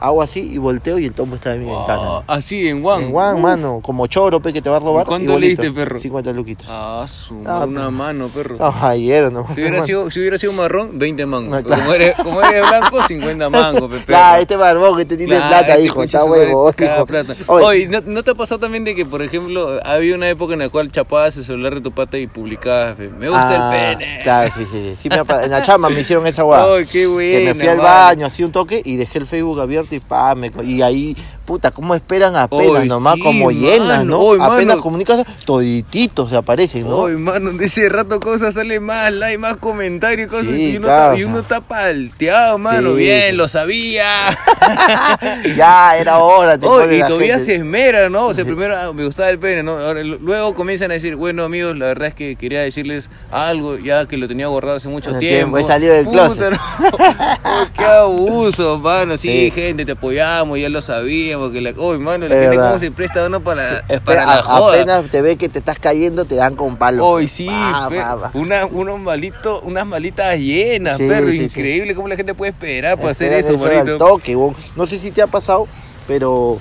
Hago 0.00 0.22
así 0.22 0.40
y 0.52 0.58
volteo 0.58 0.98
y 0.98 1.06
el 1.06 1.12
tombo 1.12 1.36
está 1.36 1.54
en 1.54 1.64
mi 1.64 1.70
ventana. 1.70 2.02
Ah, 2.04 2.22
así, 2.28 2.68
en 2.68 2.82
Juan. 2.82 3.02
En 3.02 3.12
Juan, 3.12 3.40
mano, 3.40 3.80
como 3.82 4.06
choro, 4.06 4.40
pe, 4.40 4.52
que 4.52 4.62
te 4.62 4.70
va 4.70 4.76
a 4.76 4.80
robar. 4.80 5.06
¿Cuánto 5.06 5.38
le 5.38 5.48
diste, 5.48 5.70
perro? 5.72 5.98
50 5.98 6.32
luquitas. 6.32 6.66
Ah, 6.70 7.06
su 7.08 7.42
Ah, 7.46 7.64
una 7.66 7.90
mano, 7.90 8.28
perro. 8.28 8.56
Ah, 8.60 8.88
ayer, 8.90 9.30
¿no? 9.32 9.46
Si 9.54 9.60
hubiera, 9.60 9.80
sido, 9.86 10.10
si 10.10 10.20
hubiera 10.20 10.38
sido 10.38 10.52
marrón, 10.52 10.98
20 10.98 11.26
mangos. 11.26 11.62
Claro. 11.62 11.82
como, 11.82 11.94
eres, 11.94 12.14
como 12.22 12.42
eres 12.42 12.68
blanco, 12.68 13.02
50 13.02 13.50
mangos, 13.50 13.82
pe, 13.90 13.96
perro. 13.96 14.04
Claro, 14.06 14.42
este 14.42 14.56
barbón 14.56 14.96
que 14.98 15.04
te 15.04 15.16
tiene 15.16 15.36
Claro, 15.36 15.48
plata, 15.48 15.72
este 15.74 15.84
hijo, 15.84 15.94
concha 15.96 16.18
está 16.18 16.20
su 16.24 16.28
madre, 16.30 16.46
huevo, 16.46 16.72
caga 16.76 16.96
hijo. 16.96 17.06
plata. 17.06 17.34
Oye, 17.46 17.64
Oye, 17.66 17.86
¿no, 17.88 18.00
no 18.06 18.22
te 18.22 18.30
ha 18.30 18.34
pasado 18.34 18.58
también 18.60 18.84
de 18.84 18.94
que, 18.94 19.04
por 19.04 19.22
ejemplo, 19.22 19.78
había 19.84 20.14
una 20.14 20.28
época 20.28 20.52
en 20.54 20.60
la 20.60 20.68
cual 20.68 20.90
chapabas 20.90 21.36
el 21.36 21.44
celular 21.44 21.74
de 21.74 21.80
tu 21.80 21.92
pata 21.92 22.18
y 22.18 22.26
publicabas, 22.26 22.94
pe, 22.94 23.08
me 23.08 23.28
gusta 23.28 23.70
ah, 23.70 23.92
el 23.92 23.98
pene? 23.98 24.20
Claro, 24.22 24.50
sí, 24.56 24.64
sí, 24.70 24.78
sí. 24.90 24.96
Sí 25.02 25.08
me 25.08 25.16
ha 25.16 25.24
pa- 25.24 25.44
en 25.44 25.50
la 25.50 25.62
chamba 25.62 25.88
me 25.88 26.00
hicieron 26.00 26.26
esa 26.26 26.42
guada. 26.42 26.74
Ay, 26.76 26.86
qué 26.86 27.06
buena, 27.06 27.38
que 27.38 27.44
me 27.46 27.54
fui 27.54 27.68
al 27.68 27.76
mano. 27.78 27.88
baño, 27.88 28.26
hacía 28.26 28.46
un 28.46 28.52
toque 28.52 28.82
y 28.84 28.96
dejé 28.96 29.18
el 29.18 29.26
Facebook 29.26 29.60
abierto 29.60 29.85
y 29.94 30.62
y 30.62 30.82
ahí, 30.82 31.16
puta, 31.46 31.70
¿cómo 31.70 31.94
esperan 31.94 32.36
apenas 32.36 32.82
Oy, 32.82 32.88
nomás 32.88 33.14
sí, 33.14 33.22
como 33.22 33.50
llenas, 33.50 33.98
mano, 33.98 34.04
¿no? 34.04 34.18
oy, 34.20 34.38
apenas 34.40 34.66
mano. 34.76 34.82
comunicas, 34.82 35.24
todititos 35.46 36.30
se 36.30 36.36
aparecen, 36.36 36.88
¿no? 36.88 37.06
Ay, 37.06 37.16
mano, 37.16 37.52
de 37.52 37.64
ese 37.64 37.88
rato 37.88 38.20
cosas 38.20 38.54
sale 38.54 38.80
más 38.80 39.12
like, 39.12 39.38
más 39.38 39.56
comentarios 39.56 40.26
y 40.26 40.30
cosas. 40.30 40.46
Sí, 40.48 40.72
y, 40.72 40.76
uno 40.76 40.88
está, 40.88 41.16
y 41.16 41.24
uno 41.24 41.38
está 41.38 41.60
palteado, 41.60 42.58
mano. 42.58 42.90
Sí, 42.90 42.96
Bien, 42.96 43.36
lo 43.36 43.48
sabía. 43.48 44.06
ya, 45.56 45.96
era 45.96 46.18
hora, 46.18 46.58
te 46.58 46.66
y 46.66 46.68
todavía 46.68 47.34
gente. 47.36 47.44
se 47.44 47.54
esmera, 47.56 48.08
¿no? 48.10 48.26
O 48.26 48.34
sea, 48.34 48.44
primero 48.46 48.76
ah, 48.76 48.92
me 48.92 49.04
gustaba 49.04 49.30
el 49.30 49.38
pene, 49.38 49.62
¿no? 49.62 49.78
Ahora, 49.78 50.02
luego 50.02 50.54
comienzan 50.54 50.90
a 50.90 50.94
decir, 50.94 51.16
bueno, 51.16 51.44
amigos, 51.44 51.76
la 51.76 51.86
verdad 51.86 52.08
es 52.08 52.14
que 52.14 52.36
quería 52.36 52.60
decirles 52.60 53.10
algo, 53.30 53.78
ya 53.78 54.06
que 54.06 54.16
lo 54.16 54.26
tenía 54.28 54.46
guardado 54.48 54.76
hace 54.76 54.88
mucho 54.88 55.10
tiempo. 55.18 55.56
tiempo, 55.56 55.58
he 55.58 55.64
salido 55.64 55.94
del 55.94 56.06
Puta, 56.06 56.26
closet. 56.34 56.50
no. 56.52 56.58
Oh, 57.48 57.66
qué 57.76 57.84
abuso, 57.84 58.78
mano. 58.78 59.16
Sí, 59.16 59.28
Sí. 59.28 59.50
gente, 59.54 59.84
te 59.84 59.92
apoyamos, 59.92 60.58
ya 60.58 60.68
lo 60.68 60.80
sabíamos. 60.82 61.35
Que 61.52 61.60
la... 61.60 61.70
Uy, 61.76 61.98
mano, 61.98 62.26
la 62.28 62.34
gente 62.34 62.56
cómo 62.56 62.78
se 62.78 62.90
presta 62.90 63.26
uno 63.26 63.40
para, 63.40 63.78
Espera, 63.80 64.00
para 64.04 64.26
la 64.26 64.42
joda. 64.42 64.74
apenas 64.74 65.10
te 65.10 65.22
ve 65.22 65.36
que 65.36 65.48
te 65.48 65.58
estás 65.60 65.78
cayendo, 65.78 66.24
te 66.24 66.34
dan 66.36 66.56
con 66.56 66.76
palo. 66.76 67.18
Sí, 67.28 67.46
Pa, 67.46 67.88
pa, 67.90 68.20
pa. 68.20 68.30
Una, 68.38 68.66
unos 68.66 68.98
malitos, 69.00 69.60
unas 69.64 69.86
malitas 69.86 70.38
llenas, 70.38 70.96
Sí, 70.98 71.06
perro. 71.08 71.30
sí, 71.30 71.42
increíble 71.44 71.94
cómo 71.94 72.08
la 72.08 72.16
gente 72.16 72.34
puede 72.34 72.52
esperar 72.52 72.96
para 72.96 73.10
hacer 73.10 73.32
Esperan 73.32 73.60
eso, 73.72 73.74
manito. 73.84 73.98
toque. 73.98 74.36
No 74.76 74.86
sé 74.86 74.98
si 74.98 75.10
te 75.10 75.22
ha 75.22 75.26
pasado, 75.26 75.66
pero 76.08 76.58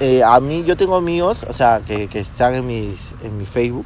eh, 0.00 0.22
a 0.24 0.38
mí 0.40 0.64
yo 0.66 0.76
tengo 0.76 0.96
amigos, 0.96 1.44
o 1.48 1.52
sea, 1.52 1.80
que, 1.86 2.08
que 2.08 2.20
están 2.20 2.54
en, 2.54 2.66
mis, 2.66 3.10
en 3.22 3.36
mi 3.38 3.44
Facebook. 3.46 3.84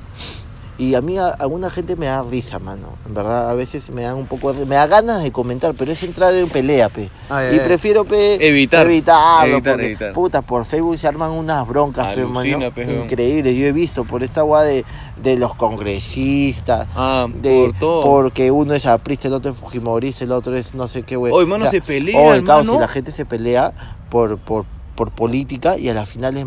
Y 0.83 0.95
a 0.97 1.01
mí 1.01 1.17
a- 1.17 1.29
alguna 1.29 1.71
gente 1.71 1.95
me 1.95 2.07
da 2.07 2.23
risa, 2.23 2.59
mano. 2.59 2.89
En 3.07 3.15
verdad, 3.15 3.49
a 3.51 3.55
veces 3.55 3.89
me 3.91 4.03
dan 4.03 4.17
un 4.17 4.27
poco 4.27 4.53
de... 4.53 4.67
Me 4.67 4.75
da 4.75 4.87
ganas 4.89 5.23
de 5.23 5.31
comentar, 5.31 5.75
pero 5.75 5.93
es 5.93 6.03
entrar 6.03 6.35
en 6.35 6.49
pelea, 6.49 6.89
pe. 6.89 7.09
Ay, 7.31 7.55
y 7.55 7.59
ay. 7.59 7.65
prefiero, 7.65 8.05
pe... 8.05 8.35
Evitar. 8.47 8.87
Evitarlo, 8.87 9.53
Evitar, 9.55 9.73
porque, 9.75 9.87
evitar. 9.87 10.13
puta, 10.13 10.43
por 10.43 10.65
Facebook 10.65 10.99
se 10.99 11.07
arman 11.07 11.31
unas 11.31 11.67
broncas, 11.69 12.15
pe, 12.15 12.23
Alucina, 12.23 12.59
mano. 12.59 12.73
pe. 12.75 13.01
Increíble. 13.05 13.55
Yo 13.57 13.67
he 13.67 13.73
visto 13.73 14.05
por 14.05 14.23
esta 14.25 14.43
guada 14.43 14.65
de, 14.65 14.85
de 15.23 15.37
los 15.37 15.55
congresistas, 15.55 16.89
Ah, 16.97 17.27
de 17.33 17.67
por 17.73 17.79
todo. 17.79 18.01
porque 18.03 18.51
uno 18.51 18.75
es 18.75 18.87
aprista, 18.87 19.29
el 19.29 19.35
otro 19.35 19.53
es 19.53 19.57
fujimorista, 19.57 20.25
el 20.25 20.33
otro 20.33 20.57
es 20.57 20.75
no 20.75 20.89
sé 20.89 21.03
qué 21.05 21.17
güey. 21.17 21.33
Oye, 21.33 21.47
mano, 21.47 21.69
se 21.69 21.81
pelean, 21.81 22.21
oye, 22.39 22.45
caos, 22.45 22.67
mano. 22.67 22.79
y 22.79 22.81
la 22.81 22.89
gente 22.89 23.13
se 23.13 23.25
pelea 23.25 23.73
por, 24.11 24.39
por, 24.39 24.65
por 24.97 25.11
política 25.13 25.79
y 25.79 25.89
a 25.89 25.95
la 25.95 26.07
final 26.07 26.37
es 26.37 26.45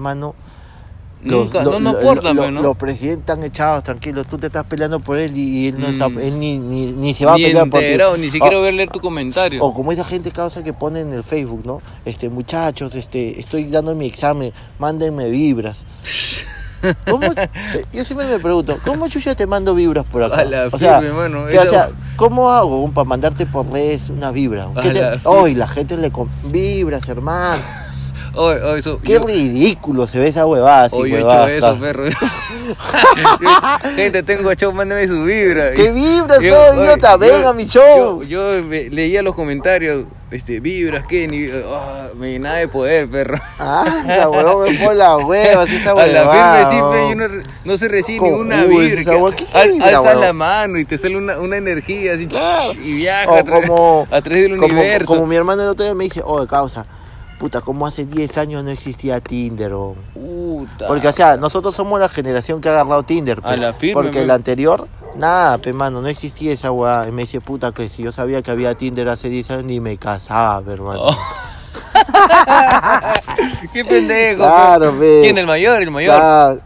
mano. 1.31 1.43
Nunca, 1.43 1.63
no, 1.63 1.79
no 1.79 1.89
aportan, 1.91 2.35
pues, 2.37 2.51
¿no? 2.51 2.61
Los 2.61 2.77
presidentes 2.77 3.19
están 3.21 3.43
echados, 3.43 3.83
tranquilos, 3.83 4.27
tú 4.27 4.37
te 4.37 4.47
estás 4.47 4.63
peleando 4.65 4.99
por 4.99 5.17
él 5.19 5.35
y, 5.35 5.67
él, 5.69 5.79
no 5.79 5.87
Mm. 5.87 5.91
está, 5.91 6.05
él 6.21 6.39
ni, 6.39 6.57
ni, 6.57 6.87
ni 6.91 7.13
se 7.13 7.25
va 7.25 7.35
ni 7.35 7.43
a 7.45 7.47
pelear 7.47 7.69
por 7.69 7.79
ti. 7.81 8.21
ni 8.21 8.29
siquiera 8.29 8.57
O- 8.57 8.59
voy 8.59 8.69
a 8.69 8.71
leer 8.71 8.89
tu 8.89 8.99
comentario. 8.99 9.63
o 9.63 9.73
como 9.73 9.91
esa 9.91 10.03
gente 10.05 10.31
causa 10.31 10.63
que 10.63 10.73
pone 10.73 11.01
en 11.01 11.13
el 11.13 11.23
Facebook, 11.23 11.61
¿no? 11.65 11.81
Este, 12.05 12.29
muchachos, 12.29 12.93
este, 12.95 13.39
estoy 13.39 13.65
dando 13.65 13.95
mi 13.95 14.05
examen, 14.05 14.51
mándenme 14.79 15.29
vibras. 15.29 15.83
¿Cómo? 17.09 17.25
eh, 17.25 17.49
Yo 17.93 18.05
siempre 18.05 18.27
me 18.27 18.37
pregunto, 18.37 18.77
¿cómo 18.85 19.07
chucha 19.07 19.33
te 19.33 19.47
mando 19.47 19.73
vibras 19.73 20.05
por 20.05 20.21
acá? 20.21 20.41
A 20.41 20.43
la 20.45 20.67
o 20.71 20.77
sea, 20.77 20.99
firme, 21.01 21.29
que, 21.51 21.57
o 21.57 21.63
sea, 21.63 21.89
¿cómo 22.15 22.51
hago 22.51 22.87
para 22.91 23.05
mandarte 23.05 23.47
por 23.47 23.67
redes 23.71 24.11
una 24.11 24.29
vibra? 24.29 24.69
A 24.75 24.81
¿Qué 24.81 24.91
te- 24.91 25.55
la 25.55 25.67
gente 25.67 25.97
le 25.97 26.11
con 26.11 26.29
vibras, 26.51 27.07
hermano. 27.09 27.61
Oye, 28.35 28.61
oye, 28.63 28.79
eso, 28.79 28.99
Qué 29.03 29.13
yo- 29.13 29.25
ridículo 29.25 30.07
se 30.07 30.19
ve 30.19 30.27
esa 30.27 30.45
huevada 30.45 30.83
así, 30.85 30.95
oye, 30.97 31.11
yo 31.11 31.17
he 31.17 31.23
huevada, 31.23 31.51
hecho 31.51 31.67
eso, 31.71 31.79
perro. 31.79 32.03
gente, 33.95 34.23
tengo 34.23 34.53
show, 34.53 34.71
mándame 34.73 35.07
su 35.07 35.23
vibra. 35.23 35.71
¿Qué 35.73 35.91
vibras, 35.91 36.41
Yo- 36.41 36.55
oye, 36.71 36.81
idiota? 36.83 37.11
yo- 37.13 37.17
Ven 37.19 37.45
a 37.45 37.53
mi 37.53 37.65
show. 37.67 38.23
Yo, 38.23 38.57
yo 38.57 38.63
me- 38.63 38.89
leía 38.89 39.21
los 39.21 39.35
comentarios, 39.35 40.05
este, 40.31 40.59
vibras, 40.59 41.05
¿qué? 41.07 41.27
Ni, 41.27 41.47
ah, 41.73 42.07
me 42.17 42.31
llenaba 42.31 42.57
de 42.57 42.67
poder, 42.67 43.09
perro. 43.09 43.37
Ah, 43.59 44.03
la 44.07 44.29
huevón 44.29 44.71
me 44.71 44.77
pone 44.79 44.95
la 44.95 45.17
hueva, 45.17 45.63
esa 45.63 45.89
A 45.91 45.93
huevada. 45.95 46.25
la 46.25 46.65
firme 46.65 47.09
sí, 47.09 47.15
no, 47.15 47.43
no 47.65 47.77
se 47.77 47.87
recibe 47.87 48.21
ninguna 48.27 48.55
esa 48.63 48.65
vibra. 48.67 49.17
hueá, 49.17 49.35
¿qué 49.35 49.45
al- 49.53 49.71
vibra, 49.71 50.01
huevón? 50.01 50.21
la 50.21 50.33
mano 50.33 50.79
y 50.79 50.85
te 50.85 50.97
sale 50.97 51.17
una, 51.17 51.39
una 51.39 51.57
energía 51.57 52.13
así 52.13 52.27
Claro. 52.27 52.73
y 52.73 52.97
viaja 52.97 53.39
a, 53.39 53.43
como, 53.43 54.07
a 54.11 54.21
través 54.21 54.43
del 54.43 54.57
como, 54.57 54.73
universo. 54.73 55.05
como 55.07 55.25
mi 55.27 55.35
hermano 55.35 55.61
el 55.63 55.69
otro 55.69 55.85
día 55.85 55.93
me 55.95 56.05
dice, 56.05 56.21
oh, 56.25 56.45
causa, 56.47 56.85
puta, 57.39 57.61
como 57.61 57.85
hace 57.87 58.05
10 58.05 58.37
años 58.37 58.63
no 58.63 58.71
existía 58.71 59.19
Tinder, 59.21 59.73
oh". 59.73 59.95
Puta. 60.13 60.87
Porque, 60.87 61.07
o 61.07 61.13
sea, 61.13 61.37
nosotros 61.37 61.75
somos 61.75 61.99
la 61.99 62.09
generación 62.09 62.61
que 62.61 62.69
ha 62.69 62.71
agarrado 62.73 63.03
Tinder, 63.03 63.39
A 63.43 63.49
pe, 63.51 63.57
la 63.57 63.73
firme, 63.73 63.93
porque 63.93 64.17
pe. 64.19 64.21
el 64.23 64.31
anterior, 64.31 64.87
nada, 65.15 65.57
pe, 65.57 65.73
mano, 65.73 66.01
no 66.01 66.07
existía 66.07 66.51
esa 66.53 66.71
weá. 66.71 67.07
Y 67.07 67.11
me 67.11 67.23
dice, 67.23 67.41
puta, 67.41 67.71
que 67.71 67.89
si 67.89 68.03
yo 68.03 68.11
sabía 68.11 68.41
que 68.41 68.51
había 68.51 68.75
Tinder 68.75 69.09
hace 69.09 69.29
10 69.29 69.51
años, 69.51 69.63
ni 69.65 69.79
me 69.79 69.97
casaba, 69.97 70.61
pe, 70.61 70.73
hermano. 70.73 71.01
Oh. 71.07 71.17
qué 73.73 73.83
pendejo. 73.85 74.37
Claro, 74.43 74.93
pe. 74.99 75.19
¿Quién? 75.23 75.37
El 75.37 75.45
mayor, 75.47 75.81
el 75.81 75.91
mayor. 75.91 76.15
Claro, 76.15 76.59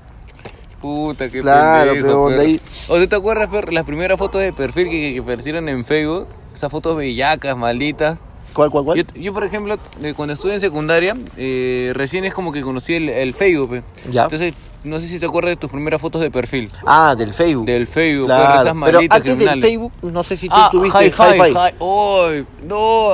Puta, 0.82 1.29
qué 1.29 1.41
Claro, 1.41 1.91
pendejo. 1.93 2.27
ahí- 2.29 2.62
¿O 2.88 2.97
tú 2.97 3.08
te 3.08 3.15
acuerdas, 3.15 3.49
las 3.71 3.84
primeras 3.84 4.17
fotos 4.17 4.41
de 4.41 4.53
perfil 4.53 4.86
que, 4.86 4.91
que, 4.91 5.13
que 5.15 5.19
aparecieron 5.19 5.67
en 5.67 5.84
Facebook? 5.84 6.27
Esas 6.53 6.71
fotos 6.71 6.95
bellacas, 6.95 7.58
malditas. 7.58 8.17
¿Cuál, 8.54 8.70
cuál, 8.70 8.86
cuál? 8.86 8.98
Yo, 8.98 9.04
yo, 9.16 9.34
por 9.34 9.44
ejemplo, 9.44 9.78
eh, 10.02 10.14
cuando 10.16 10.34
estuve 10.34 10.54
en 10.54 10.62
secundaria, 10.62 11.16
eh, 11.38 11.92
recién 11.96 12.26
es 12.26 12.34
como 12.34 12.52
que 12.52 12.62
conocí 12.62 12.94
el, 12.94 13.10
el 13.10 13.34
Facebook. 13.34 13.70
pe. 13.72 13.84
Ya. 14.12 14.24
Entonces, 14.24 14.54
no 14.84 15.00
sé 15.00 15.08
si 15.08 15.20
te 15.20 15.26
acuerdas 15.26 15.50
de 15.52 15.56
tus 15.58 15.70
primeras 15.70 16.00
fotos 16.02 16.22
de 16.22 16.32
perfil. 16.32 16.70
Ah, 16.86 17.14
del 17.18 17.34
Facebook. 17.34 17.66
Del 17.66 17.86
Facebook, 17.88 18.26
Claro, 18.28 18.44
perro, 18.44 18.62
esas 18.62 18.76
pero 18.86 19.00
antes 19.00 19.24
del 19.24 19.34
criminales. 19.36 19.64
Facebook, 19.66 19.92
no 20.04 20.24
sé 20.24 20.38
si 20.38 20.48
tú 20.48 20.56
Ah, 20.58 20.70
tuviste 20.72 21.06
hi, 21.06 21.08
hi, 21.10 21.12
Hi-Fi. 21.12 21.52
hi. 21.52 21.76
Oy, 21.80 22.46
no, 22.64 23.12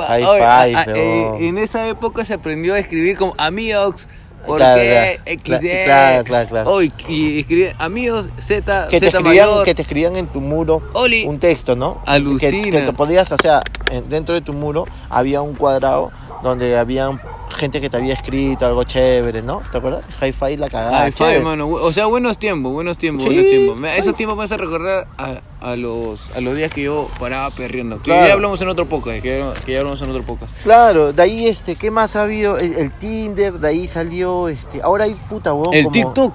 pero- 0.84 0.96
eh, 0.96 1.48
en 1.48 1.58
esa 1.58 1.88
época 1.88 2.24
se 2.24 2.34
aprendió 2.34 2.74
a 2.74 2.78
escribir 2.78 3.16
como 3.16 3.34
amigos. 3.38 4.06
¿Por 4.46 4.58
Claro. 4.58 4.80
XD. 5.26 5.84
Claro, 5.84 6.24
claro, 6.24 6.48
claro. 6.48 6.70
Oy, 6.72 6.92
y 7.08 7.44
amigos 7.78 8.28
Z, 8.38 8.86
que 8.88 9.00
te, 9.00 9.06
Z 9.10 9.18
escribían, 9.18 9.48
mayor. 9.48 9.64
que 9.64 9.74
te 9.74 9.82
escribían 9.82 10.16
en 10.16 10.26
tu 10.28 10.40
muro 10.40 10.82
Oli. 10.92 11.24
un 11.26 11.38
texto, 11.38 11.74
¿no? 11.76 12.00
Alucina. 12.06 12.62
Que, 12.62 12.70
que 12.70 12.82
te 12.82 12.92
podías, 12.92 13.30
o 13.32 13.36
sea, 13.42 13.60
en- 13.90 14.08
dentro 14.08 14.34
de 14.34 14.40
tu 14.40 14.52
muro 14.52 14.84
había 15.10 15.42
un 15.42 15.54
cuadrado 15.54 16.12
donde 16.42 16.78
había 16.78 17.10
gente 17.50 17.80
que 17.80 17.88
te 17.88 17.96
había 17.96 18.14
escrito 18.14 18.66
algo 18.66 18.84
chévere, 18.84 19.42
¿no? 19.42 19.62
¿Te 19.70 19.78
acuerdas? 19.78 20.04
Hi-Fi 20.22 20.56
la 20.56 20.68
cagada. 20.68 21.08
Hi-Fi, 21.08 21.18
chévere. 21.18 21.40
mano. 21.44 21.68
O 21.68 21.92
sea, 21.92 22.06
buenos 22.06 22.38
tiempos, 22.38 22.72
buenos 22.72 22.98
tiempos, 22.98 23.24
Sí, 23.24 23.30
buenos 23.34 23.50
tiempos. 23.50 23.78
Me- 23.80 23.96
Esos 23.98 24.14
tiempos 24.16 24.36
me 24.36 24.44
hacen 24.44 24.58
recordar 24.58 25.06
a, 25.16 25.40
a 25.60 25.76
los, 25.76 26.34
a 26.36 26.40
los 26.40 26.56
días 26.56 26.72
que 26.72 26.82
yo 26.82 27.08
paraba 27.18 27.50
perreando. 27.50 27.96
Que 27.98 28.04
Claro. 28.04 28.26
ya 28.26 28.32
hablamos 28.34 28.60
en 28.62 28.68
otro 28.68 28.86
podcast, 28.86 29.22
que, 29.22 29.38
ya- 29.38 29.54
que 29.64 29.72
ya 29.72 29.78
hablamos 29.78 30.02
en 30.02 30.10
otro 30.10 30.22
podcast. 30.22 30.52
Claro, 30.62 31.12
de 31.12 31.22
ahí, 31.22 31.46
este, 31.46 31.76
¿qué 31.76 31.90
más 31.90 32.16
ha 32.16 32.22
habido? 32.22 32.58
El, 32.58 32.74
el 32.74 32.90
Tinder, 32.92 33.54
de 33.54 33.68
ahí 33.68 33.86
salió, 33.86 34.48
este, 34.48 34.82
ahora 34.82 35.04
hay 35.04 35.14
puta 35.14 35.52
huevón 35.54 35.74
El 35.74 35.84
como- 35.84 35.92
TikTok. 35.92 36.34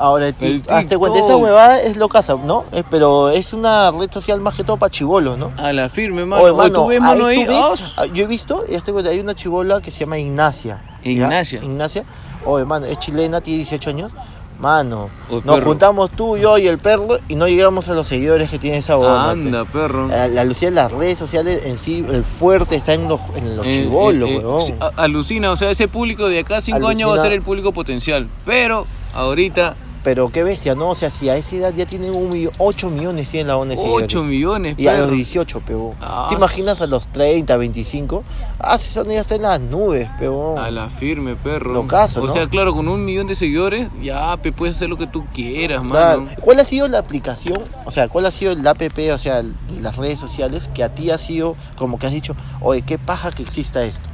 Ahora 0.00 0.28
el 0.28 0.34
El 0.40 0.62
cuenta, 0.62 0.80
TikTok. 0.80 1.16
esa 1.16 1.36
huevada 1.36 1.80
es 1.82 1.96
locaza, 1.96 2.34
¿no? 2.42 2.64
Pero 2.90 3.28
es 3.30 3.52
una 3.52 3.90
red 3.90 4.10
social 4.10 4.40
más 4.40 4.54
que 4.56 4.64
todo 4.64 4.76
para 4.78 4.90
chivolos, 4.90 5.36
¿no? 5.36 5.52
A 5.58 5.72
la 5.72 5.88
firme, 5.90 6.24
mano. 6.24 6.42
Oye, 6.42 6.52
mano, 6.54 6.72
¿Tú 6.74 6.86
ves, 6.88 7.00
mano, 7.00 7.26
ahí 7.26 7.44
tú 7.44 7.50
ves, 7.50 7.82
Ah, 7.96 8.02
ah, 8.02 8.06
yo 8.06 8.24
he 8.24 8.26
visto, 8.26 8.64
y 8.68 8.74
hazte 8.76 8.92
cuenta, 8.92 9.10
hay 9.10 9.20
una 9.20 9.34
chivola 9.34 9.80
que 9.82 9.90
se 9.90 10.00
llama 10.00 10.18
Ignacia. 10.18 10.82
¿ya? 11.04 11.10
Ignacia. 11.10 11.62
Ignacia. 11.62 12.04
Oye, 12.46 12.64
mano, 12.64 12.86
es 12.86 12.98
chilena, 12.98 13.40
tiene 13.42 13.58
18 13.58 13.90
años. 13.90 14.12
Mano, 14.58 15.08
nos 15.30 15.42
perro. 15.42 15.64
juntamos 15.70 16.10
tú, 16.10 16.36
yo 16.36 16.58
y 16.58 16.66
el 16.66 16.76
perro 16.78 17.16
y 17.28 17.34
no 17.34 17.48
llegamos 17.48 17.88
a 17.88 17.94
los 17.94 18.06
seguidores 18.06 18.50
que 18.50 18.58
tiene 18.58 18.76
esa 18.76 18.98
onda. 18.98 19.30
Anda, 19.30 19.64
perro. 19.64 20.08
pe. 20.08 20.14
Eh, 20.26 20.28
La 20.28 20.44
Lucía 20.44 20.68
en 20.68 20.74
las 20.74 20.92
redes 20.92 21.16
sociales 21.16 21.62
en 21.64 21.78
sí, 21.78 22.04
el 22.06 22.24
fuerte 22.24 22.76
está 22.76 22.92
en 22.92 23.08
los, 23.08 23.20
en 23.36 23.56
los 23.56 23.66
Eh, 23.66 23.70
chivolos, 23.70 24.28
eh, 24.28 24.74
eh, 24.78 24.90
alucina, 24.96 25.50
o 25.50 25.56
sea, 25.56 25.70
ese 25.70 25.88
público 25.88 26.28
de 26.28 26.40
acá 26.40 26.58
a 26.58 26.60
cinco 26.60 26.88
años 26.88 27.10
va 27.10 27.14
a 27.18 27.22
ser 27.22 27.32
el 27.32 27.40
público 27.40 27.72
potencial. 27.72 28.28
Pero 28.44 28.86
ahorita, 29.14 29.76
Pero 30.02 30.30
qué 30.30 30.42
bestia, 30.42 30.74
¿no? 30.74 30.88
O 30.90 30.94
sea, 30.94 31.10
si 31.10 31.28
a 31.28 31.36
esa 31.36 31.56
edad 31.56 31.74
ya 31.74 31.84
tienen 31.84 32.14
un 32.14 32.30
millón, 32.30 32.54
8 32.56 32.88
millones 32.88 33.28
tienen 33.28 33.48
la 33.48 33.56
de 33.64 33.76
seguidores. 33.76 34.04
8 34.06 34.22
millones, 34.22 34.74
Y 34.78 34.86
a 34.86 34.96
los 34.96 35.10
18, 35.10 35.60
pebo. 35.60 35.94
Ah, 36.00 36.26
¿Te 36.30 36.36
imaginas 36.36 36.80
a 36.80 36.86
los 36.86 37.06
30, 37.08 37.54
25? 37.56 38.24
Ah, 38.58 38.78
si 38.78 38.88
son 38.90 39.08
ya 39.08 39.20
está 39.20 39.34
en 39.34 39.42
las 39.42 39.60
nubes, 39.60 40.08
pebo. 40.18 40.58
A 40.58 40.70
la 40.70 40.88
firme, 40.88 41.36
perro. 41.36 41.74
Locazo, 41.74 42.22
o 42.22 42.26
¿no? 42.26 42.32
sea, 42.32 42.48
claro, 42.48 42.72
con 42.72 42.88
un 42.88 43.04
millón 43.04 43.26
de 43.26 43.34
seguidores, 43.34 43.88
ya, 44.02 44.36
pe, 44.38 44.52
puedes 44.52 44.76
hacer 44.76 44.88
lo 44.88 44.96
que 44.96 45.06
tú 45.06 45.24
quieras, 45.34 45.82
Claro. 45.86 46.22
mano. 46.22 46.36
¿Cuál 46.40 46.60
ha 46.60 46.64
sido 46.64 46.88
la 46.88 46.98
aplicación? 46.98 47.62
O 47.84 47.90
sea, 47.90 48.08
¿cuál 48.08 48.24
ha 48.24 48.30
sido 48.30 48.52
el 48.52 48.66
app, 48.66 48.80
o 49.12 49.18
sea, 49.18 49.42
las 49.80 49.96
redes 49.96 50.18
sociales 50.18 50.70
que 50.72 50.82
a 50.82 50.88
ti 50.94 51.10
ha 51.10 51.18
sido 51.18 51.56
como 51.76 51.98
que 51.98 52.06
has 52.06 52.12
dicho, 52.12 52.34
oye, 52.62 52.80
qué 52.82 52.98
paja 52.98 53.30
que 53.32 53.42
exista 53.42 53.84
esto? 53.84 54.08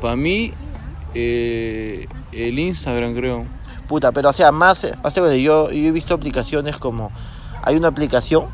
Para 0.00 0.16
mí, 0.16 0.54
eh, 1.14 2.06
el 2.32 2.58
Instagram, 2.58 3.14
creo. 3.14 3.42
Puta, 3.90 4.12
pero 4.12 4.28
o 4.28 4.32
sea, 4.32 4.52
más, 4.52 4.86
más 5.02 5.14
yo, 5.16 5.32
yo 5.34 5.68
he 5.72 5.90
visto 5.90 6.14
aplicaciones 6.14 6.76
como, 6.76 7.10
hay 7.60 7.74
una 7.74 7.88
aplicación 7.88 8.44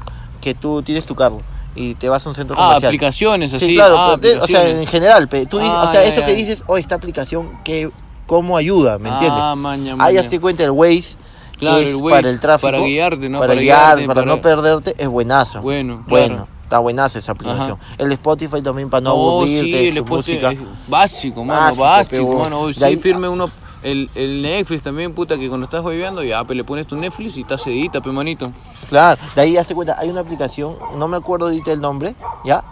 que 0.40 0.55
tú 0.55 0.81
tienes 0.81 1.05
tu 1.05 1.14
carro 1.14 1.42
y 1.75 1.94
te 1.94 2.09
vas 2.09 2.25
a 2.25 2.31
un 2.31 2.35
centro 2.35 2.57
Ah, 2.59 2.68
comercial. 2.68 2.88
aplicaciones 2.88 3.53
así. 3.53 3.66
Sí, 3.66 3.75
claro, 3.75 3.99
ah, 3.99 4.16
pero 4.18 4.38
te- 4.38 4.44
o 4.44 4.46
sea, 4.46 4.66
en 4.66 4.87
general, 4.87 5.29
tú 5.29 5.59
dices, 5.59 5.75
Ah, 5.77 5.85
o 5.87 5.92
sea, 5.92 6.01
ya, 6.03 6.09
eso 6.09 6.20
ya. 6.20 6.27
que 6.27 6.35
dices, 6.35 6.64
oh, 6.68 6.79
esta 6.79 6.94
aplicación, 6.94 7.51
que, 7.64 7.90
¿cómo 8.27 8.57
ayuda? 8.57 8.99
¿Me 8.99 9.11
entiendes? 9.11 9.38
Ah, 9.42 9.55
maña, 9.55 9.92
Ahí 9.92 9.99
maña. 9.99 10.22
ya 10.22 10.27
se 10.27 10.40
cuenta 10.40 10.64
el 10.64 10.70
Waze, 10.70 11.16
Claro, 11.59 11.77
que 11.77 11.85
es 11.85 11.90
el 11.90 11.96
Waze, 11.96 12.16
para 12.16 12.31
el 12.31 12.40
tráfico. 12.40 12.66
para 12.72 12.79
guiarte, 12.81 13.29
¿no? 13.29 13.38
Para, 13.40 13.51
Para 13.51 13.61
guiar, 13.61 13.79
guiarte, 13.99 14.07
para, 14.07 14.20
para- 14.22 14.35
no 14.37 14.40
perderte, 14.40 14.94
es 14.96 15.07
buenazo. 15.09 15.61
Bueno, 15.61 16.03
Bueno, 16.09 16.35
claro. 16.35 16.49
está 16.62 16.79
buenaza 16.79 17.18
esa 17.18 17.33
aplicación. 17.33 17.77
El 17.99 18.11
Spotify 18.12 18.62
también 18.62 18.88
para 18.88 19.03
no 19.03 19.11
aburrirte, 19.11 19.66
sí, 19.83 19.88
el 19.88 19.96
Spotify 19.99 20.33
música. 20.46 20.53
es 20.53 20.59
básico, 20.88 21.44
mano, 21.44 21.61
Básico, 21.61 21.83
básico, 21.83 22.38
mano. 22.42 22.72
Sí, 22.72 22.83
ahí- 22.83 22.96
firme 22.96 23.29
uno. 23.29 23.51
El, 23.87 24.11
el 24.16 24.42
Netflix 24.42 24.83
también, 24.83 25.14
puta, 25.14 25.38
que 25.38 25.49
cuando 25.49 25.64
estás 25.64 25.85
bebiendo, 25.85 26.22
ya, 26.25 26.42
pues 26.44 26.57
le 26.57 26.64
pones 26.64 26.87
tu 26.87 26.96
Netflix 26.96 27.37
y 27.37 27.42
estás 27.42 27.62
sedita, 27.62 28.01
pe, 28.01 28.11
manito. 28.11 28.51
Claro, 28.88 29.20
de 29.35 29.40
ahí 29.42 29.57
hazte 29.57 29.75
cuenta, 29.75 29.96
hay 29.99 30.11
una 30.11 30.20
aplicación, 30.22 30.75
no 30.96 31.07
me 31.09 31.16
acuerdo 31.16 31.46
ahorita 31.46 31.70
el 31.72 31.81
nombre, 31.81 32.14
¿ya? 32.44 32.64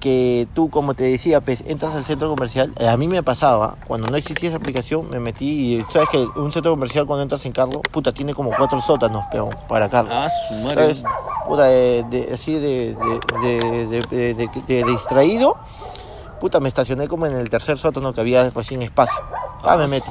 Que 0.00 0.46
tú, 0.54 0.68
como 0.68 0.92
te 0.94 1.04
decía, 1.04 1.40
pues 1.40 1.62
entras 1.66 1.94
al 1.94 2.04
centro 2.04 2.28
comercial. 2.28 2.72
eh, 2.78 2.88
a 2.88 2.96
mí 2.96 3.06
me 3.08 3.22
pasaba, 3.22 3.76
cuando 3.86 4.08
no 4.08 4.16
existía 4.16 4.48
esa 4.50 4.58
aplicación, 4.58 5.08
me 5.08 5.18
metí 5.20 5.76
y 5.76 5.84
sabes 5.88 6.08
que 6.10 6.18
un 6.18 6.52
centro 6.52 6.72
comercial 6.72 7.06
cuando 7.06 7.22
entras 7.22 7.44
en 7.46 7.52
carro, 7.52 7.80
puta, 7.90 8.12
tiene 8.12 8.34
como 8.34 8.50
cuatro 8.50 8.80
sótanos, 8.82 9.24
pero 9.30 9.48
para 9.68 9.88
carro. 9.88 10.08
Ah, 10.10 10.26
su 10.48 10.54
madre. 10.56 10.96
Puta, 11.46 11.64
de, 11.64 12.04
de- 12.10 12.34
así 12.34 12.54
de- 12.54 12.96
de 14.66 14.84
distraído, 14.84 15.56
puta, 16.40 16.60
me 16.60 16.68
estacioné 16.68 17.08
como 17.08 17.26
en 17.26 17.34
el 17.36 17.48
tercer 17.50 17.78
sótano 17.78 18.12
que 18.12 18.20
había 18.20 18.50
recién 18.50 18.82
espacio. 18.82 19.18
Ah, 19.62 19.76
me 19.76 19.88
meto. 19.88 20.10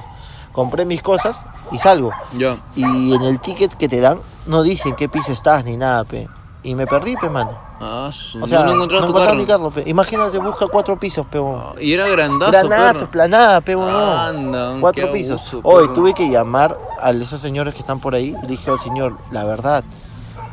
Compré 0.52 0.86
mis 0.86 1.02
cosas 1.02 1.40
y 1.72 1.78
salgo. 1.78 2.12
Ya. 2.38 2.58
Y 2.76 3.14
en 3.16 3.22
el 3.24 3.40
ticket 3.40 3.74
que 3.74 3.90
te 3.90 4.00
dan, 4.00 4.20
no 4.46 4.62
dicen 4.62 4.96
qué 4.96 5.10
piso 5.10 5.32
estás 5.32 5.66
ni 5.66 5.78
nada, 5.78 6.04
pe. 6.04 6.28
Y 6.62 6.76
me 6.76 6.88
perdí, 6.88 7.16
pe, 7.18 7.30
mano. 7.30 7.58
Ah, 7.82 8.10
O 8.10 8.48
sea, 8.48 8.60
no, 8.60 8.68
no, 8.68 8.74
encontraste 8.76 9.08
tu 9.08 9.14
carro. 9.14 9.36
mi 9.36 9.46
carro, 9.46 9.70
pe. 9.72 9.84
Imagínate, 9.86 10.38
busca 10.38 10.68
cuatro 10.68 10.98
pisos, 10.98 11.26
pe. 11.26 11.40
Ah, 11.44 11.74
Y 11.82 11.92
era 11.94 12.08
grandazo, 12.08 12.52
Granazo, 12.52 12.94
perro. 12.94 13.06
esplanada, 13.06 13.62
pe, 13.62 13.76
huevón. 13.76 13.94
Anda, 13.94 14.78
Cuatro 14.80 15.12
pisos. 15.12 15.42
abuso, 15.42 15.60
Hoy 15.64 15.90
tuve 15.94 16.14
que 16.14 16.30
llamar 16.30 16.78
a 17.02 17.12
esos 17.12 17.42
señores 17.42 17.74
que 17.74 17.82
están 17.82 18.00
por 18.00 18.16
ahí. 18.16 18.36
Le 18.44 18.48
dije 18.48 18.70
al 18.72 18.80
señor, 18.80 19.18
la 19.32 19.44
verdad, 19.44 19.84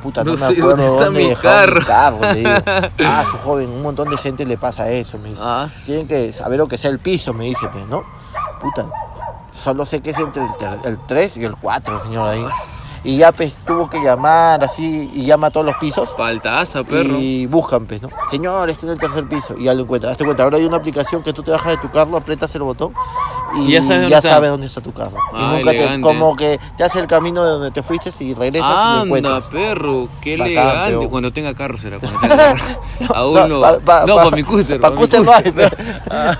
puta, 0.00 0.24
no, 0.24 0.32
No 0.32 0.38
me 0.38 0.44
acuerdo 0.58 0.76
dónde 0.76 1.04
dónde 1.04 1.28
mi 1.28 1.34
carro. 1.36 1.80
carro. 1.86 2.18
Le 2.20 2.34
digo, 2.34 2.50
ah, 3.04 3.24
su 3.30 3.36
joven, 3.38 3.68
un 3.70 3.82
montón 3.82 4.08
de 4.10 4.16
gente 4.18 4.44
le 4.46 4.56
pasa 4.58 4.90
eso, 4.90 5.18
me 5.18 5.30
dice. 5.30 5.40
Ah, 5.44 5.68
Tienen 5.86 6.08
que 6.08 6.32
saber 6.32 6.58
lo 6.58 6.66
que 6.68 6.78
sea 6.78 6.90
el 6.90 6.98
piso, 6.98 7.32
me 7.32 7.44
dice, 7.44 7.68
pues, 7.70 7.86
¿no? 7.86 8.02
Puta, 8.60 8.86
solo 9.62 9.86
sé 9.86 10.00
que 10.00 10.10
es 10.10 10.18
entre 10.18 10.42
el, 10.44 10.56
ter- 10.56 10.78
el 10.84 10.98
3 11.06 11.36
y 11.38 11.44
el 11.44 11.56
4, 11.56 12.02
señor, 12.02 12.28
ahí. 12.28 12.44
Y 13.02 13.16
ya, 13.16 13.32
pues, 13.32 13.56
tuvo 13.66 13.88
que 13.88 13.98
llamar 14.02 14.62
así, 14.62 15.10
y 15.14 15.24
llama 15.24 15.46
a 15.46 15.50
todos 15.50 15.64
los 15.64 15.76
pisos. 15.76 16.10
faltaza, 16.16 16.84
perro. 16.84 17.16
Y 17.18 17.46
buscan, 17.46 17.86
pues, 17.86 18.02
¿no? 18.02 18.10
Señor, 18.30 18.68
este 18.68 18.84
es 18.86 18.92
el 18.92 18.98
tercer 18.98 19.26
piso. 19.26 19.54
Y 19.58 19.64
ya 19.64 19.74
lo 19.74 19.84
encuentran. 19.84 20.12
Hazte 20.12 20.24
cuenta, 20.24 20.42
ahora 20.42 20.58
hay 20.58 20.64
una 20.66 20.76
aplicación 20.76 21.22
que 21.22 21.32
tú 21.32 21.42
te 21.42 21.50
bajas 21.50 21.72
de 21.72 21.78
tu 21.78 21.90
carro, 21.90 22.16
aprietas 22.18 22.54
el 22.54 22.62
botón 22.62 22.92
y 23.56 23.62
Y 23.68 23.72
ya 23.72 23.82
sabes 23.82 23.96
dónde 24.02 24.10
ya 24.10 24.18
está. 24.18 24.28
sabes 24.28 24.50
dónde 24.50 24.66
está 24.66 24.80
tu 24.82 24.92
carro. 24.92 25.16
y 25.32 25.36
Ah, 25.36 25.52
nunca 25.56 25.70
te, 25.70 26.00
como 26.02 26.36
que 26.36 26.60
te 26.76 26.84
hace 26.84 26.98
el 27.00 27.06
camino 27.06 27.42
de 27.42 27.50
donde 27.50 27.70
te 27.70 27.82
fuiste 27.82 28.10
y 28.22 28.34
regresas 28.34 28.68
y 28.68 28.72
lo 28.72 28.78
Anda, 28.78 29.02
encuentras. 29.04 29.44
perro, 29.46 30.08
qué 30.20 30.36
Bacán, 30.36 30.46
elegante. 30.52 30.86
pero- 30.98 31.10
Cuando 31.10 31.32
tenga 31.32 31.54
carro 31.54 31.78
será. 31.78 31.98
Cuando 32.00 32.20
tenga 32.20 32.36
carro. 32.36 32.58
Aún 33.14 33.48
no. 33.48 33.60
pa- 33.62 33.78
pa- 33.78 34.04
no, 34.06 34.14
pa- 34.16 34.24
para 34.24 34.36
mi 34.36 34.42
cúster. 34.42 34.78
Para 34.80 34.94
mi 34.94 35.00
Custer 35.00 35.22
no 35.22 35.32
hay, 35.32 35.42
cúster. 35.44 35.76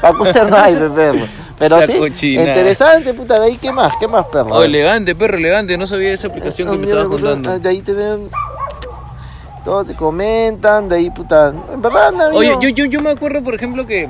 para 0.01 0.13
Custer 0.19 0.51
no 0.51 0.57
hay, 0.59 0.75
pe, 0.75 0.91
perro. 0.91 1.27
Pero 1.61 1.77
Esa 1.77 1.87
sí, 1.87 1.99
cochinada. 1.99 2.49
interesante, 2.49 3.13
puta, 3.15 3.39
de 3.39 3.47
ahí, 3.47 3.57
¿qué 3.59 3.71
más? 3.71 3.93
¿Qué 4.01 4.09
más, 4.09 4.25
perro? 4.27 4.49
Oh, 4.49 4.63
elegante, 4.65 5.15
perro, 5.15 5.37
elegante. 5.37 5.77
No 5.77 5.87
sabía 5.87 6.13
esa 6.15 6.27
aplicación 6.29 6.71
que 6.71 6.79
me 6.79 6.87
estabas 6.87 7.07
contando. 7.07 7.59
De 7.59 7.69
ahí 7.69 7.83
te 7.83 7.93
den- 7.95 8.31
Todos 9.65 9.87
te 9.87 9.95
comentan, 9.95 10.89
de 10.89 10.97
ahí, 10.97 11.11
puta. 11.11 11.53
En 11.73 11.83
verdad, 11.83 12.13
no, 12.13 12.29
Oye, 12.37 12.57
yo, 12.63 12.71
yo, 12.71 12.87
yo 12.87 13.01
me 13.03 13.11
acuerdo, 13.11 13.45
por 13.45 13.55
ejemplo, 13.55 13.87
que, 13.87 14.09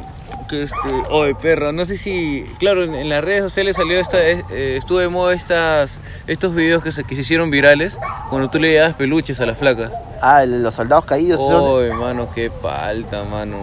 que 0.48 0.62
este, 0.62 0.76
oye, 1.10 1.34
perro, 1.34 1.72
no 1.72 1.84
sé 1.84 1.96
si, 1.96 2.44
claro, 2.60 2.84
en, 2.84 2.94
en 2.94 3.08
las 3.08 3.24
redes 3.24 3.42
sociales 3.42 3.74
salió 3.74 3.98
esta, 3.98 4.18
eh, 4.22 4.44
estuvo 4.76 5.00
de 5.00 5.08
moda 5.08 5.34
estas, 5.34 5.98
estos 6.28 6.54
videos 6.54 6.84
que 6.84 6.92
se, 6.92 7.02
que 7.02 7.16
se 7.16 7.22
hicieron 7.22 7.50
virales 7.50 7.98
cuando 8.28 8.48
tú 8.48 8.60
le 8.60 8.72
dabas 8.76 8.94
peluches 8.94 9.40
a 9.40 9.46
las 9.46 9.58
flacas. 9.58 9.90
Ah, 10.22 10.44
los 10.46 10.72
soldados 10.72 11.04
caídos. 11.04 11.40
Oye, 11.40 11.92
mano, 11.94 12.28
qué 12.32 12.48
palta, 12.48 13.24
mano. 13.24 13.56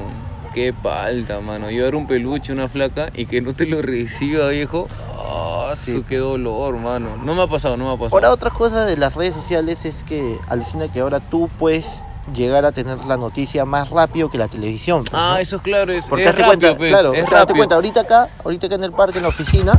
Qué 0.58 0.74
palta, 0.74 1.40
mano. 1.40 1.70
Llevar 1.70 1.94
un 1.94 2.08
peluche 2.08 2.52
una 2.52 2.68
flaca 2.68 3.12
y 3.14 3.28
que 3.28 3.42
no 3.42 3.54
te 3.54 3.68
lo 3.68 3.80
reciba, 3.84 4.48
viejo. 4.50 4.88
Ah, 5.16 5.76
Sí. 5.76 5.92
su 5.92 6.04
qué 6.04 6.18
dolor, 6.18 6.76
mano. 6.78 7.16
No 7.24 7.36
me 7.36 7.44
ha 7.44 7.48
pasado, 7.48 7.78
no 7.78 7.86
me 7.86 7.92
ha 7.92 7.96
pasado. 7.96 8.16
Ahora 8.16 8.32
otra 8.32 8.50
cosa 8.50 8.84
de 8.86 8.98
las 8.98 9.14
redes 9.14 9.36
sociales 9.36 9.86
es 9.86 10.04
que 10.04 10.36
alucina 10.48 10.88
que 10.92 11.02
ahora 11.02 11.20
tú 11.20 11.48
puedes 11.60 12.02
llegar 12.34 12.66
a 12.66 12.72
tener 12.72 12.98
la 13.06 13.18
noticia 13.18 13.66
más 13.66 13.92
rápido 13.92 14.32
que 14.32 14.40
la 14.40 14.48
televisión. 14.48 15.04
pues, 15.04 15.14
Ah, 15.14 15.34
¿no? 15.36 15.38
eso 15.38 15.58
es 15.58 15.62
claro, 15.62 15.92
es, 15.94 16.08
Porque 16.08 16.24
es 16.24 16.30
hazte 16.30 16.42
rápido, 16.42 16.60
cuenta, 16.60 16.78
pues, 16.80 16.90
claro, 16.92 17.14
es 17.14 17.30
rápido. 17.30 17.56
cuenta, 17.58 17.76
ahorita 17.76 18.02
acá, 18.02 18.28
ahorita 18.44 18.66
acá 18.66 18.76
en 18.78 18.84
el 18.84 18.92
parque, 18.94 19.18
en 19.20 19.24
la 19.26 19.30
oficina, 19.30 19.74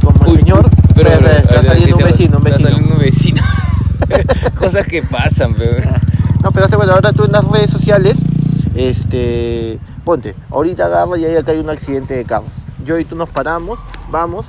como 0.00 0.26
el 0.26 0.30
Uy, 0.30 0.36
señor, 0.38 0.70
pero- 0.94 1.10
pero- 1.10 1.26
está 1.26 1.60
saliendo 1.64 1.96
un 1.96 2.02
está- 2.02 2.12
vecino, 2.12 2.38
un 2.38 2.46
Está 2.46 2.50
vecino. 2.58 2.68
saliendo 2.70 2.94
un 2.94 3.00
vecino. 3.00 3.42
Cosas 4.60 4.86
que 4.86 5.02
pasan, 5.02 5.54
pero... 5.58 5.72
No, 6.40 6.52
pero 6.52 6.66
hazte 6.66 6.76
cuenta, 6.76 6.94
ahora 6.94 7.10
tú 7.12 7.24
en 7.24 7.32
las 7.32 7.44
redes 7.48 7.70
sociales, 7.70 8.22
este, 8.76 9.80
ponte, 10.04 10.34
ahorita 10.50 10.86
agarra 10.86 11.18
y 11.18 11.24
ahí 11.24 11.36
acá 11.36 11.52
hay 11.52 11.58
un 11.58 11.70
accidente 11.70 12.14
de 12.14 12.24
carros. 12.24 12.50
Yo 12.84 12.98
y 12.98 13.04
tú 13.04 13.16
nos 13.16 13.28
paramos, 13.28 13.78
vamos 14.10 14.46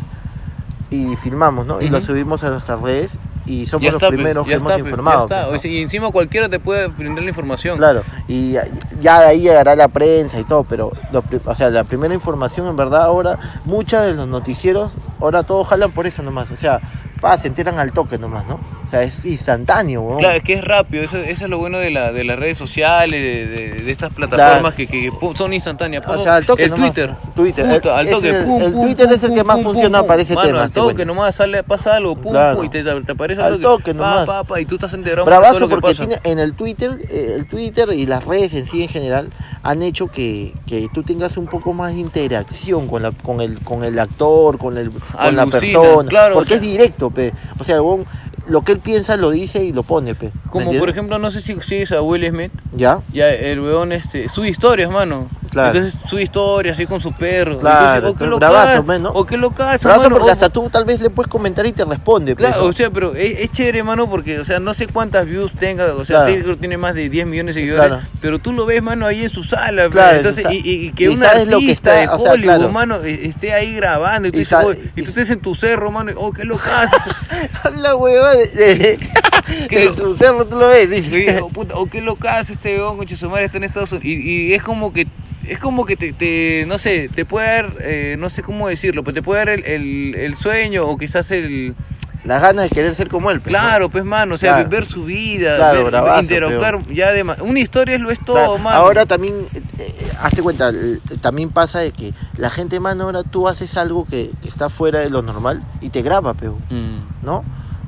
y 0.90 1.16
filmamos, 1.16 1.66
¿no? 1.66 1.82
Y 1.82 1.90
lo 1.90 2.02
subimos 2.02 2.44
a 2.44 2.50
nuestras 2.50 2.82
redes 2.82 3.12
y 3.46 3.66
somos 3.68 3.84
Ya 3.84 3.92
los 3.92 4.02
está, 4.02 4.10
primeros 4.14 4.46
ya 4.46 4.52
que 4.52 4.58
está, 4.58 4.76
hemos 4.76 4.88
informado. 4.90 5.20
ya 5.20 5.24
está. 5.24 5.36
pues, 5.42 5.52
¿no? 5.52 5.56
O 5.56 5.60
sea, 5.60 5.72
y 5.72 5.82
encima 5.82 6.12
cualquiera 6.12 6.50
te 6.50 6.60
puede 6.60 6.88
brindar 6.88 7.24
la 7.24 7.30
información. 7.30 7.78
Claro, 7.78 8.02
y 8.28 8.54
ya, 8.54 8.68
ya 9.02 9.20
de 9.22 9.26
ahí 9.28 9.42
llegará 9.42 9.76
la 9.76 9.88
prensa 9.88 10.40
y 10.40 10.44
todo, 10.44 10.64
pero 10.64 10.92
lo 11.12 11.24
o 11.46 11.56
sea, 11.56 11.70
la 11.70 11.84
primera 11.84 12.14
información 12.14 12.68
en 12.68 12.76
verdad 12.76 13.04
ahora, 13.04 13.40
muchas 13.66 14.06
de 14.06 14.14
los 14.14 14.28
noticieros, 14.28 14.92
ahora 15.22 15.44
todos 15.44 15.68
jalan 15.68 15.92
por 15.92 16.08
eso 16.08 16.24
nomás, 16.24 16.50
o 16.52 16.58
sea, 16.58 16.82
pa, 17.22 17.38
se 17.38 17.48
enteran 17.48 17.80
al 17.80 17.92
toque 17.94 18.18
nomás, 18.18 18.46
¿no? 18.48 18.60
O 18.86 18.90
sea, 18.90 19.04
es 19.04 19.26
instantáneo, 19.26 20.02
weón. 20.02 20.20
Claro, 20.20 20.36
es 20.38 20.44
que 20.44 20.54
es 20.54 20.64
rápido, 20.64 21.04
eso, 21.04 21.18
eso 21.18 21.46
es 21.46 21.50
lo 21.50 21.58
bueno 21.58 21.80
de, 21.80 21.90
la, 21.92 22.12
de 22.12 22.24
las 22.24 22.38
redes 22.38 22.58
sociales, 22.58 23.22
de, 23.22 23.48
de- 23.48 23.82
de 23.84 23.92
estas 23.92 24.14
plataformas 24.14 24.74
que, 24.76 25.12
son 25.36 25.54
instantáneas. 25.54 26.06
O 26.08 26.22
sea, 26.24 26.36
al 26.36 26.46
toque 26.46 26.66
el 26.66 26.70
nomás. 26.72 26.94
Twitter. 26.94 27.16
Twitter, 27.36 27.66
Puta, 27.66 28.00
el- 28.02 28.08
al 28.08 28.14
toque. 28.14 28.30
ese- 28.30 28.42
pum, 28.44 28.62
el 28.62 28.72
pum, 28.74 28.86
Twitter 28.86 29.12
es 29.12 29.24
el 29.24 29.34
que 29.34 29.44
más 29.44 29.62
funciona 29.62 30.04
para 30.04 30.22
ese 30.22 30.36
Mano, 30.36 30.48
tema, 30.48 30.64
Al 30.64 30.72
toque 30.72 31.06
nomás 31.06 31.36
sale, 31.36 31.64
pasa 31.64 31.96
algo, 31.96 32.16
pum, 32.16 32.32
Claro. 32.32 32.64
y 32.64 32.70
te, 32.70 32.84
te 32.84 33.12
aparece 33.12 33.42
Al 33.42 33.54
algo 33.54 33.78
toque 33.78 33.94
pa, 33.94 33.98
nomás. 34.00 34.26
pa, 34.28 34.44
pa, 34.44 34.62
y 34.62 34.66
tú 34.66 34.76
estás 34.76 34.94
enterado 34.94 35.26
todo 35.26 35.36
Bravazo 35.40 35.60
lo 35.62 35.68
que 35.68 35.76
porque 35.76 35.88
pasa. 35.90 36.06
tiene, 36.08 36.20
en 36.24 36.40
el 36.40 36.54
Twitter, 36.54 36.98
eh, 37.10 37.34
el 37.36 37.48
Twitter 37.48 37.90
y 37.92 38.06
las 38.06 38.24
redes 38.26 38.54
en 38.54 38.66
sí 38.66 38.84
en 38.84 38.90
general 38.90 39.30
han 39.64 39.82
hecho 39.82 40.08
que, 40.08 40.54
que 40.68 40.88
tú 40.94 41.02
tengas 41.04 41.38
un 41.38 41.48
poco 41.48 41.74
más 41.74 41.94
de 41.94 42.00
interacción 42.02 42.88
con 42.88 43.02
la, 43.02 43.12
con 43.12 43.42
el, 43.42 43.60
con 43.62 43.84
el 43.84 43.98
actor, 43.98 44.58
con 44.58 44.78
el, 44.78 44.92
con 44.92 45.36
la 45.36 45.48
persona, 45.48 46.08
claro, 46.08 46.36
porque 46.36 46.46
o 46.46 46.48
sea- 46.50 46.56
es 46.58 46.62
directo, 46.62 47.10
pe. 47.10 47.34
O 47.60 47.64
sea, 47.64 47.76
huevón, 47.82 48.06
lo 48.48 48.62
que 48.62 48.72
él 48.74 48.80
piensa 48.80 49.18
lo 49.18 49.32
dice 49.32 49.64
y 49.64 49.72
lo 49.72 49.84
pone, 49.84 50.16
pe. 50.16 50.32
¿Me 50.46 50.52
Como 50.52 50.74
por 50.78 50.90
ejemplo, 50.90 51.20
no 51.20 51.32
sé 51.32 51.42
si 51.42 51.60
sigues 51.62 51.92
a 51.92 52.02
Will 52.02 52.28
Smith, 52.28 52.52
¿Ya? 52.76 53.02
ya 53.14 53.30
el 53.32 53.60
weón 53.60 53.92
este, 53.92 54.30
sube 54.30 54.50
historias, 54.50 54.92
mano. 54.92 55.28
Claro. 55.56 55.78
Entonces 55.78 55.98
sube 56.10 56.22
historias 56.22 56.76
así 56.78 56.86
con 56.86 57.00
su 57.00 57.14
perro. 57.14 57.58
Claro, 57.58 57.96
Entonces, 57.96 58.10
o 58.10 58.14
qué 58.14 58.18
claro, 58.18 58.32
lo 58.32 58.38
bravazo, 58.40 58.84
men, 58.84 59.04
¿no? 59.04 59.10
o 59.12 59.26
qué 59.26 59.38
lo 59.38 59.52
caso, 59.52 59.88
Bravazo 59.88 60.04
mano, 60.10 60.16
porque 60.18 60.30
o- 60.30 60.34
hasta 60.34 60.50
tú 60.50 60.70
tal 60.70 60.84
vez 60.84 61.00
le 61.00 61.10
puedes 61.10 61.30
comentar 61.32 61.66
y 61.66 61.72
te 61.72 61.86
responde, 61.86 62.36
pe, 62.36 62.44
Claro, 62.44 62.64
¿no? 62.64 62.68
o 62.68 62.74
sea, 62.74 62.90
pero 62.90 63.16
es, 63.16 63.40
es 63.40 63.52
chévere, 63.52 63.82
mano, 63.82 64.10
porque, 64.10 64.38
o 64.38 64.44
sea, 64.44 64.60
no 64.60 64.74
sé 64.74 64.88
cuántas 64.88 65.26
views 65.26 65.54
tenga, 65.54 65.94
o 65.96 66.04
sea, 66.04 66.26
Claro. 66.26 66.58
tiene- 66.58 66.76
que 66.76 66.78
más 66.78 66.94
de 66.94 67.08
10 67.08 67.26
millones 67.26 67.56
de 67.56 67.62
seguidores, 67.62 67.88
Claro. 67.88 68.04
pero 68.20 68.40
tú 68.40 68.52
lo 68.52 68.66
ves, 68.66 68.84
mano, 68.84 69.06
ahí 69.06 69.24
en 69.24 69.30
su 69.30 69.44
sala, 69.44 69.84
pe, 69.86 69.92
Claro, 69.92 70.18
entonces, 70.18 70.46
y, 70.52 70.58
y- 70.88 70.92
que 70.92 71.06
y 71.06 71.08
un 71.08 71.20
sabes 71.20 71.46
lo 71.48 71.52
que 71.60 71.64
artista 71.72 72.02
está, 72.02 72.02
de 72.02 72.08
o 72.22 72.22
sea, 72.22 72.32
Hollywood, 72.34 72.70
mano, 72.70 72.96
e- 73.04 73.26
esté 73.28 73.54
ahí 73.54 73.76
grabando, 73.76 74.28
y 74.28 74.32
tú, 74.32 74.36
Y 74.38 74.40
dices, 74.40 74.58
"Oh", 74.62 74.74
y 74.74 75.02
tú 75.04 75.10
estés 75.10 75.30
en 75.30 75.40
tu 75.40 75.56
cerro, 75.56 75.90
mano, 75.90 76.12
y, 76.12 76.16
oh, 76.18 76.34
qué 76.34 76.44
locazo, 76.44 76.98
La 77.78 77.96
hueva 77.96 78.34
de, 78.36 78.48
de, 78.48 79.00
¿Qué 79.70 79.80
de 79.80 79.86
lo- 79.86 79.94
tu 79.94 80.18
cerro, 80.18 80.46
tú 80.46 80.58
lo 80.58 80.68
ves. 80.68 80.90
Y, 80.92 81.28
oh, 81.74 81.86
qué 81.90 82.02
locazo 82.02 82.52
este 82.52 82.78
weón, 82.78 83.08
su 83.08 83.30
madre, 83.30 83.46
está 83.46 83.58
en 83.58 83.64
Estados 83.64 83.92
Unidos, 83.94 84.06
y, 84.06 84.50
y 84.50 84.54
es 84.54 84.62
como 84.64 84.92
que, 84.92 85.08
es 85.48 85.60
como 85.60 85.86
que 85.86 85.96
te, 85.96 86.14
te, 86.14 86.66
no 86.68 86.78
sé, 86.78 87.10
te 87.14 87.26
puede 87.26 87.48
dar, 87.48 87.74
eh, 87.82 88.16
no 88.20 88.30
sé 88.30 88.42
cómo 88.44 88.68
decirlo, 88.68 89.04
pero 89.04 89.14
te 89.16 89.22
puede 89.22 89.40
dar 89.46 89.50
el, 89.50 89.64
el, 89.66 90.16
el 90.16 90.34
sueño, 90.36 90.84
o 90.84 90.98
quizás 90.98 91.32
el... 91.32 91.76
Las 92.24 92.42
ganas 92.42 92.64
de 92.64 92.70
querer 92.72 92.96
ser 92.96 93.08
como 93.08 93.30
él, 93.30 93.38
¿no? 93.38 93.44
Claro, 93.44 93.88
pues 93.90 94.04
mano, 94.04 94.34
o 94.34 94.38
sea, 94.40 94.54
Claro. 94.56 94.70
ver 94.72 94.86
su 94.88 95.04
vida, 95.06 95.58
Claro, 95.58 95.78
ver- 95.84 95.86
bravazo, 95.92 96.22
interactuar 96.24 96.84
ya 96.92 97.12
de 97.12 97.24
ma- 97.24 97.38
Una 97.40 97.60
historia 97.60 98.00
lo 98.00 98.10
es 98.10 98.20
todo, 98.20 98.36
Claro, 98.38 98.58
mano. 98.58 98.76
Ahora 98.78 99.06
también, 99.06 99.46
eh, 99.54 99.62
eh, 99.78 99.94
hazte 100.24 100.42
cuenta, 100.42 100.70
el- 100.70 101.02
también 101.22 101.52
pasa 101.52 101.82
de 101.82 101.92
que 101.92 102.16
la 102.38 102.50
gente, 102.50 102.80
mano, 102.80 103.04
ahora 103.04 103.22
tú 103.22 103.48
haces 103.48 103.78
algo 103.78 104.06
que, 104.06 104.32
que 104.42 104.50
está 104.50 104.70
fuera 104.70 105.02
de 105.02 105.12
lo 105.12 105.22
normal 105.22 105.62
y 105.82 105.90
te 105.90 106.02
graba, 106.02 106.34
pero, 106.34 106.54
Mm. 106.72 107.24
¿no? 107.24 107.44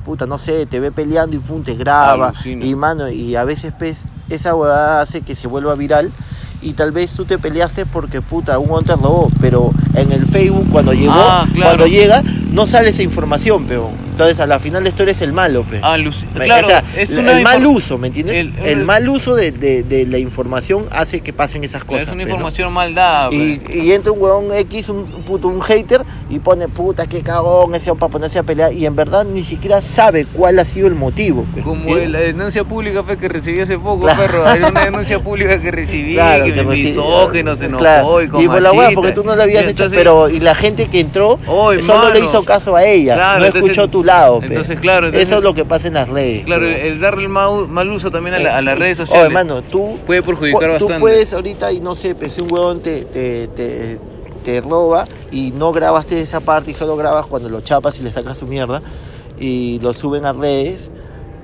Puta, 0.05 0.27
no 0.27 0.37
sé, 0.37 0.67
te 0.67 0.79
ve 0.79 0.91
peleando 0.91 1.35
y 1.35 1.39
pum, 1.39 1.63
te 1.63 1.73
graba. 1.73 2.27
Alucina. 2.27 2.63
Y, 2.63 2.75
mano, 2.75 3.09
y 3.09 3.35
a 3.35 3.43
veces, 3.43 3.73
pues, 3.75 4.03
esa 4.29 4.53
huevada 4.53 5.01
hace 5.01 5.21
que 5.21 5.33
se 5.33 5.47
vuelva 5.47 5.73
viral 5.73 6.11
y 6.61 6.73
tal 6.73 6.91
vez 6.91 7.11
tú 7.11 7.25
te 7.25 7.37
peleaste 7.37 7.85
porque 7.85 8.21
puta, 8.21 8.57
un 8.59 8.65
huevón 8.69 8.85
te 8.85 8.93
robó, 8.95 9.31
pero 9.39 9.71
en 9.95 10.11
el 10.11 10.25
Facebook 10.27 10.67
cuando 10.71 10.93
llegó, 10.93 11.13
Ah, 11.15 11.45
claro. 11.53 11.77
cuando 11.77 11.87
llega, 11.87 12.23
no 12.57 12.65
sale 12.67 12.89
esa 12.89 13.03
información, 13.03 13.65
pero 13.67 13.91
entonces 14.11 14.39
a 14.39 14.47
la 14.47 14.59
final 14.59 14.81
de 14.83 14.89
esto 14.89 15.03
eres 15.03 15.21
el 15.21 15.31
malo. 15.31 15.63
Ah, 15.83 15.95
claro, 16.33 16.65
o 16.67 16.69
sea, 16.69 16.83
es 16.97 17.11
el 17.11 17.19
una 17.19 17.39
mal 17.41 17.61
infor- 17.63 17.75
uso, 17.77 17.97
¿me 17.99 18.07
entiendes? 18.07 18.35
el- 18.35 18.53
El, 18.63 18.79
el- 18.79 18.85
mal 18.85 19.07
uso 19.07 19.35
de, 19.35 19.51
de- 19.51 19.83
de 19.83 20.07
la 20.07 20.17
información 20.17 20.85
hace 20.89 21.21
que 21.21 21.33
pasen 21.33 21.63
esas 21.63 21.83
cosas. 21.83 22.07
es 22.07 22.13
una 22.13 22.23
información 22.23 22.73
mal 22.73 22.95
dada. 22.95 23.31
Y, 23.31 23.61
y 23.71 23.91
entra 23.91 24.11
un 24.11 24.19
huevón 24.21 24.53
X, 24.53 24.89
un, 24.89 25.05
puto, 25.23 25.47
un 25.47 25.61
hater, 25.61 26.01
y 26.31 26.39
pone, 26.39 26.67
puta, 26.67 27.05
qué 27.05 27.21
cagón 27.21 27.75
ese 27.75 27.93
para 27.93 28.11
ponerse 28.11 28.39
a 28.39 28.43
pelear, 28.43 28.73
y 28.73 28.85
en 28.87 28.95
verdad 28.95 29.23
ni 29.23 29.43
siquiera 29.43 29.79
sabe 29.79 30.25
cuál 30.25 30.57
ha 30.57 30.65
sido 30.65 30.87
el 30.87 30.95
motivo. 30.95 31.45
Como 31.63 31.95
la 31.95 32.19
denuncia 32.19 32.63
pública 32.63 33.03
fe, 33.03 33.17
que 33.17 33.29
recibí 33.29 33.61
hace 33.61 33.77
poco, 33.77 34.01
Claro. 34.01 34.21
perro. 34.23 34.47
Hay 34.47 34.61
una 34.63 34.83
denuncia 34.85 35.19
pública 35.27 35.61
que 35.61 35.69
recibí, 35.71 36.15
Claro, 36.15 36.45
que 36.45 36.53
que 36.53 36.63
me 36.63 36.73
reci- 36.75 36.83
misógino, 36.85 37.55
se 37.55 37.65
enojó 37.67 37.81
claro. 37.83 38.21
y 38.23 38.27
con 38.27 38.45
por 38.47 38.61
la 38.61 38.71
hueá, 38.71 38.89
porque 38.95 39.11
tú 39.11 39.23
no 39.23 39.35
le 39.35 39.43
habías 39.43 39.61
Y 39.63 39.65
hecho, 39.65 39.83
entonces- 39.83 39.97
pero 39.97 40.29
y 40.29 40.39
la 40.39 40.55
gente 40.55 40.87
que 40.87 40.99
entró 41.01 41.37
solo 41.45 42.13
le 42.13 42.19
hizo 42.25 42.43
caso 42.47 42.75
a 42.75 42.83
ella, 42.83 43.13
Claro, 43.13 43.39
no 43.41 43.45
entonces- 43.45 43.69
escuchó 43.71 43.87
tu 43.87 44.03
lado. 44.03 44.39
pe. 44.39 44.47
entonces, 44.47 44.79
claro, 44.79 45.05
entonces- 45.07 45.27
Eso 45.29 45.37
es 45.37 45.43
lo 45.43 45.53
que 45.53 45.65
pasa 45.65 45.87
en 45.87 45.93
las 45.93 46.09
redes. 46.09 46.45
Claro, 46.45 46.61
pero- 46.65 46.75
el, 46.77 46.99
darle 46.99 47.23
el 47.23 47.29
mal, 47.29 47.67
mal 47.67 47.91
uso 47.91 48.09
también 48.09 48.33
a, 48.35 48.39
la- 48.39 48.57
a 48.57 48.61
las 48.63 48.75
Eh, 48.75 48.79
redes 48.79 48.99
oh, 49.01 49.05
sociales 49.05 49.27
hermano, 49.27 49.61
tú 49.61 49.99
puede 50.07 50.23
perjudicar 50.23 50.61
Pu- 50.71 50.77
Tú 50.79 50.85
bastante. 50.85 50.99
puedes 51.01 51.33
ahorita 51.33 51.71
y 51.71 51.79
no 51.79 51.93
sé, 51.93 52.15
si 52.29 52.41
un 52.41 52.51
huevón 52.51 52.79
te, 52.81 53.03
te, 53.03 53.47
te, 53.49 53.99
te 54.43 54.61
roba 54.61 55.03
y 55.31 55.51
no 55.51 55.71
grabaste 55.71 56.19
esa 56.21 56.39
parte 56.39 56.71
y 56.71 56.73
solo 56.73 56.95
grabas 56.95 57.25
cuando 57.27 57.49
lo 57.49 57.61
chapas 57.61 57.99
y 57.99 58.01
le 58.01 58.11
sacas 58.11 58.37
su 58.37 58.47
mierda 58.47 58.81
y 59.39 59.79
lo 59.81 59.93
suben 59.93 60.25
a 60.25 60.33
redes 60.33 60.89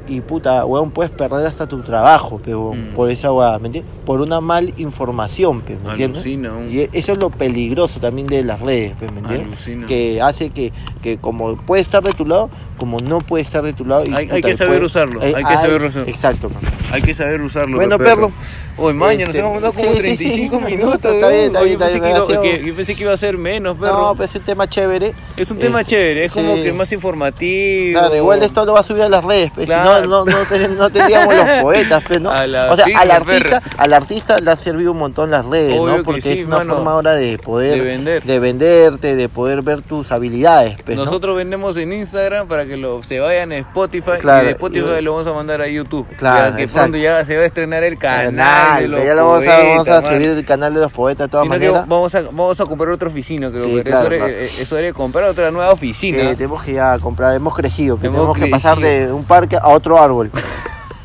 y 0.08 0.20
puta, 0.22 0.66
huevón, 0.66 0.92
puedes 0.92 1.12
perder 1.12 1.46
hasta 1.48 1.66
tu 1.68 1.82
trabajo, 1.82 2.38
pe, 2.38 2.54
Mm. 2.54 2.94
por 2.96 3.10
esa 3.10 3.32
huevada, 3.32 3.58
¿me 3.60 3.68
entiendes? 3.68 3.94
Por 4.06 4.20
una 4.22 4.42
mal 4.42 4.74
información, 4.78 5.62
pe, 5.62 5.78
¿me 5.84 5.92
entiendes? 5.92 6.24
Alucina, 6.24 6.52
un- 6.54 6.70
Y 6.72 6.82
eso 6.92 7.14
es 7.14 7.18
lo 7.22 7.30
peligroso 7.30 8.00
también 8.00 8.28
de 8.28 8.44
las 8.44 8.60
redes, 8.60 8.92
pe, 9.00 9.10
¿me 9.12 9.20
entiendes? 9.20 9.48
Alucina. 9.48 9.86
Que 9.88 10.22
hace 10.22 10.50
que, 10.50 10.74
que 11.02 11.18
como 11.18 11.56
puede 11.56 11.82
estar 11.82 12.04
de 12.04 12.12
tu 12.12 12.26
lado, 12.26 12.50
como 12.78 13.00
no 13.00 13.20
puede 13.20 13.44
estar 13.44 13.64
de 13.64 13.72
tu 13.74 13.86
lado. 13.86 14.04
y, 14.06 14.14
Hay- 14.14 14.42
que 14.42 14.54
saber 14.56 14.74
puede- 14.74 14.86
usarlo, 14.86 15.22
eh, 15.24 15.34
hay 15.38 15.44
que 15.46 15.58
saber 15.58 15.82
usarlo. 15.84 16.08
Exacto, 16.10 16.50
man. 16.50 16.60
Hay 16.92 17.02
que 17.02 17.14
saber 17.14 17.42
usarlo. 17.42 17.78
Bueno, 17.78 17.98
pe, 17.98 18.04
perro. 18.04 18.32
Hoy 18.76 18.94
mañana 18.94 19.20
nos 19.28 19.30
Este, 19.30 19.40
hemos 19.40 19.54
mandado 19.54 19.74
como 19.74 19.90
sí, 19.90 19.96
sí, 19.96 20.02
35 20.02 20.60
sí, 20.60 20.66
minutos. 20.66 20.96
está 21.14 21.28
bien, 21.30 21.46
está 21.46 21.60
Oye, 21.60 21.66
bien, 21.70 21.74
yo, 21.74 21.80
pensé 21.80 21.98
está 21.98 22.28
que 22.28 22.38
bien, 22.40 22.62
que- 22.62 22.68
yo 22.68 22.76
pensé 22.76 22.96
que 22.96 23.04
iba 23.04 23.14
a 23.14 23.18
ser 23.18 23.38
menos, 23.38 23.78
perro. 23.78 23.98
No, 24.00 24.14
pero 24.16 24.26
es 24.26 24.36
un 24.36 24.42
tema 24.42 24.68
chévere. 24.68 25.14
es 25.38 25.52
un 25.52 25.58
tema 25.60 25.82
es- 25.82 25.88
chévere, 25.88 26.26
es 26.26 26.32
como 26.32 26.56
sí. 26.56 26.64
que 26.64 26.74
más 26.74 26.92
informativo. 26.92 28.00
Claro, 28.00 28.16
igual 28.16 28.42
esto 28.42 28.66
lo 28.66 28.74
va 28.74 28.80
a 28.80 28.84
subir 28.84 29.04
a 29.04 29.10
las 29.10 29.24
redes, 29.24 29.52
pues, 29.54 29.68
si 29.68 29.74
no, 29.76 30.02
no, 30.02 30.26
no, 30.26 30.38
ten- 30.50 30.76
no 30.76 30.90
tendríamos 30.90 31.36
los 31.36 31.46
poetas, 31.62 32.04
pues, 32.08 32.20
¿no? 32.20 32.32
O 32.32 32.76
sea, 32.76 32.86
al 32.98 33.12
artista, 33.12 33.62
al 33.78 33.94
artista 33.94 34.38
le 34.40 34.50
ha 34.52 34.56
servido 34.56 34.92
un 34.92 34.98
montón 34.98 35.30
las 35.30 35.46
redes, 35.46 35.74
Obvio 35.76 35.86
¿no? 35.92 35.98
que 35.98 36.04
Porque 36.04 36.22
sí, 36.22 36.32
es 36.40 36.46
una 36.48 36.58
mano. 36.58 36.74
forma 36.76 36.92
ahora 36.94 37.14
de 37.14 37.38
poder, 37.38 37.76
De 37.76 37.82
vender. 37.82 38.24
de 38.24 38.40
venderte, 38.40 39.16
de 39.16 39.30
poder 39.30 39.62
ver 39.62 39.84
tus 39.84 40.12
habilidades, 40.12 40.78
pues, 40.84 40.98
¿no? 40.98 41.06
Nosotros 41.06 41.38
vendemos 41.38 41.78
en 41.78 41.94
Instagram 41.94 42.48
para 42.48 42.66
que 42.66 42.78
lo, 42.78 43.04
se 43.04 43.20
vayan 43.20 43.52
a 43.52 43.58
Spotify 43.58 44.14
Claro, 44.20 44.44
y 44.44 44.46
de 44.48 44.52
Spotify 44.54 44.86
y- 45.00 45.02
lo 45.04 45.12
vamos 45.14 45.28
a 45.28 45.34
mandar 45.34 45.62
a 45.62 45.68
YouTube. 45.68 46.08
Claro, 46.18 46.50
Ya 46.52 46.56
que 46.56 46.64
exacto. 46.64 46.82
pronto 46.92 46.98
ya 46.98 47.24
se 47.24 47.38
va 47.38 47.44
a 47.44 47.46
estrenar 47.46 47.84
el 47.84 47.98
canal, 48.00 48.63
Canal, 48.66 48.82
de 48.84 48.88
los 48.90 49.06
ya 49.06 49.14
lo 49.14 49.28
vamos 49.30 49.48
a, 49.48 49.58
vamos 49.58 49.88
a 49.88 49.92
poetas, 50.02 50.08
subir 50.14 50.28
el 50.30 50.46
canal 50.46 50.74
de 50.74 50.80
los 50.82 50.92
poetas 50.92 51.28
de 51.28 51.32
todas 51.32 51.44
Sino 51.46 51.54
que 51.54 51.66
maneras. 51.66 51.88
vamos 51.88 52.16
a, 52.16 52.22
vamos 52.22 52.62
a 52.62 52.66
comprar 52.66 52.90
otra 52.94 53.08
oficina, 53.10 53.52
creo. 53.52 53.66
Sí, 53.66 53.76
que 53.76 53.84
claro, 53.84 54.00
es, 54.00 54.06
hora, 54.08 54.18
claro. 54.18 54.34
eh, 54.34 54.50
es 54.60 54.74
hora 54.74 54.82
de 54.82 54.94
comprar 54.94 55.24
otra 55.26 55.52
nueva 55.52 55.72
oficina. 55.72 56.36
tenemos 56.36 56.64
que 56.64 56.74
ya 56.74 56.98
comprar, 57.00 57.34
hemos 57.36 57.56
crecido, 57.56 57.96
Hemos 58.02 58.02
tenemos 58.02 58.38
que 58.38 58.48
pasar 58.48 58.80
de 58.80 59.12
un 59.12 59.24
parque 59.24 59.58
a 59.58 59.68
otro 59.70 60.02
árbol. 60.02 60.32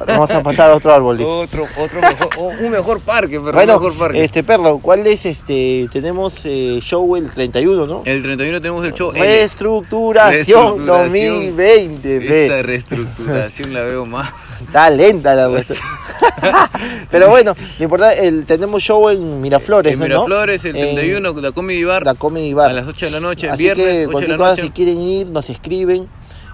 Vamos 0.06 0.30
a 0.30 0.40
pasar 0.44 0.70
a 0.70 0.76
otro 0.76 0.94
árbol. 0.94 1.18
dice. 1.18 1.28
Otro, 1.28 1.66
otro 1.76 2.00
mejor, 2.00 2.28
un 2.60 2.70
mejor 2.70 3.00
parque, 3.00 3.40
pero 3.40 3.52
Bueno, 3.52 3.76
un 3.78 3.82
mejor 3.82 3.98
parque. 3.98 4.22
este 4.24 4.44
perro, 4.44 4.78
¿cuál 4.78 5.04
es 5.08 5.26
este? 5.26 5.88
Tenemos 5.92 6.34
eh, 6.44 6.78
show 6.80 7.16
el 7.16 7.28
31, 7.28 7.84
¿no? 7.84 8.02
El 8.04 8.22
31 8.22 8.60
tenemos 8.60 8.84
el 8.86 8.94
show. 8.94 9.10
Reestructuración 9.10 10.30
Reestructuración. 10.30 10.86
2020, 10.86 12.18
ve. 12.20 12.44
Esta 12.44 12.62
reestructuración 12.62 13.74
la 13.74 13.82
veo 13.82 14.06
más. 14.06 14.30
Está 14.62 14.88
lenta 14.88 15.34
la 15.34 15.48
cuestión. 15.50 15.78
Pero 17.10 17.28
bueno, 17.30 17.54
lo 17.78 17.84
importante, 17.84 18.26
el, 18.26 18.44
tenemos 18.44 18.82
show 18.82 19.08
en 19.08 19.40
Miraflores, 19.40 19.92
En 19.92 19.98
¿no? 19.98 20.04
Miraflores, 20.04 20.64
el 20.64 20.76
En 20.76 20.94
31, 20.94 21.32
la 21.40 21.52
Comedy 21.52 21.84
Bar, 21.84 22.04
La 22.04 22.14
Comedy 22.14 22.52
Bar. 22.54 22.70
a 22.70 22.72
las 22.74 22.86
8 22.86 23.06
de 23.06 23.12
la 23.12 23.20
noche, 23.20 23.48
Así 23.50 23.62
viernes, 23.62 24.00
que 24.00 24.06
8 24.06 24.18
de 24.18 24.28
la 24.28 24.36
noche. 24.36 24.62
si 24.62 24.70
quieren 24.70 25.00
ir, 25.00 25.26
nos 25.28 25.48
escriben 25.50 26.08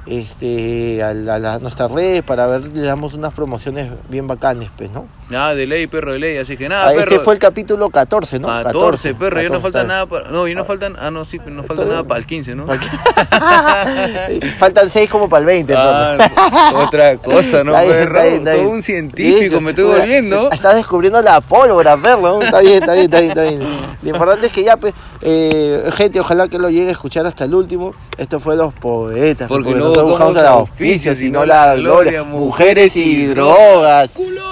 este, 0.07 1.03
a, 1.03 1.15
la- 1.15 1.35
a 1.37 1.39
la- 1.39 1.59
nuestras 1.59 1.91
redes 1.91 2.23
para 2.23 2.47
ver, 2.47 2.63
le 2.77 2.83
damos 2.83 3.15
unas 3.15 3.33
promociones 3.33 3.91
bien 4.09 4.27
bacanes, 4.27 4.71
pues, 4.77 4.91
¿no? 4.91 5.07
Nada, 5.31 5.55
de 5.55 5.67
ley, 5.67 5.87
perro, 5.87 6.13
de 6.13 6.19
ley. 6.19 6.37
Así 6.37 6.57
que 6.57 6.69
nada, 6.69 6.89
Ah, 6.89 6.93
perro. 6.95 7.13
este 7.13 7.19
fue 7.21 7.33
el 7.35 7.41
capítulo 7.41 7.89
14, 7.91 8.39
¿no? 8.39 8.47
14, 8.49 9.15
perro, 9.15 9.37
ya 9.41 9.49
no 9.49 9.55
14, 9.55 9.63
falta 9.63 9.81
está 9.81 9.89
nada 9.93 10.07
para... 10.07 10.29
No, 10.31 10.47
y 10.47 10.55
no 10.55 10.65
faltan... 10.65 10.97
Ah, 10.99 11.11
no, 11.11 11.25
sí, 11.25 11.39
no 11.47 11.63
falta 11.65 11.83
Todo- 11.83 11.91
nada 11.93 12.05
para 12.05 12.21
el 12.21 12.27
15, 12.27 12.55
¿no? 12.55 12.67
Faltan 14.59 14.91
6 14.91 15.09
como 15.11 15.29
para 15.29 15.41
el 15.41 15.47
20, 15.47 15.73
perro. 15.73 15.83
Ah, 15.85 16.73
otra 16.87 17.17
cosa, 17.17 17.65
¿no, 17.65 17.73
Está 17.79 17.83
bien, 17.85 17.95
perro? 17.97 18.15
está 18.19 18.23
bien, 18.25 18.35
está 18.39 18.51
Todo 18.53 18.61
bien. 18.63 18.75
un 18.75 18.83
científico, 18.83 19.61
me 19.61 19.71
estoy 19.71 19.85
volviendo. 19.85 20.51
Estás 20.51 20.75
descubriendo 20.77 21.21
la 21.23 21.41
pólvora, 21.41 21.97
perro. 21.97 22.43
Está 22.43 22.61
bien, 22.61 22.83
está 22.83 22.93
bien, 22.93 23.05
está 23.05 23.19
bien, 23.21 23.31
está 23.31 23.43
bien. 23.43 23.61
Lo 24.03 24.09
importante 24.11 24.47
es 24.49 24.53
que 24.53 24.63
ya, 24.63 24.77
pues, 24.77 24.93
eh, 25.23 25.91
gente, 25.95 26.21
ojalá 26.21 26.49
que 26.49 26.59
lo 26.59 26.69
llegue 26.69 26.89
a 26.89 26.93
escuchar 26.93 27.27
hasta 27.27 27.45
el 27.45 27.55
último. 27.55 27.95
Esto 28.19 28.41
fue 28.41 28.57
Los 28.57 28.75
Poetas. 28.75 29.49
Porque 29.49 29.71
no 29.71 29.79
nosotros 29.79 30.05
buscamos 30.11 30.37
el 30.37 30.47
auspicios, 30.47 31.19
sino 31.19 31.45
la 31.45 31.75
gloria. 31.77 32.23
Mujeres 32.25 32.95
y 32.97 33.27
drogas. 33.27 34.11
¡Culos! 34.11 34.45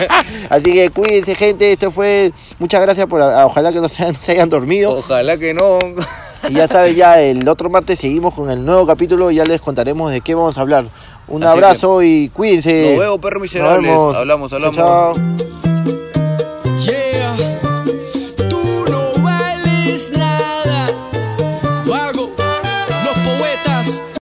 Así 0.50 0.72
que 0.72 0.90
cuídense, 0.90 1.34
gente. 1.34 1.72
Esto 1.72 1.90
fue. 1.90 2.32
Muchas 2.58 2.80
gracias 2.82 3.06
por. 3.06 3.20
Ah, 3.22 3.46
ojalá 3.46 3.72
que 3.72 3.80
no 3.80 3.88
se, 3.88 4.04
hayan 4.28 4.48
dormido. 4.48 4.98
Ojalá 4.98 5.36
que 5.38 5.54
no. 5.54 5.78
Y 6.48 6.54
ya 6.54 6.68
saben, 6.68 6.94
ya 6.94 7.20
el 7.20 7.48
otro 7.48 7.68
martes 7.70 7.98
seguimos 7.98 8.34
con 8.34 8.50
el 8.50 8.64
nuevo 8.64 8.86
capítulo 8.86 9.30
y 9.30 9.36
ya 9.36 9.44
les 9.44 9.60
contaremos 9.60 10.12
de 10.12 10.20
qué 10.20 10.34
vamos 10.34 10.56
a 10.58 10.60
hablar. 10.60 10.86
Un 11.28 11.42
abrazo 11.42 12.02
y 12.02 12.28
cuídense. 12.28 12.90
Nos 12.90 13.00
veo, 13.00 13.20
perros 13.20 13.42
miserables. 13.42 13.92
Nos. 13.92 14.14
Hablamos, 14.14 14.52
hablamos. 14.52 14.76
Chao, 14.76 15.14
chao. 15.14 16.06
Tú 18.48 18.84
no 18.88 19.22
vales 19.22 20.10
nada. 20.16 20.88